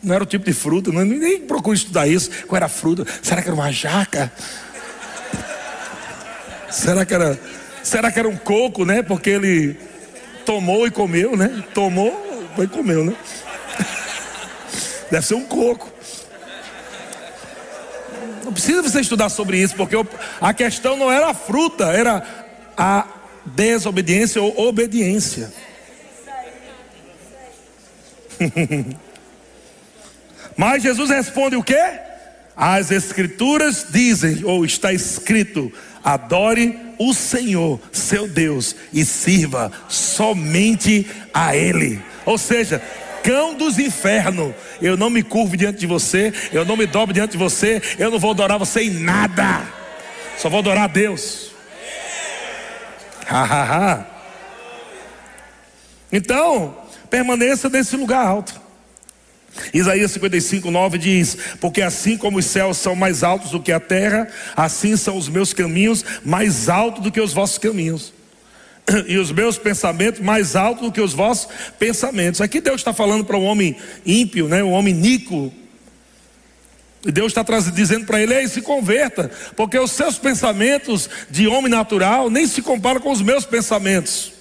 Não 0.00 0.14
era 0.14 0.22
o 0.22 0.26
tipo 0.26 0.44
de 0.44 0.52
fruta, 0.52 0.92
não, 0.92 1.04
nem 1.04 1.40
procure 1.40 1.76
estudar 1.76 2.06
isso. 2.06 2.30
Qual 2.46 2.56
era 2.56 2.66
a 2.66 2.68
fruta? 2.68 3.04
Será 3.20 3.42
que 3.42 3.48
era 3.48 3.54
uma 3.54 3.72
jaca? 3.72 4.32
Será 6.70 7.04
que 7.04 7.12
era, 7.12 7.38
Será 7.82 8.12
que 8.12 8.18
era 8.18 8.28
um 8.28 8.36
coco, 8.36 8.84
né? 8.84 9.02
Porque 9.02 9.30
ele 9.30 9.76
tomou 10.44 10.86
e 10.86 10.90
comeu, 10.90 11.36
né? 11.36 11.64
Tomou, 11.74 12.44
e 12.58 12.66
comeu, 12.66 13.04
né? 13.04 13.16
Deve 15.10 15.26
ser 15.26 15.34
um 15.34 15.44
coco. 15.44 15.90
Não 18.44 18.52
precisa 18.52 18.82
você 18.82 19.00
estudar 19.00 19.30
sobre 19.30 19.58
isso, 19.58 19.74
porque 19.74 19.96
a 20.40 20.54
questão 20.54 20.96
não 20.96 21.10
era 21.10 21.30
a 21.30 21.34
fruta, 21.34 21.86
era 21.86 22.22
a 22.76 23.06
desobediência 23.44 24.40
ou 24.40 24.68
obediência. 24.68 25.52
Mas 30.56 30.82
Jesus 30.82 31.10
responde 31.10 31.56
o 31.56 31.62
que? 31.62 31.80
As 32.56 32.90
escrituras 32.90 33.86
dizem, 33.90 34.44
ou 34.44 34.64
está 34.64 34.92
escrito: 34.92 35.72
adore 36.02 36.76
o 36.98 37.14
Senhor, 37.14 37.80
seu 37.92 38.26
Deus, 38.26 38.74
e 38.92 39.04
sirva 39.04 39.70
somente 39.88 41.06
a 41.32 41.54
Ele. 41.56 42.02
Ou 42.26 42.36
seja, 42.36 42.82
cão 43.22 43.54
dos 43.54 43.78
infernos, 43.78 44.52
eu 44.82 44.96
não 44.96 45.10
me 45.10 45.22
curvo 45.22 45.56
diante 45.56 45.78
de 45.78 45.86
você, 45.86 46.32
eu 46.52 46.64
não 46.64 46.76
me 46.76 46.86
dobro 46.86 47.14
diante 47.14 47.32
de 47.32 47.38
você, 47.38 47.80
eu 47.98 48.10
não 48.10 48.18
vou 48.18 48.32
adorar 48.32 48.58
você 48.58 48.82
em 48.82 48.90
nada, 48.90 49.62
só 50.36 50.48
vou 50.48 50.58
adorar 50.58 50.84
a 50.84 50.88
Deus. 50.88 51.52
Ha, 53.28 53.42
ha, 53.44 53.62
ha. 53.62 54.06
Então, 56.10 56.74
permaneça 57.10 57.68
nesse 57.68 57.96
lugar 57.96 58.24
alto. 58.24 58.68
Isaías 59.72 60.12
55, 60.12 60.70
9 60.70 60.98
diz: 60.98 61.36
Porque 61.60 61.82
assim 61.82 62.16
como 62.16 62.38
os 62.38 62.46
céus 62.46 62.76
são 62.76 62.94
mais 62.94 63.22
altos 63.22 63.50
do 63.50 63.60
que 63.60 63.72
a 63.72 63.80
terra, 63.80 64.28
assim 64.56 64.96
são 64.96 65.16
os 65.16 65.28
meus 65.28 65.52
caminhos 65.52 66.04
mais 66.24 66.68
altos 66.68 67.02
do 67.02 67.10
que 67.10 67.20
os 67.20 67.32
vossos 67.32 67.58
caminhos, 67.58 68.12
e 69.06 69.18
os 69.18 69.32
meus 69.32 69.58
pensamentos 69.58 70.20
mais 70.20 70.56
altos 70.56 70.84
do 70.84 70.92
que 70.92 71.00
os 71.00 71.12
vossos 71.12 71.48
pensamentos. 71.78 72.40
Aqui 72.40 72.60
Deus 72.60 72.80
está 72.80 72.92
falando 72.92 73.24
para 73.24 73.36
o 73.36 73.40
um 73.40 73.44
homem 73.44 73.76
ímpio, 74.04 74.48
né, 74.48 74.62
um 74.62 74.72
homem 74.72 74.94
nico. 74.94 75.52
E 77.06 77.12
Deus 77.12 77.32
está 77.32 77.44
dizendo 77.72 78.06
para 78.06 78.20
ele: 78.20 78.34
Ei, 78.34 78.48
se 78.48 78.60
converta, 78.60 79.30
porque 79.56 79.78
os 79.78 79.92
seus 79.92 80.18
pensamentos 80.18 81.08
de 81.30 81.46
homem 81.46 81.70
natural 81.70 82.28
nem 82.28 82.46
se 82.46 82.60
comparam 82.60 83.00
com 83.00 83.10
os 83.10 83.22
meus 83.22 83.44
pensamentos. 83.44 84.37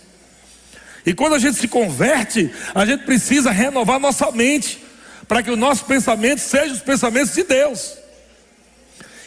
E 1.07 1.13
quando 1.13 1.35
a 1.35 1.39
gente 1.39 1.57
se 1.57 1.69
converte, 1.69 2.51
a 2.75 2.85
gente 2.85 3.05
precisa 3.05 3.49
renovar 3.49 3.97
nossa 3.97 4.29
mente 4.29 4.83
para 5.25 5.41
que 5.41 5.49
os 5.49 5.57
nossos 5.57 5.87
pensamentos 5.87 6.43
sejam 6.43 6.73
os 6.73 6.81
pensamentos 6.81 7.33
de 7.33 7.43
Deus. 7.43 7.93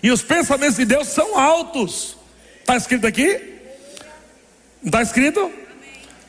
E 0.03 0.11
os 0.11 0.21
pensamentos 0.21 0.77
de 0.77 0.85
Deus 0.85 1.09
são 1.09 1.39
altos. 1.39 2.19
Está 2.61 2.77
escrito 2.77 3.07
aqui? 3.07 3.41
Não 4.83 4.89
está 4.89 5.01
escrito? 5.01 5.51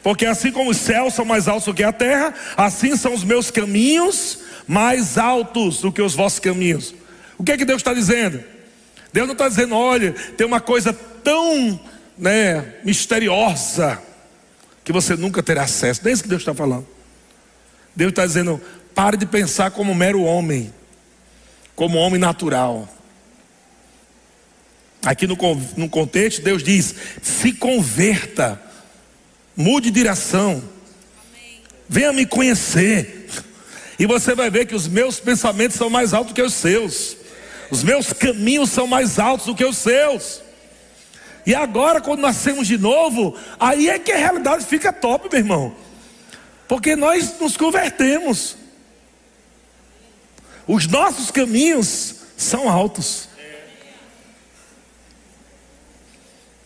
Porque 0.02 0.26
assim 0.26 0.54
como 0.54 0.72
os 0.72 0.78
céus 0.78 1.16
são 1.16 1.26
mais 1.26 1.50
altos 1.50 1.66
do 1.66 1.74
que 1.74 1.84
a 1.84 1.92
terra, 1.92 2.34
assim 2.56 2.96
são 2.96 3.14
os 3.14 3.26
meus 3.26 3.52
caminhos 3.52 4.40
mais 4.66 5.18
altos 5.18 5.82
do 5.82 5.92
que 5.92 6.02
os 6.02 6.16
vossos 6.16 6.40
caminhos. 6.40 6.96
O 7.38 7.44
que 7.44 7.52
é 7.52 7.58
que 7.58 7.66
Deus 7.66 7.82
está 7.82 7.94
dizendo? 7.94 8.42
Deus 9.12 9.28
não 9.28 9.34
está 9.34 9.50
dizendo, 9.50 9.76
olha, 9.76 10.14
tem 10.38 10.48
uma 10.48 10.62
coisa 10.62 10.94
tão 10.94 11.78
né, 12.18 12.76
misteriosa 12.86 14.02
que 14.84 14.92
você 14.92 15.16
nunca 15.16 15.44
terá 15.44 15.64
acesso. 15.64 16.08
É 16.08 16.12
isso 16.12 16.24
que 16.24 16.30
Deus 16.30 16.42
está 16.42 16.54
falando. 16.54 16.88
Deus 17.96 18.10
está 18.10 18.26
dizendo, 18.26 18.62
Pare 18.94 19.18
de 19.18 19.26
pensar 19.26 19.72
como 19.72 19.96
mero 19.96 20.22
homem, 20.22 20.74
como 21.76 21.98
homem 21.98 22.20
natural. 22.20 22.90
Aqui 25.04 25.26
no, 25.26 25.38
no 25.78 25.90
contexto, 25.90 26.42
Deus 26.42 26.62
diz: 26.62 26.94
se 27.22 27.54
converta, 27.54 28.62
mude 29.56 29.90
de 29.90 30.00
direção, 30.00 30.62
venha 31.88 32.12
me 32.14 32.26
conhecer, 32.26 33.28
e 33.98 34.06
você 34.06 34.36
vai 34.36 34.50
ver 34.50 34.66
que 34.66 34.76
os 34.76 34.88
meus 34.88 35.20
pensamentos 35.20 35.78
são 35.78 35.90
mais 35.90 36.14
altos 36.14 36.34
que 36.34 36.42
os 36.42 36.54
seus, 36.54 37.16
os 37.72 37.84
meus 37.84 38.12
caminhos 38.12 38.70
são 38.70 38.86
mais 38.86 39.18
altos 39.18 39.48
do 39.48 39.56
que 39.56 39.66
os 39.66 39.78
seus. 39.78 40.42
E 41.46 41.56
agora, 41.56 42.00
quando 42.00 42.22
nascemos 42.22 42.68
de 42.68 42.78
novo, 42.78 43.36
aí 43.60 43.90
é 43.90 43.98
que 43.98 44.12
a 44.12 44.18
realidade 44.18 44.66
fica 44.66 44.94
top, 44.94 45.28
meu 45.30 45.40
irmão, 45.40 45.76
porque 46.68 46.96
nós 46.96 47.40
nos 47.40 47.58
convertemos. 47.58 48.58
Os 50.68 50.88
nossos 50.88 51.32
caminhos 51.32 52.16
são 52.38 52.70
altos. 52.70 53.28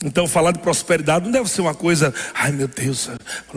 Então, 0.03 0.27
falar 0.27 0.51
de 0.51 0.59
prosperidade 0.59 1.25
não 1.25 1.31
deve 1.31 1.49
ser 1.49 1.61
uma 1.61 1.73
coisa, 1.73 2.13
ai 2.33 2.51
meu 2.51 2.67
Deus, 2.67 3.09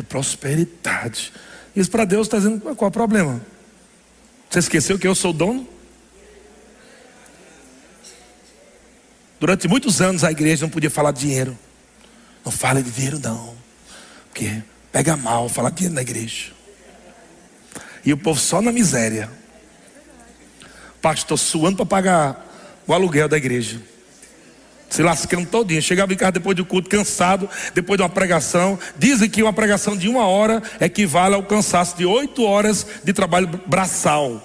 prosperidade. 0.09 1.33
Isso 1.77 1.91
para 1.91 2.05
Deus 2.05 2.27
está 2.27 2.39
dizendo, 2.39 2.61
qual 2.61 2.77
é 2.81 2.87
o 2.87 2.91
problema? 2.91 3.41
Você 4.49 4.61
esqueceu 4.61 4.99
que 4.99 5.07
eu 5.07 5.15
sou 5.15 5.33
dono? 5.33 5.69
Durante 9.41 9.69
muitos 9.69 10.01
anos 10.01 10.25
a 10.25 10.31
igreja 10.31 10.63
não 10.63 10.71
podia 10.71 10.91
falar 10.91 11.13
de 11.13 11.21
dinheiro. 11.21 11.57
Não 12.45 12.53
fala 12.53 12.83
de 12.83 12.91
dinheiro, 12.91 13.19
não. 13.19 13.55
Porque 14.29 14.63
pega 14.91 15.17
mal 15.17 15.49
falar 15.49 15.71
de 15.71 15.77
dinheiro 15.77 15.95
na 15.95 16.03
igreja. 16.03 16.53
E 18.05 18.13
o 18.13 18.17
povo 18.17 18.41
só 18.41 18.61
na 18.61 18.73
miséria 18.73 19.31
pastor 21.01 21.39
suando 21.39 21.77
para 21.77 21.87
pagar 21.87 22.47
o 22.87 22.93
aluguel 22.93 23.29
da 23.29 23.37
igreja. 23.37 23.81
Se 24.89 25.03
lascando 25.03 25.47
todinho. 25.47 25.83
Chegava 25.83 26.13
em 26.13 26.17
casa 26.17 26.33
depois 26.33 26.57
do 26.57 26.65
culto, 26.65 26.89
cansado, 26.89 27.49
depois 27.75 27.99
de 27.99 28.03
uma 28.03 28.09
pregação. 28.09 28.79
Dizem 28.97 29.29
que 29.29 29.43
uma 29.43 29.53
pregação 29.53 29.97
de 29.97 30.09
uma 30.09 30.27
hora 30.27 30.63
equivale 30.81 31.35
ao 31.35 31.43
cansaço 31.43 31.97
de 31.97 32.07
oito 32.07 32.43
horas 32.43 32.87
de 33.05 33.13
trabalho 33.13 33.49
braçal. 33.67 34.43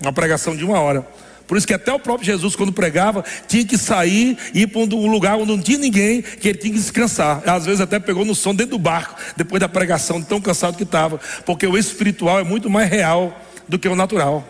Uma 0.00 0.12
pregação 0.12 0.56
de 0.56 0.64
uma 0.64 0.80
hora. 0.80 1.06
Por 1.46 1.58
isso 1.58 1.66
que 1.66 1.74
até 1.74 1.92
o 1.92 1.98
próprio 1.98 2.24
Jesus, 2.24 2.56
quando 2.56 2.72
pregava, 2.72 3.24
tinha 3.46 3.64
que 3.64 3.76
sair 3.76 4.38
e 4.54 4.62
ir 4.62 4.66
para 4.66 4.80
um 4.80 5.06
lugar 5.06 5.36
onde 5.36 5.52
não 5.52 5.60
tinha 5.60 5.78
ninguém, 5.78 6.22
que 6.22 6.48
ele 6.48 6.58
tinha 6.58 6.72
que 6.72 6.78
descansar. 6.78 7.42
Às 7.46 7.66
vezes 7.66 7.80
até 7.80 7.98
pegou 7.98 8.24
no 8.24 8.34
som 8.34 8.54
dentro 8.54 8.72
do 8.72 8.78
barco, 8.78 9.14
depois 9.36 9.60
da 9.60 9.68
pregação, 9.68 10.20
de 10.20 10.26
tão 10.26 10.40
cansado 10.40 10.76
que 10.76 10.84
estava. 10.84 11.20
Porque 11.44 11.66
o 11.66 11.76
espiritual 11.76 12.38
é 12.38 12.44
muito 12.44 12.70
mais 12.70 12.88
real 12.90 13.38
do 13.68 13.78
que 13.78 13.88
o 13.88 13.94
natural. 13.94 14.46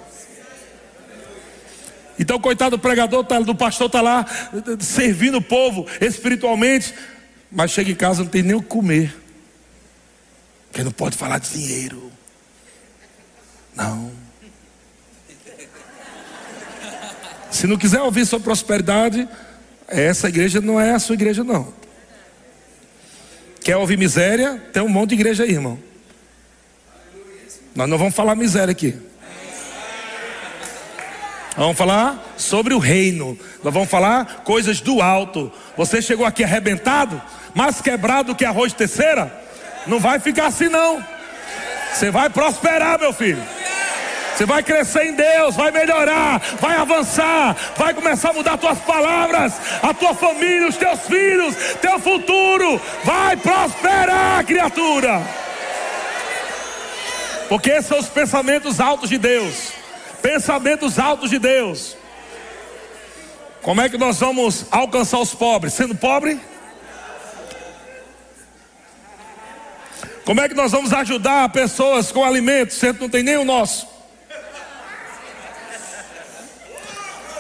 Então, 2.19 2.39
coitado 2.39 2.77
do 2.77 2.81
pregador, 2.81 3.25
tá, 3.25 3.41
do 3.41 3.55
pastor 3.55 3.87
está 3.89 4.01
lá 4.01 4.25
servindo 4.79 5.39
o 5.39 5.43
povo 5.43 5.87
espiritualmente, 6.01 6.95
mas 7.51 7.73
chega 7.73 7.91
em 7.91 7.95
casa 7.95 8.23
não 8.23 8.31
tem 8.31 8.43
nem 8.43 8.55
o 8.55 8.63
que 8.63 8.69
comer, 8.69 9.15
porque 10.69 10.85
não 10.85 10.93
pode 10.93 11.17
falar 11.17 11.39
de 11.39 11.51
dinheiro. 11.51 12.13
Não. 13.75 14.24
Se 17.55 17.69
não 17.69 17.77
quiser 17.77 18.03
ouvir 18.03 18.27
sobre 18.27 18.47
prosperidade, 18.47 19.29
essa 19.87 20.29
igreja 20.29 20.61
não 20.61 20.81
é 20.81 20.91
a 20.91 20.99
sua 20.99 21.15
igreja, 21.15 21.45
não. 21.45 21.73
Quer 23.63 23.77
ouvir 23.77 23.97
miséria? 23.97 24.61
Tem 24.73 24.83
um 24.83 24.89
monte 24.89 25.11
de 25.11 25.15
igreja 25.15 25.45
aí, 25.45 25.53
irmão. 25.53 25.79
Nós 27.73 27.89
não 27.89 27.97
vamos 27.97 28.13
falar 28.13 28.35
miséria 28.35 28.73
aqui. 28.73 28.97
Vamos 31.57 31.79
falar 31.79 32.35
sobre 32.37 32.75
o 32.75 32.79
reino. 32.81 33.39
Nós 33.63 33.73
vamos 33.73 33.89
falar 33.89 34.43
coisas 34.43 34.81
do 34.81 35.01
alto. 35.01 35.53
Você 35.77 36.03
chegou 36.03 36.27
aqui 36.27 36.43
arrebentado, 36.43 37.23
mais 37.55 37.81
quebrado 37.81 38.35
que 38.35 38.45
arroz 38.45 38.73
terceira? 38.73 39.33
Não 39.87 40.01
vai 40.01 40.19
ficar 40.19 40.47
assim 40.47 40.69
não. 40.69 41.01
Você 41.93 42.11
vai 42.11 42.29
prosperar, 42.29 42.99
meu 42.99 43.13
filho. 43.13 43.54
Você 44.35 44.47
vai 44.47 44.63
crescer 44.63 45.07
em 45.07 45.13
Deus, 45.13 45.55
vai 45.55 45.71
melhorar, 45.71 46.41
vai 46.61 46.77
avançar, 46.77 47.57
vai 47.77 47.95
começar 47.95 48.31
a 48.31 48.33
mudar 48.33 48.59
tuas 48.59 48.79
palavras, 48.81 49.53
a 49.83 49.95
tua 49.95 50.15
família, 50.15 50.69
os 50.69 50.77
teus 50.77 51.01
filhos, 51.01 51.55
teu 51.81 51.99
futuro. 52.01 52.81
Vai 53.05 53.37
prosperar, 53.37 54.45
criatura. 54.45 55.23
Porque 57.49 57.71
esses 57.71 57.87
são 57.87 57.99
os 57.99 58.09
pensamentos 58.09 58.81
altos 58.81 59.09
de 59.09 59.19
Deus 59.19 59.85
pensamentos 60.25 60.99
altos 60.99 61.29
de 61.29 61.39
Deus. 61.39 61.99
Como 63.61 63.83
é 63.83 63.91
que 63.91 63.99
nós 63.99 64.21
vamos 64.21 64.65
alcançar 64.71 65.19
os 65.19 65.35
pobres? 65.35 65.75
Sendo 65.75 65.95
pobre? 65.95 66.41
Como 70.25 70.41
é 70.41 70.49
que 70.49 70.55
nós 70.55 70.73
vamos 70.73 70.95
ajudar 70.95 71.51
pessoas 71.51 72.11
com 72.11 72.25
alimentos, 72.25 72.79
sendo 72.79 72.95
que 72.95 73.01
não 73.03 73.11
tem 73.11 73.23
nem 73.23 73.37
o 73.37 73.45
nosso? 73.45 73.87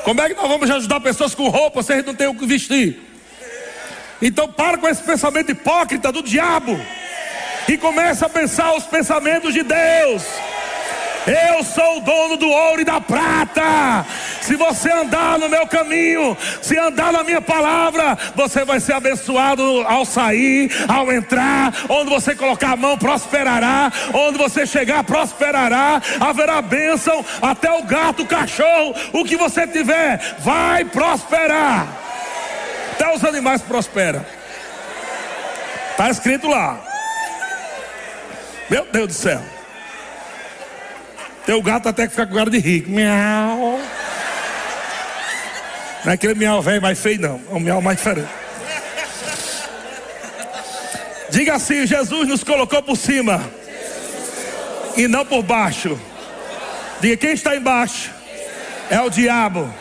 Como 0.04 0.20
é 0.20 0.28
que 0.28 0.34
nós 0.34 0.48
vamos 0.48 0.70
ajudar 0.70 1.00
pessoas 1.00 1.34
com 1.34 1.48
roupa, 1.48 1.82
se 1.82 1.94
gente 1.96 2.06
não 2.06 2.14
tem 2.14 2.28
o 2.28 2.34
que 2.34 2.44
vestir? 2.44 3.00
Então 4.20 4.46
para 4.46 4.76
com 4.76 4.86
esse 4.86 5.02
pensamento 5.02 5.50
hipócrita 5.50 6.12
do 6.12 6.22
diabo 6.22 6.78
e 7.66 7.78
começa 7.78 8.26
a 8.26 8.28
pensar 8.28 8.74
os 8.74 8.84
pensamentos 8.84 9.54
de 9.54 9.62
Deus. 9.62 10.22
Eu 11.26 11.64
sou 11.64 11.98
o 11.98 12.00
dono 12.00 12.36
do 12.36 12.48
ouro 12.48 12.82
e 12.82 12.84
da 12.84 13.00
prata. 13.00 14.04
Se 14.42 14.56
você 14.56 14.90
andar 14.90 15.38
no 15.38 15.48
meu 15.48 15.66
caminho, 15.66 16.36
se 16.60 16.76
andar 16.78 17.12
na 17.12 17.24
minha 17.24 17.40
palavra, 17.40 18.16
você 18.34 18.64
vai 18.64 18.78
ser 18.78 18.92
abençoado 18.92 19.62
ao 19.86 20.04
sair, 20.04 20.70
ao 20.86 21.10
entrar, 21.10 21.72
onde 21.88 22.10
você 22.10 22.34
colocar 22.34 22.72
a 22.72 22.76
mão, 22.76 22.98
prosperará, 22.98 23.90
onde 24.12 24.36
você 24.36 24.66
chegar, 24.66 25.02
prosperará, 25.04 26.00
haverá 26.20 26.60
bênção, 26.60 27.24
até 27.40 27.72
o 27.72 27.82
gato, 27.84 28.22
o 28.22 28.26
cachorro, 28.26 28.94
o 29.12 29.24
que 29.24 29.36
você 29.36 29.66
tiver, 29.66 30.36
vai 30.40 30.84
prosperar. 30.84 31.86
Até 32.92 33.14
os 33.14 33.24
animais 33.24 33.62
prosperam. 33.62 34.24
Está 35.92 36.10
escrito 36.10 36.48
lá. 36.48 36.78
Meu 38.68 38.86
Deus 38.92 39.08
do 39.08 39.14
céu. 39.14 39.53
Teu 41.46 41.60
gato 41.62 41.88
até 41.88 42.06
que 42.06 42.10
fica 42.10 42.26
com 42.26 42.34
cara 42.34 42.50
de 42.50 42.58
rico. 42.58 42.90
Miau. 42.90 43.80
Não 46.04 46.10
é 46.10 46.14
aquele 46.14 46.34
miau 46.34 46.60
velho 46.62 46.82
mais 46.82 46.98
feio, 46.98 47.20
não. 47.20 47.40
É 47.50 47.54
um 47.54 47.60
miau 47.60 47.80
mais 47.80 47.98
diferente. 47.98 48.28
Diga 51.30 51.54
assim: 51.54 51.86
Jesus 51.86 52.28
nos 52.28 52.44
colocou 52.44 52.82
por 52.82 52.96
cima 52.96 53.42
e 54.96 55.08
não 55.08 55.24
por 55.24 55.42
baixo. 55.42 55.98
Diga: 57.00 57.16
quem 57.16 57.32
está 57.32 57.56
embaixo 57.56 58.10
é 58.90 59.00
o 59.00 59.10
diabo 59.10 59.72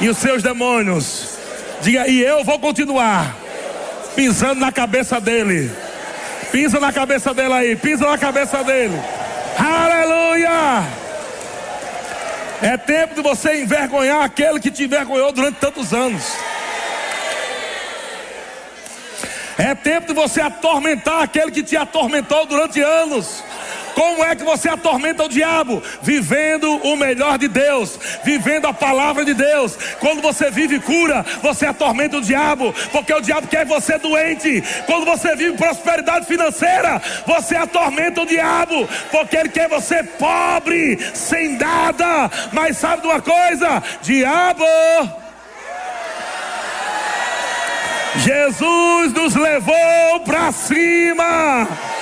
e 0.00 0.08
os 0.08 0.18
seus 0.18 0.42
demônios. 0.42 1.38
Diga: 1.80 2.08
e 2.08 2.22
eu 2.22 2.42
vou 2.44 2.58
continuar 2.58 3.36
pisando 4.14 4.60
na 4.60 4.72
cabeça 4.72 5.20
dele. 5.20 5.70
Pisa 6.50 6.80
na 6.80 6.92
cabeça 6.92 7.34
dele 7.34 7.52
aí, 7.52 7.76
pisa 7.76 8.06
na 8.06 8.16
cabeça 8.16 8.64
dele. 8.64 8.98
Aleluia! 9.58 11.05
É 12.62 12.76
tempo 12.76 13.14
de 13.14 13.22
você 13.22 13.62
envergonhar 13.62 14.22
aquele 14.22 14.58
que 14.58 14.70
te 14.70 14.84
envergonhou 14.84 15.30
durante 15.32 15.56
tantos 15.56 15.92
anos. 15.92 16.24
É 19.58 19.74
tempo 19.74 20.08
de 20.08 20.14
você 20.14 20.40
atormentar 20.40 21.22
aquele 21.22 21.50
que 21.50 21.62
te 21.62 21.76
atormentou 21.76 22.46
durante 22.46 22.80
anos. 22.80 23.42
Como 23.96 24.22
é 24.22 24.36
que 24.36 24.44
você 24.44 24.68
atormenta 24.68 25.24
o 25.24 25.28
diabo? 25.28 25.82
Vivendo 26.02 26.70
o 26.84 26.96
melhor 26.96 27.38
de 27.38 27.48
Deus, 27.48 27.98
vivendo 28.22 28.66
a 28.66 28.74
palavra 28.74 29.24
de 29.24 29.32
Deus. 29.32 29.74
Quando 29.98 30.20
você 30.20 30.50
vive 30.50 30.78
cura, 30.78 31.24
você 31.40 31.64
atormenta 31.64 32.18
o 32.18 32.20
diabo, 32.20 32.74
porque 32.92 33.14
o 33.14 33.22
diabo 33.22 33.48
quer 33.48 33.64
você 33.64 33.96
doente. 33.96 34.62
Quando 34.84 35.06
você 35.06 35.34
vive 35.34 35.56
prosperidade 35.56 36.26
financeira, 36.26 37.00
você 37.26 37.56
atormenta 37.56 38.20
o 38.20 38.26
diabo, 38.26 38.86
porque 39.10 39.34
ele 39.34 39.48
quer 39.48 39.66
você 39.66 40.02
pobre, 40.02 40.98
sem 41.14 41.56
nada. 41.56 42.30
Mas 42.52 42.76
sabe 42.76 43.00
de 43.00 43.08
uma 43.08 43.22
coisa? 43.22 43.82
Diabo. 44.02 44.66
Jesus 48.16 49.12
nos 49.14 49.34
levou 49.34 50.20
para 50.22 50.52
cima 50.52 51.95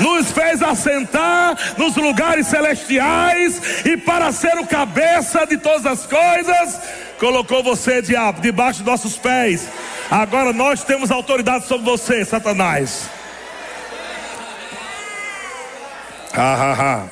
nos 0.00 0.30
fez 0.30 0.62
assentar 0.62 1.56
nos 1.76 1.96
lugares 1.96 2.46
celestiais 2.46 3.84
e 3.84 3.96
para 3.96 4.32
ser 4.32 4.56
o 4.58 4.66
cabeça 4.66 5.46
de 5.46 5.56
todas 5.56 5.86
as 5.86 6.06
coisas, 6.06 6.80
colocou 7.18 7.62
você, 7.62 8.00
diabo, 8.02 8.40
debaixo 8.40 8.82
dos 8.82 8.86
nossos 8.86 9.16
pés. 9.16 9.68
Agora 10.10 10.52
nós 10.52 10.84
temos 10.84 11.10
autoridade 11.10 11.66
sobre 11.66 11.84
você, 11.84 12.24
Satanás. 12.24 13.08
Ha. 16.34 17.06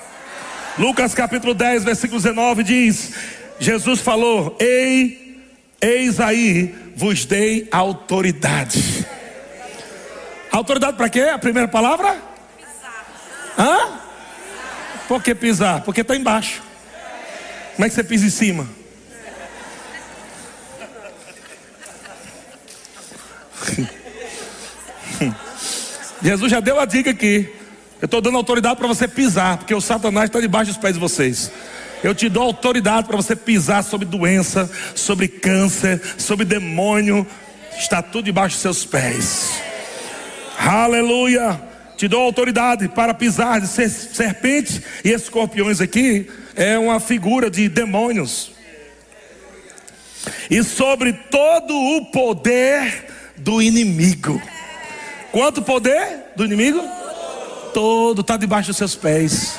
Lucas 0.78 1.14
capítulo 1.14 1.54
10, 1.54 1.84
versículo 1.84 2.20
19 2.20 2.62
diz: 2.62 3.12
Jesus 3.58 4.00
falou: 4.00 4.56
Ei, 4.60 5.42
eis 5.80 6.20
aí, 6.20 6.74
vos 6.94 7.24
dei 7.24 7.66
autoridade. 7.72 9.06
Autoridade 10.52 10.96
para 10.96 11.08
quê? 11.08 11.20
A 11.22 11.38
primeira 11.38 11.68
palavra? 11.68 12.35
Hã? 13.58 14.00
Por 15.08 15.22
que 15.22 15.34
pisar? 15.34 15.82
Porque 15.82 16.02
está 16.02 16.14
embaixo. 16.16 16.62
Como 17.74 17.86
é 17.86 17.88
que 17.88 17.94
você 17.94 18.04
pisa 18.04 18.26
em 18.26 18.30
cima? 18.30 18.68
Jesus 26.22 26.50
já 26.50 26.60
deu 26.60 26.78
a 26.80 26.84
dica 26.84 27.10
aqui. 27.10 27.52
Eu 28.00 28.06
estou 28.06 28.20
dando 28.20 28.36
autoridade 28.36 28.76
para 28.76 28.86
você 28.86 29.08
pisar, 29.08 29.56
porque 29.58 29.74
o 29.74 29.80
Satanás 29.80 30.26
está 30.26 30.40
debaixo 30.40 30.72
dos 30.72 30.80
pés 30.80 30.94
de 30.94 31.00
vocês. 31.00 31.50
Eu 32.02 32.14
te 32.14 32.28
dou 32.28 32.42
autoridade 32.42 33.06
para 33.06 33.16
você 33.16 33.34
pisar 33.34 33.82
sobre 33.82 34.06
doença, 34.06 34.70
sobre 34.94 35.28
câncer, 35.28 36.02
sobre 36.18 36.44
demônio. 36.44 37.26
Está 37.78 38.02
tudo 38.02 38.26
debaixo 38.26 38.56
dos 38.56 38.62
seus 38.62 38.84
pés. 38.84 39.50
Aleluia 40.58 41.75
te 41.96 42.06
dou 42.06 42.22
autoridade 42.22 42.88
para 42.88 43.14
pisar 43.14 43.60
de 43.60 43.66
serpentes 43.66 44.82
e 45.04 45.10
escorpiões 45.12 45.80
aqui 45.80 46.30
é 46.54 46.78
uma 46.78 47.00
figura 47.00 47.50
de 47.50 47.68
demônios. 47.68 48.52
E 50.50 50.62
sobre 50.62 51.12
todo 51.12 51.74
o 51.74 52.06
poder 52.06 53.06
do 53.36 53.62
inimigo. 53.62 54.40
Quanto 55.32 55.62
poder 55.62 56.32
do 56.36 56.44
inimigo? 56.44 56.82
Todo 57.72 58.20
está 58.20 58.36
debaixo 58.36 58.68
dos 58.68 58.76
seus 58.76 58.94
pés. 58.94 59.58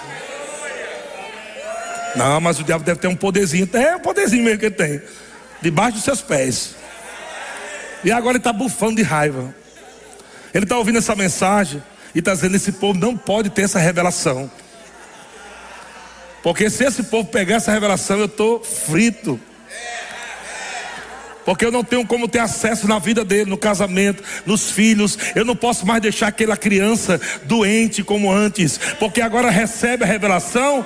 Não, 2.15 2.41
mas 2.41 2.59
o 2.59 2.63
diabo 2.63 2.83
deve 2.83 2.99
ter 2.99 3.07
um 3.07 3.15
poderzinho. 3.15 3.69
É 3.73 3.95
um 3.95 3.99
poderzinho 3.99 4.43
mesmo 4.43 4.59
que 4.59 4.65
ele 4.65 4.75
tem. 4.75 5.01
Debaixo 5.61 5.93
dos 5.93 6.03
seus 6.03 6.21
pés. 6.21 6.75
E 8.03 8.11
agora 8.11 8.33
ele 8.33 8.37
está 8.39 8.53
bufando 8.53 8.95
de 8.95 9.03
raiva. 9.03 9.53
Ele 10.53 10.65
está 10.65 10.77
ouvindo 10.77 10.97
essa 10.97 11.15
mensagem. 11.15 11.81
E 12.13 12.19
está 12.19 12.33
dizendo: 12.33 12.55
esse 12.55 12.73
povo 12.73 12.99
não 12.99 13.15
pode 13.15 13.49
ter 13.49 13.63
essa 13.63 13.79
revelação. 13.79 14.49
Porque 16.43 16.69
se 16.69 16.85
esse 16.85 17.03
povo 17.03 17.29
pegar 17.29 17.55
essa 17.55 17.71
revelação, 17.71 18.19
eu 18.19 18.25
estou 18.25 18.63
frito. 18.63 19.39
Porque 21.43 21.63
eu 21.63 21.71
não 21.71 21.83
tenho 21.83 22.05
como 22.05 22.27
ter 22.27 22.39
acesso 22.39 22.89
na 22.89 22.99
vida 22.99 23.23
dele, 23.23 23.49
no 23.49 23.57
casamento, 23.57 24.21
nos 24.45 24.69
filhos. 24.69 25.17
Eu 25.33 25.45
não 25.45 25.55
posso 25.55 25.85
mais 25.85 26.01
deixar 26.01 26.27
aquela 26.27 26.57
criança 26.57 27.21
doente 27.43 28.03
como 28.03 28.29
antes. 28.29 28.77
Porque 28.99 29.21
agora 29.21 29.49
recebe 29.49 30.03
a 30.03 30.07
revelação 30.07 30.85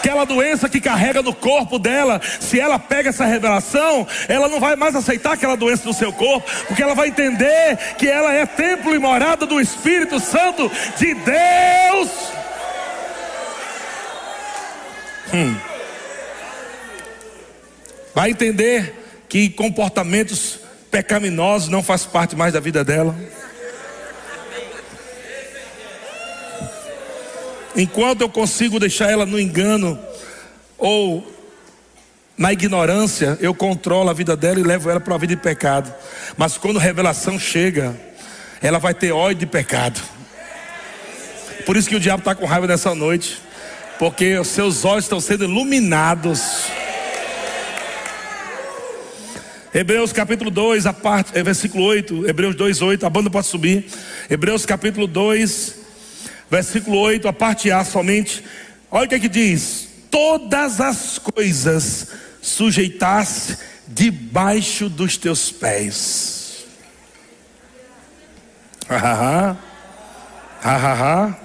aquela 0.00 0.24
doença 0.24 0.68
que 0.68 0.80
carrega 0.80 1.22
no 1.22 1.34
corpo 1.34 1.78
dela, 1.78 2.20
se 2.40 2.58
ela 2.58 2.78
pega 2.78 3.10
essa 3.10 3.26
revelação, 3.26 4.06
ela 4.28 4.48
não 4.48 4.58
vai 4.58 4.74
mais 4.74 4.96
aceitar 4.96 5.34
aquela 5.34 5.56
doença 5.56 5.86
no 5.86 5.92
seu 5.92 6.10
corpo, 6.10 6.50
porque 6.66 6.82
ela 6.82 6.94
vai 6.94 7.08
entender 7.08 7.76
que 7.98 8.08
ela 8.08 8.32
é 8.32 8.46
templo 8.46 8.94
e 8.94 8.98
morada 8.98 9.44
do 9.44 9.60
Espírito 9.60 10.18
Santo 10.18 10.70
de 10.96 11.14
Deus. 11.14 12.10
Hum. 15.34 15.56
Vai 18.14 18.30
entender 18.30 19.24
que 19.28 19.50
comportamentos 19.50 20.60
pecaminosos 20.90 21.68
não 21.68 21.82
faz 21.82 22.04
parte 22.04 22.34
mais 22.34 22.54
da 22.54 22.58
vida 22.58 22.82
dela. 22.82 23.14
Enquanto 27.80 28.20
eu 28.20 28.28
consigo 28.28 28.78
deixar 28.78 29.10
ela 29.10 29.24
no 29.24 29.40
engano 29.40 29.98
ou 30.76 31.26
na 32.36 32.52
ignorância, 32.52 33.38
eu 33.40 33.54
controlo 33.54 34.10
a 34.10 34.12
vida 34.12 34.36
dela 34.36 34.60
e 34.60 34.62
levo 34.62 34.90
ela 34.90 35.00
para 35.00 35.14
uma 35.14 35.18
vida 35.18 35.34
de 35.34 35.40
pecado. 35.40 35.90
Mas 36.36 36.58
quando 36.58 36.78
a 36.78 36.82
revelação 36.82 37.38
chega, 37.38 37.98
ela 38.60 38.78
vai 38.78 38.92
ter 38.92 39.12
ódio 39.12 39.38
de 39.38 39.46
pecado. 39.46 39.98
Por 41.64 41.74
isso 41.74 41.88
que 41.88 41.96
o 41.96 42.00
diabo 42.00 42.18
está 42.20 42.34
com 42.34 42.44
raiva 42.44 42.66
nessa 42.66 42.94
noite, 42.94 43.40
porque 43.98 44.36
os 44.36 44.48
seus 44.48 44.84
olhos 44.84 45.06
estão 45.06 45.18
sendo 45.18 45.44
iluminados. 45.44 46.64
Hebreus 49.72 50.12
capítulo 50.12 50.50
2, 50.50 50.84
a 50.84 50.92
parte, 50.92 51.30
é 51.34 51.42
versículo 51.42 51.84
8, 51.84 52.28
Hebreus 52.28 52.54
2, 52.54 52.82
8, 52.82 53.06
a 53.06 53.10
banda 53.10 53.30
pode 53.30 53.46
subir. 53.46 53.86
Hebreus 54.28 54.66
capítulo 54.66 55.06
2, 55.06 55.79
versículo 56.50 56.98
8, 56.98 57.28
a 57.28 57.32
parte 57.32 57.70
A 57.70 57.84
somente. 57.84 58.44
Olha 58.90 59.06
o 59.06 59.08
que 59.08 59.14
é 59.14 59.20
que 59.20 59.28
diz: 59.28 59.88
Todas 60.10 60.80
as 60.80 61.18
coisas 61.18 62.08
sujeitasse 62.42 63.58
debaixo 63.86 64.88
dos 64.88 65.16
teus 65.16 65.50
pés. 65.50 66.66
Ah, 68.88 69.56
ah, 70.64 71.36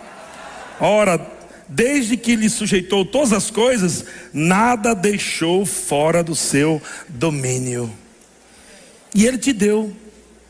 Ora, 0.79 1.21
desde 1.69 2.17
que 2.17 2.35
lhe 2.35 2.49
sujeitou 2.49 3.05
todas 3.05 3.31
as 3.31 3.51
coisas, 3.51 4.05
nada 4.33 4.95
deixou 4.95 5.65
fora 5.65 6.23
do 6.23 6.35
seu 6.35 6.81
domínio. 7.07 7.91
E 9.13 9.25
ele 9.25 9.37
te 9.37 9.53
deu 9.53 9.95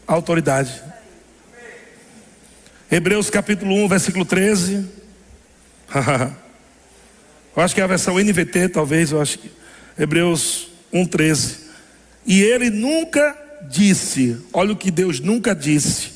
autoridade. 0.07 0.81
Hebreus 2.95 3.29
capítulo 3.29 3.75
1, 3.83 3.89
versículo 3.89 4.23
13. 4.23 4.85
eu 7.53 7.61
acho 7.61 7.75
que 7.75 7.81
é 7.81 7.83
a 7.83 7.87
versão 7.87 8.17
NVT, 8.17 8.69
talvez, 8.69 9.11
eu 9.11 9.21
acho 9.21 9.37
que. 9.37 9.51
Hebreus 9.99 10.69
1, 10.93 11.05
13. 11.05 11.57
E 12.25 12.41
ele 12.41 12.69
nunca 12.69 13.37
disse, 13.69 14.41
olha 14.53 14.71
o 14.71 14.77
que 14.77 14.89
Deus 14.89 15.19
nunca 15.19 15.53
disse 15.53 16.13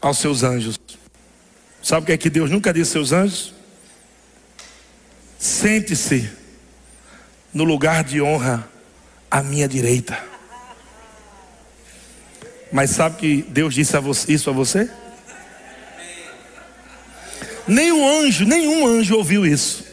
aos 0.00 0.18
seus 0.18 0.42
anjos. 0.42 0.76
Sabe 1.80 2.02
o 2.02 2.06
que 2.06 2.12
é 2.14 2.16
que 2.16 2.30
Deus 2.30 2.50
nunca 2.50 2.72
disse 2.72 2.98
aos 2.98 3.08
seus 3.08 3.22
anjos? 3.22 3.54
Sente-se 5.38 6.28
no 7.54 7.62
lugar 7.62 8.02
de 8.02 8.20
honra 8.20 8.68
à 9.30 9.40
minha 9.40 9.68
direita. 9.68 10.18
Mas 12.72 12.90
sabe 12.90 13.18
que 13.18 13.42
Deus 13.42 13.72
disse 13.72 13.96
a 13.96 14.00
você, 14.00 14.32
isso 14.32 14.50
a 14.50 14.52
você? 14.52 14.90
Nenhum 17.70 18.04
anjo, 18.20 18.44
nenhum 18.44 18.84
anjo 18.84 19.16
ouviu 19.16 19.46
isso. 19.46 19.84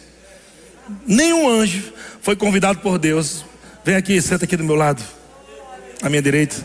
Nenhum 1.05 1.47
anjo 1.47 1.93
foi 2.21 2.35
convidado 2.35 2.79
por 2.79 2.97
Deus. 2.97 3.45
Vem 3.85 3.95
aqui, 3.95 4.19
senta 4.19 4.45
aqui 4.45 4.57
do 4.57 4.63
meu 4.63 4.73
lado, 4.75 5.03
à 6.01 6.09
minha 6.09 6.21
direita. 6.21 6.55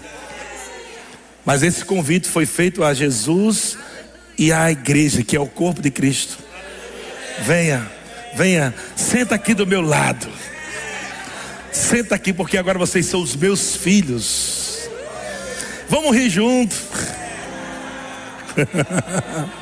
Mas 1.45 1.63
esse 1.63 1.85
convite 1.85 2.27
foi 2.29 2.47
feito 2.47 2.83
a 2.83 2.95
Jesus 2.95 3.77
e 4.39 4.51
à 4.51 4.71
igreja, 4.71 5.23
que 5.23 5.37
é 5.37 5.41
o 5.41 5.47
corpo 5.47 5.83
de 5.83 5.91
Cristo. 5.91 6.39
Venha, 7.41 7.87
venha, 8.35 8.75
senta 8.97 9.35
aqui 9.35 9.53
do 9.53 9.67
meu 9.67 9.83
lado. 9.83 10.27
Senta 11.71 12.15
aqui, 12.15 12.33
porque 12.33 12.57
agora 12.57 12.79
vocês 12.79 13.05
são 13.05 13.21
os 13.21 13.37
meus 13.37 13.77
filhos. 13.77 14.89
Vamos 15.91 16.17
rir 16.17 16.31
junto. 16.31 16.75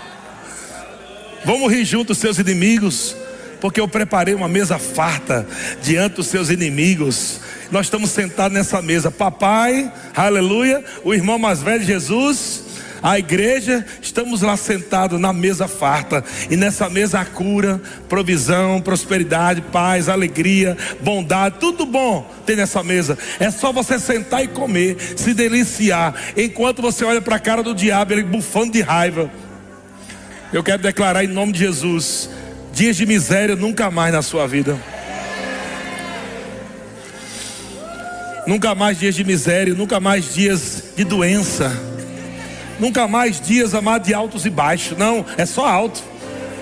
Vamos 1.45 1.73
rir 1.73 1.85
junto, 1.85 2.15
seus 2.15 2.39
inimigos, 2.39 3.17
porque 3.61 3.81
eu 3.81 3.89
preparei 3.89 4.35
uma 4.35 4.49
mesa 4.49 4.79
farta 4.79 5.47
diante 5.83 6.17
dos 6.17 6.27
seus 6.27 6.51
inimigos. 6.51 7.41
Nós 7.71 7.87
estamos 7.87 8.11
sentados 8.11 8.53
nessa 8.53 8.83
mesa, 8.83 9.11
papai, 9.11 9.91
aleluia, 10.15 10.85
o 11.03 11.15
irmão 11.15 11.39
mais 11.39 11.63
velho 11.63 11.83
Jesus, 11.83 12.65
a 13.03 13.19
igreja, 13.19 13.87
estamos 14.03 14.43
lá 14.43 14.55
sentados 14.57 15.19
na 15.19 15.33
mesa 15.33 15.67
farta, 15.67 16.23
e 16.51 16.57
nessa 16.57 16.91
mesa 16.91 17.21
há 17.21 17.25
cura, 17.25 17.81
provisão, 18.07 18.81
prosperidade, 18.83 19.63
paz, 19.63 20.11
alegria, 20.11 20.77
bondade, 21.01 21.57
tudo 21.59 21.87
bom 21.87 22.31
tem 22.45 22.57
nessa 22.57 22.83
mesa. 22.83 23.17
É 23.39 23.51
só 23.51 23.73
você 23.73 23.99
sentar 23.99 24.45
e 24.45 24.49
comer, 24.49 24.99
se 25.17 25.33
deliciar, 25.33 26.15
enquanto 26.37 26.83
você 26.83 27.03
olha 27.03 27.23
para 27.23 27.37
a 27.37 27.41
cara 27.41 27.63
do 27.63 27.75
diabo, 27.75 28.13
ele 28.13 28.25
bufando 28.25 28.73
de 28.73 28.83
raiva. 28.83 29.31
Eu 30.53 30.65
quero 30.65 30.83
declarar 30.83 31.25
em 31.25 31.29
nome 31.29 31.53
de 31.53 31.61
Jesus: 31.61 32.29
dias 32.73 32.97
de 32.97 33.07
miséria 33.07 33.55
nunca 33.55 33.91
mais 33.91 34.13
na 34.13 34.23
sua 34.23 34.47
vida. 34.47 34.77
Nunca 38.47 38.75
mais 38.75 38.99
dias 38.99 39.15
de 39.15 39.23
miséria, 39.23 39.75
nunca 39.75 40.01
mais 40.01 40.35
dias 40.35 40.85
de 40.97 41.05
doença. 41.05 41.71
Nunca 42.81 43.07
mais 43.07 43.41
dias, 43.41 43.75
amado, 43.75 44.05
de 44.07 44.15
altos 44.15 44.47
e 44.47 44.51
baixos. 44.51 44.97
Não, 44.97 45.25
é 45.37 45.45
só 45.45 45.67
alto. 45.67 46.03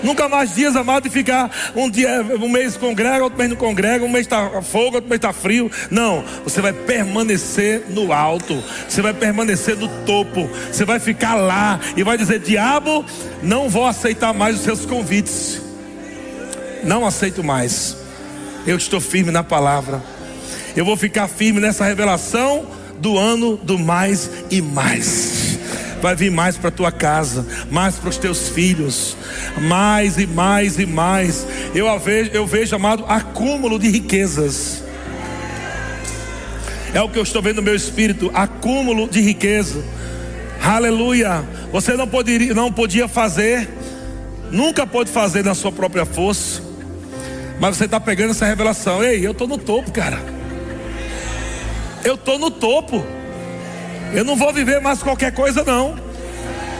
Nunca 0.03 0.29
mais 0.29 0.55
dias, 0.55 0.75
amado, 0.75 1.03
de 1.03 1.09
ficar 1.09 1.51
um 1.75 1.89
dia, 1.89 2.21
um 2.39 2.49
mês 2.49 2.77
congrega, 2.77 3.23
outro 3.23 3.37
mês 3.37 3.49
não 3.49 3.57
congrega, 3.57 4.05
um 4.05 4.09
mês 4.09 4.25
está 4.25 4.61
fogo, 4.61 4.95
outro 4.95 5.09
mês 5.09 5.17
está 5.17 5.33
frio. 5.33 5.69
Não, 5.91 6.23
você 6.43 6.61
vai 6.61 6.71
permanecer 6.71 7.83
no 7.89 8.13
alto, 8.13 8.63
você 8.87 9.01
vai 9.01 9.13
permanecer 9.13 9.75
no 9.75 9.87
topo, 10.05 10.49
você 10.71 10.85
vai 10.85 10.99
ficar 10.99 11.35
lá 11.35 11.79
e 11.97 12.03
vai 12.03 12.17
dizer: 12.17 12.39
Diabo, 12.39 13.05
não 13.43 13.69
vou 13.69 13.85
aceitar 13.85 14.33
mais 14.33 14.55
os 14.55 14.61
seus 14.61 14.85
convites. 14.85 15.61
Não 16.83 17.05
aceito 17.05 17.43
mais. 17.43 17.97
Eu 18.65 18.77
estou 18.77 19.01
firme 19.01 19.31
na 19.31 19.43
palavra. 19.43 20.01
Eu 20.75 20.85
vou 20.85 20.95
ficar 20.95 21.27
firme 21.27 21.59
nessa 21.59 21.83
revelação 21.83 22.65
do 22.99 23.17
ano 23.17 23.57
do 23.57 23.77
mais 23.77 24.29
e 24.49 24.61
mais 24.61 25.48
vai 26.01 26.15
vir 26.15 26.31
mais 26.31 26.57
para 26.57 26.71
tua 26.71 26.91
casa, 26.91 27.45
mais 27.69 27.95
para 27.95 28.09
os 28.09 28.17
teus 28.17 28.49
filhos, 28.49 29.15
mais 29.61 30.17
e 30.17 30.25
mais 30.25 30.79
e 30.79 30.85
mais. 30.85 31.45
Eu 31.73 31.97
vejo, 31.99 32.31
eu 32.33 32.45
vejo, 32.45 32.75
amado, 32.75 33.05
acúmulo 33.07 33.77
de 33.77 33.89
riquezas. 33.89 34.83
É 36.93 37.01
o 37.01 37.09
que 37.09 37.19
eu 37.19 37.23
estou 37.23 37.41
vendo 37.41 37.57
no 37.57 37.61
meu 37.61 37.75
espírito, 37.75 38.31
acúmulo 38.33 39.07
de 39.07 39.21
riqueza. 39.21 39.83
Aleluia. 40.63 41.43
Você 41.71 41.93
não 41.93 42.07
poderia, 42.07 42.53
não 42.53 42.71
podia 42.71 43.07
fazer, 43.07 43.69
nunca 44.51 44.87
pôde 44.87 45.11
fazer 45.11 45.43
na 45.43 45.53
sua 45.53 45.71
própria 45.71 46.05
força. 46.05 46.61
Mas 47.59 47.77
você 47.77 47.85
está 47.85 47.99
pegando 47.99 48.31
essa 48.31 48.45
revelação. 48.45 49.03
Ei, 49.03 49.25
eu 49.25 49.31
estou 49.31 49.47
no 49.47 49.57
topo, 49.57 49.91
cara. 49.91 50.19
Eu 52.03 52.15
estou 52.15 52.39
no 52.39 52.49
topo. 52.49 53.05
Eu 54.13 54.23
não 54.23 54.35
vou 54.35 54.51
viver 54.53 54.81
mais 54.81 55.01
qualquer 55.03 55.31
coisa, 55.31 55.63
não. 55.63 55.95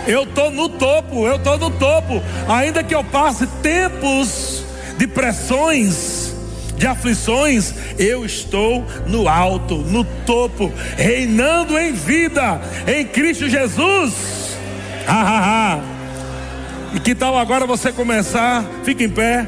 Eu 0.07 0.23
estou 0.23 0.49
no 0.49 0.69
topo, 0.69 1.27
eu 1.27 1.35
estou 1.35 1.57
no 1.57 1.69
topo. 1.69 2.21
Ainda 2.47 2.83
que 2.83 2.95
eu 2.95 3.03
passe 3.03 3.45
tempos 3.61 4.63
de 4.97 5.05
pressões, 5.05 6.33
de 6.75 6.87
aflições, 6.87 7.73
eu 7.97 8.25
estou 8.25 8.85
no 9.05 9.27
alto, 9.27 9.75
no 9.75 10.03
topo, 10.03 10.71
reinando 10.97 11.77
em 11.77 11.93
vida, 11.93 12.59
em 12.87 13.05
Cristo 13.05 13.47
Jesus. 13.47 14.57
Ha, 15.07 15.13
ha, 15.13 15.75
ha. 15.75 15.79
E 16.95 16.99
que 16.99 17.13
tal 17.13 17.37
agora 17.37 17.67
você 17.67 17.91
começar? 17.91 18.65
Fique 18.83 19.03
em 19.03 19.09
pé. 19.09 19.47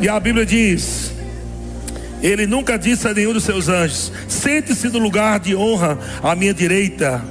E 0.00 0.08
a 0.08 0.20
Bíblia 0.20 0.46
diz: 0.46 1.12
ele 2.22 2.46
nunca 2.46 2.78
disse 2.78 3.06
a 3.06 3.14
nenhum 3.14 3.32
dos 3.32 3.44
seus 3.44 3.68
anjos: 3.68 4.12
Sente-se 4.28 4.88
no 4.88 4.98
lugar 4.98 5.40
de 5.40 5.54
honra 5.54 5.98
à 6.22 6.34
minha 6.34 6.52
direita, 6.52 7.22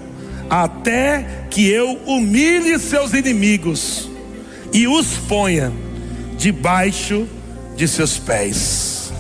até 0.50 1.46
que 1.50 1.68
eu 1.70 2.00
humilhe 2.06 2.78
seus 2.80 3.14
inimigos 3.14 4.10
e 4.72 4.88
os 4.88 5.18
ponha 5.28 5.72
debaixo 6.38 7.28
de 7.76 7.88
seus 7.88 8.18
pés. 8.18 9.12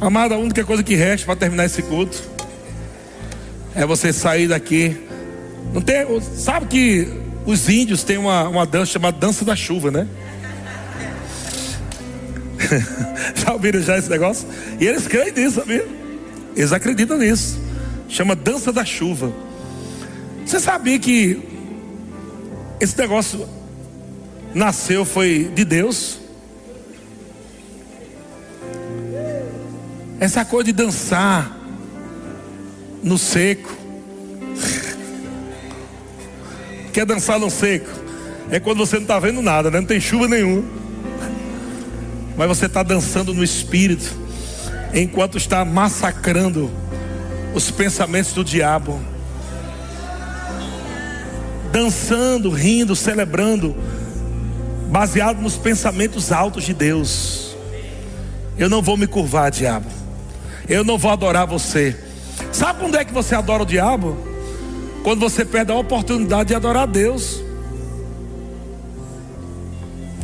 Amada, 0.00 0.36
a 0.36 0.38
única 0.38 0.64
coisa 0.64 0.82
que 0.82 0.94
resta 0.94 1.26
para 1.26 1.34
terminar 1.34 1.64
esse 1.64 1.82
culto 1.82 2.22
é 3.74 3.84
você 3.84 4.12
sair 4.12 4.46
daqui. 4.46 4.96
Não 5.72 5.80
tem, 5.80 6.06
sabe 6.20 6.66
que 6.66 7.08
os 7.44 7.68
índios 7.68 8.04
têm 8.04 8.16
uma, 8.16 8.48
uma 8.48 8.66
dança 8.66 8.92
chamada 8.92 9.18
dança 9.18 9.44
da 9.44 9.56
chuva, 9.56 9.90
né? 9.90 10.06
já 13.34 13.52
ouviram 13.52 13.80
já 13.80 13.98
esse 13.98 14.10
negócio? 14.10 14.46
E 14.78 14.86
eles 14.86 15.06
creem 15.06 15.32
nisso, 15.32 15.56
sabia? 15.56 15.86
Eles 16.56 16.72
acreditam 16.72 17.18
nisso. 17.18 17.58
Chama 18.08 18.34
dança 18.34 18.72
da 18.72 18.84
chuva. 18.84 19.32
Você 20.44 20.60
sabia 20.60 20.98
que 20.98 21.40
esse 22.80 22.96
negócio 22.98 23.46
nasceu 24.54 25.04
foi 25.04 25.50
de 25.54 25.64
Deus? 25.64 26.18
Essa 30.20 30.44
coisa 30.44 30.64
de 30.64 30.72
dançar 30.72 31.56
no 33.02 33.18
seco. 33.18 33.76
Quer 36.92 37.06
dançar 37.06 37.38
no 37.38 37.50
seco? 37.50 37.90
É 38.50 38.58
quando 38.58 38.78
você 38.78 38.96
não 38.96 39.02
está 39.02 39.18
vendo 39.20 39.42
nada, 39.42 39.70
né? 39.70 39.78
não 39.78 39.86
tem 39.86 40.00
chuva 40.00 40.26
nenhuma 40.26 40.87
mas 42.38 42.46
você 42.46 42.66
está 42.66 42.84
dançando 42.84 43.34
no 43.34 43.42
espírito, 43.42 44.16
enquanto 44.94 45.36
está 45.36 45.64
massacrando 45.64 46.70
os 47.52 47.68
pensamentos 47.68 48.32
do 48.32 48.44
diabo, 48.44 49.00
dançando, 51.72 52.48
rindo, 52.48 52.94
celebrando, 52.94 53.74
baseado 54.88 55.42
nos 55.42 55.56
pensamentos 55.56 56.30
altos 56.30 56.62
de 56.62 56.72
Deus. 56.72 57.56
Eu 58.56 58.68
não 58.70 58.80
vou 58.80 58.96
me 58.96 59.08
curvar, 59.08 59.50
diabo. 59.50 59.90
Eu 60.68 60.84
não 60.84 60.96
vou 60.96 61.10
adorar 61.10 61.44
você. 61.44 61.98
Sabe 62.52 62.78
quando 62.78 62.96
é 62.96 63.04
que 63.04 63.12
você 63.12 63.34
adora 63.34 63.64
o 63.64 63.66
diabo? 63.66 64.16
Quando 65.02 65.18
você 65.18 65.44
perde 65.44 65.72
a 65.72 65.74
oportunidade 65.74 66.50
de 66.50 66.54
adorar 66.54 66.84
a 66.84 66.86
Deus. 66.86 67.42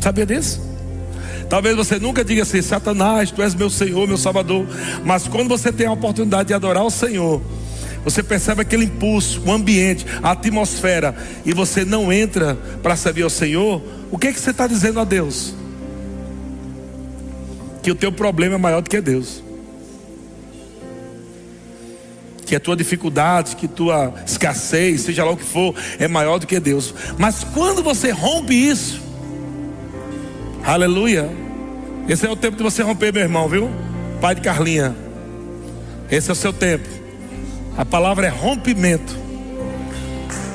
Sabia 0.01 0.25
disso? 0.25 0.64
Talvez 1.55 1.77
você 1.77 2.01
nunca 2.01 2.25
diga 2.25 2.43
assim, 2.43 2.61
Satanás, 2.61 3.31
tu 3.31 3.41
és 3.41 3.55
meu 3.55 3.71
Senhor, 3.71 4.09
meu 4.09 4.17
Salvador. 4.17 4.67
Mas 5.05 5.29
quando 5.29 5.49
você 5.49 5.71
tem 5.71 5.87
a 5.87 5.93
oportunidade 5.93 6.49
de 6.49 6.53
adorar 6.53 6.83
o 6.83 6.91
Senhor, 6.91 7.41
você 8.03 8.25
percebe 8.25 8.63
aquele 8.63 8.87
impulso, 8.87 9.41
o 9.47 9.53
ambiente, 9.53 10.05
a 10.21 10.33
atmosfera, 10.33 11.15
e 11.47 11.53
você 11.53 11.85
não 11.85 12.13
entra 12.13 12.57
para 12.83 12.97
servir 12.97 13.23
ao 13.23 13.31
Senhor, 13.31 13.81
o 14.11 14.19
que, 14.19 14.27
é 14.27 14.33
que 14.33 14.41
você 14.41 14.51
está 14.51 14.67
dizendo 14.67 14.99
a 14.99 15.05
Deus? 15.05 15.55
Que 17.85 17.93
o 17.93 17.95
teu 17.95 18.11
problema 18.11 18.57
é 18.57 18.59
maior 18.59 18.83
do 18.83 18.91
que 18.91 19.01
Deus. 19.01 19.41
que 22.45 22.57
a 22.57 22.61
tua 22.61 22.75
dificuldade, 22.75 23.55
que 23.55 23.69
tua 23.69 24.13
escassez, 24.27 25.03
seja 25.03 25.25
lá 25.25 25.31
o 25.31 25.37
que 25.37 25.45
for, 25.45 25.73
é 26.01 26.09
maior 26.09 26.39
do 26.39 26.49
que 26.49 26.59
Deus. 26.59 26.93
Mas 27.17 27.45
quando 27.45 27.81
você 27.81 28.11
rompe 28.11 28.55
isso, 28.55 29.01
aleluia. 30.65 31.44
Esse 32.09 32.27
é 32.27 32.31
o 32.31 32.37
tempo 32.37 32.57
de 32.57 32.63
você 32.63 32.83
romper, 32.83 33.13
meu 33.13 33.23
irmão, 33.23 33.49
viu? 33.49 33.71
Pai 34.21 34.35
de 34.35 34.43
Carlinha. 34.43 34.95
Esse 36.11 36.29
é 36.29 36.33
o 36.33 36.37
seu 36.37 36.53
tempo. 36.53 36.89
A 37.77 37.85
palavra 37.85 38.27
é 38.27 38.31
rompimento. 38.31 39.17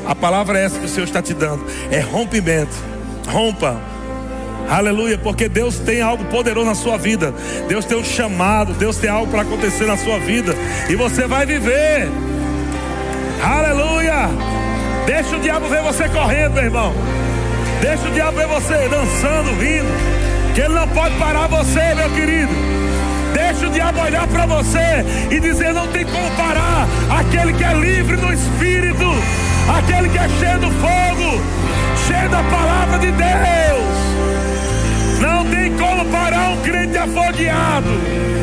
A 0.05 0.15
palavra 0.15 0.59
é 0.59 0.65
essa 0.65 0.79
que 0.79 0.85
o 0.85 0.89
Senhor 0.89 1.05
está 1.05 1.21
te 1.21 1.33
dando. 1.33 1.65
É 1.91 1.99
rompimento. 1.99 2.75
Rompa. 3.27 3.79
Aleluia, 4.69 5.17
porque 5.17 5.49
Deus 5.49 5.79
tem 5.79 6.01
algo 6.01 6.23
poderoso 6.25 6.67
na 6.67 6.75
sua 6.75 6.97
vida. 6.97 7.33
Deus 7.67 7.85
tem 7.85 7.97
um 7.97 8.03
chamado, 8.03 8.73
Deus 8.73 8.97
tem 8.97 9.09
algo 9.09 9.31
para 9.31 9.41
acontecer 9.41 9.85
na 9.85 9.97
sua 9.97 10.19
vida. 10.19 10.53
E 10.87 10.95
você 10.95 11.25
vai 11.27 11.45
viver. 11.45 12.07
Aleluia. 13.43 14.29
Deixa 15.07 15.35
o 15.35 15.39
diabo 15.39 15.67
ver 15.67 15.81
você 15.81 16.07
correndo, 16.09 16.53
meu 16.53 16.63
irmão. 16.63 16.93
Deixa 17.81 18.07
o 18.07 18.11
diabo 18.11 18.37
ver 18.37 18.47
você 18.47 18.87
dançando, 18.87 19.59
rindo. 19.59 20.18
Que 20.53 20.61
ele 20.61 20.73
não 20.73 20.87
pode 20.89 21.15
parar 21.15 21.47
você, 21.47 21.93
meu 21.95 22.09
querido. 22.11 22.51
Deixa 23.33 23.67
o 23.67 23.69
diabo 23.69 24.01
olhar 24.01 24.27
para 24.27 24.45
você 24.45 25.05
e 25.29 25.39
dizer: 25.39 25.73
não 25.73 25.87
tem 25.87 26.05
como 26.05 26.29
parar. 26.31 26.87
Aquele 27.19 27.53
que 27.53 27.63
é 27.63 27.73
livre 27.73 28.17
no 28.17 28.33
espírito, 28.33 29.05
aquele 29.77 30.09
que 30.09 30.17
é 30.17 30.29
cheio 30.39 30.59
do 30.59 30.71
fogo, 30.71 31.41
cheio 32.07 32.29
da 32.29 32.43
palavra 32.43 32.99
de 32.99 33.11
Deus. 33.11 33.99
Não 35.21 35.45
tem 35.45 35.71
como 35.77 36.05
parar 36.05 36.49
um 36.49 36.61
crente 36.61 36.97
afogueado. 36.97 38.38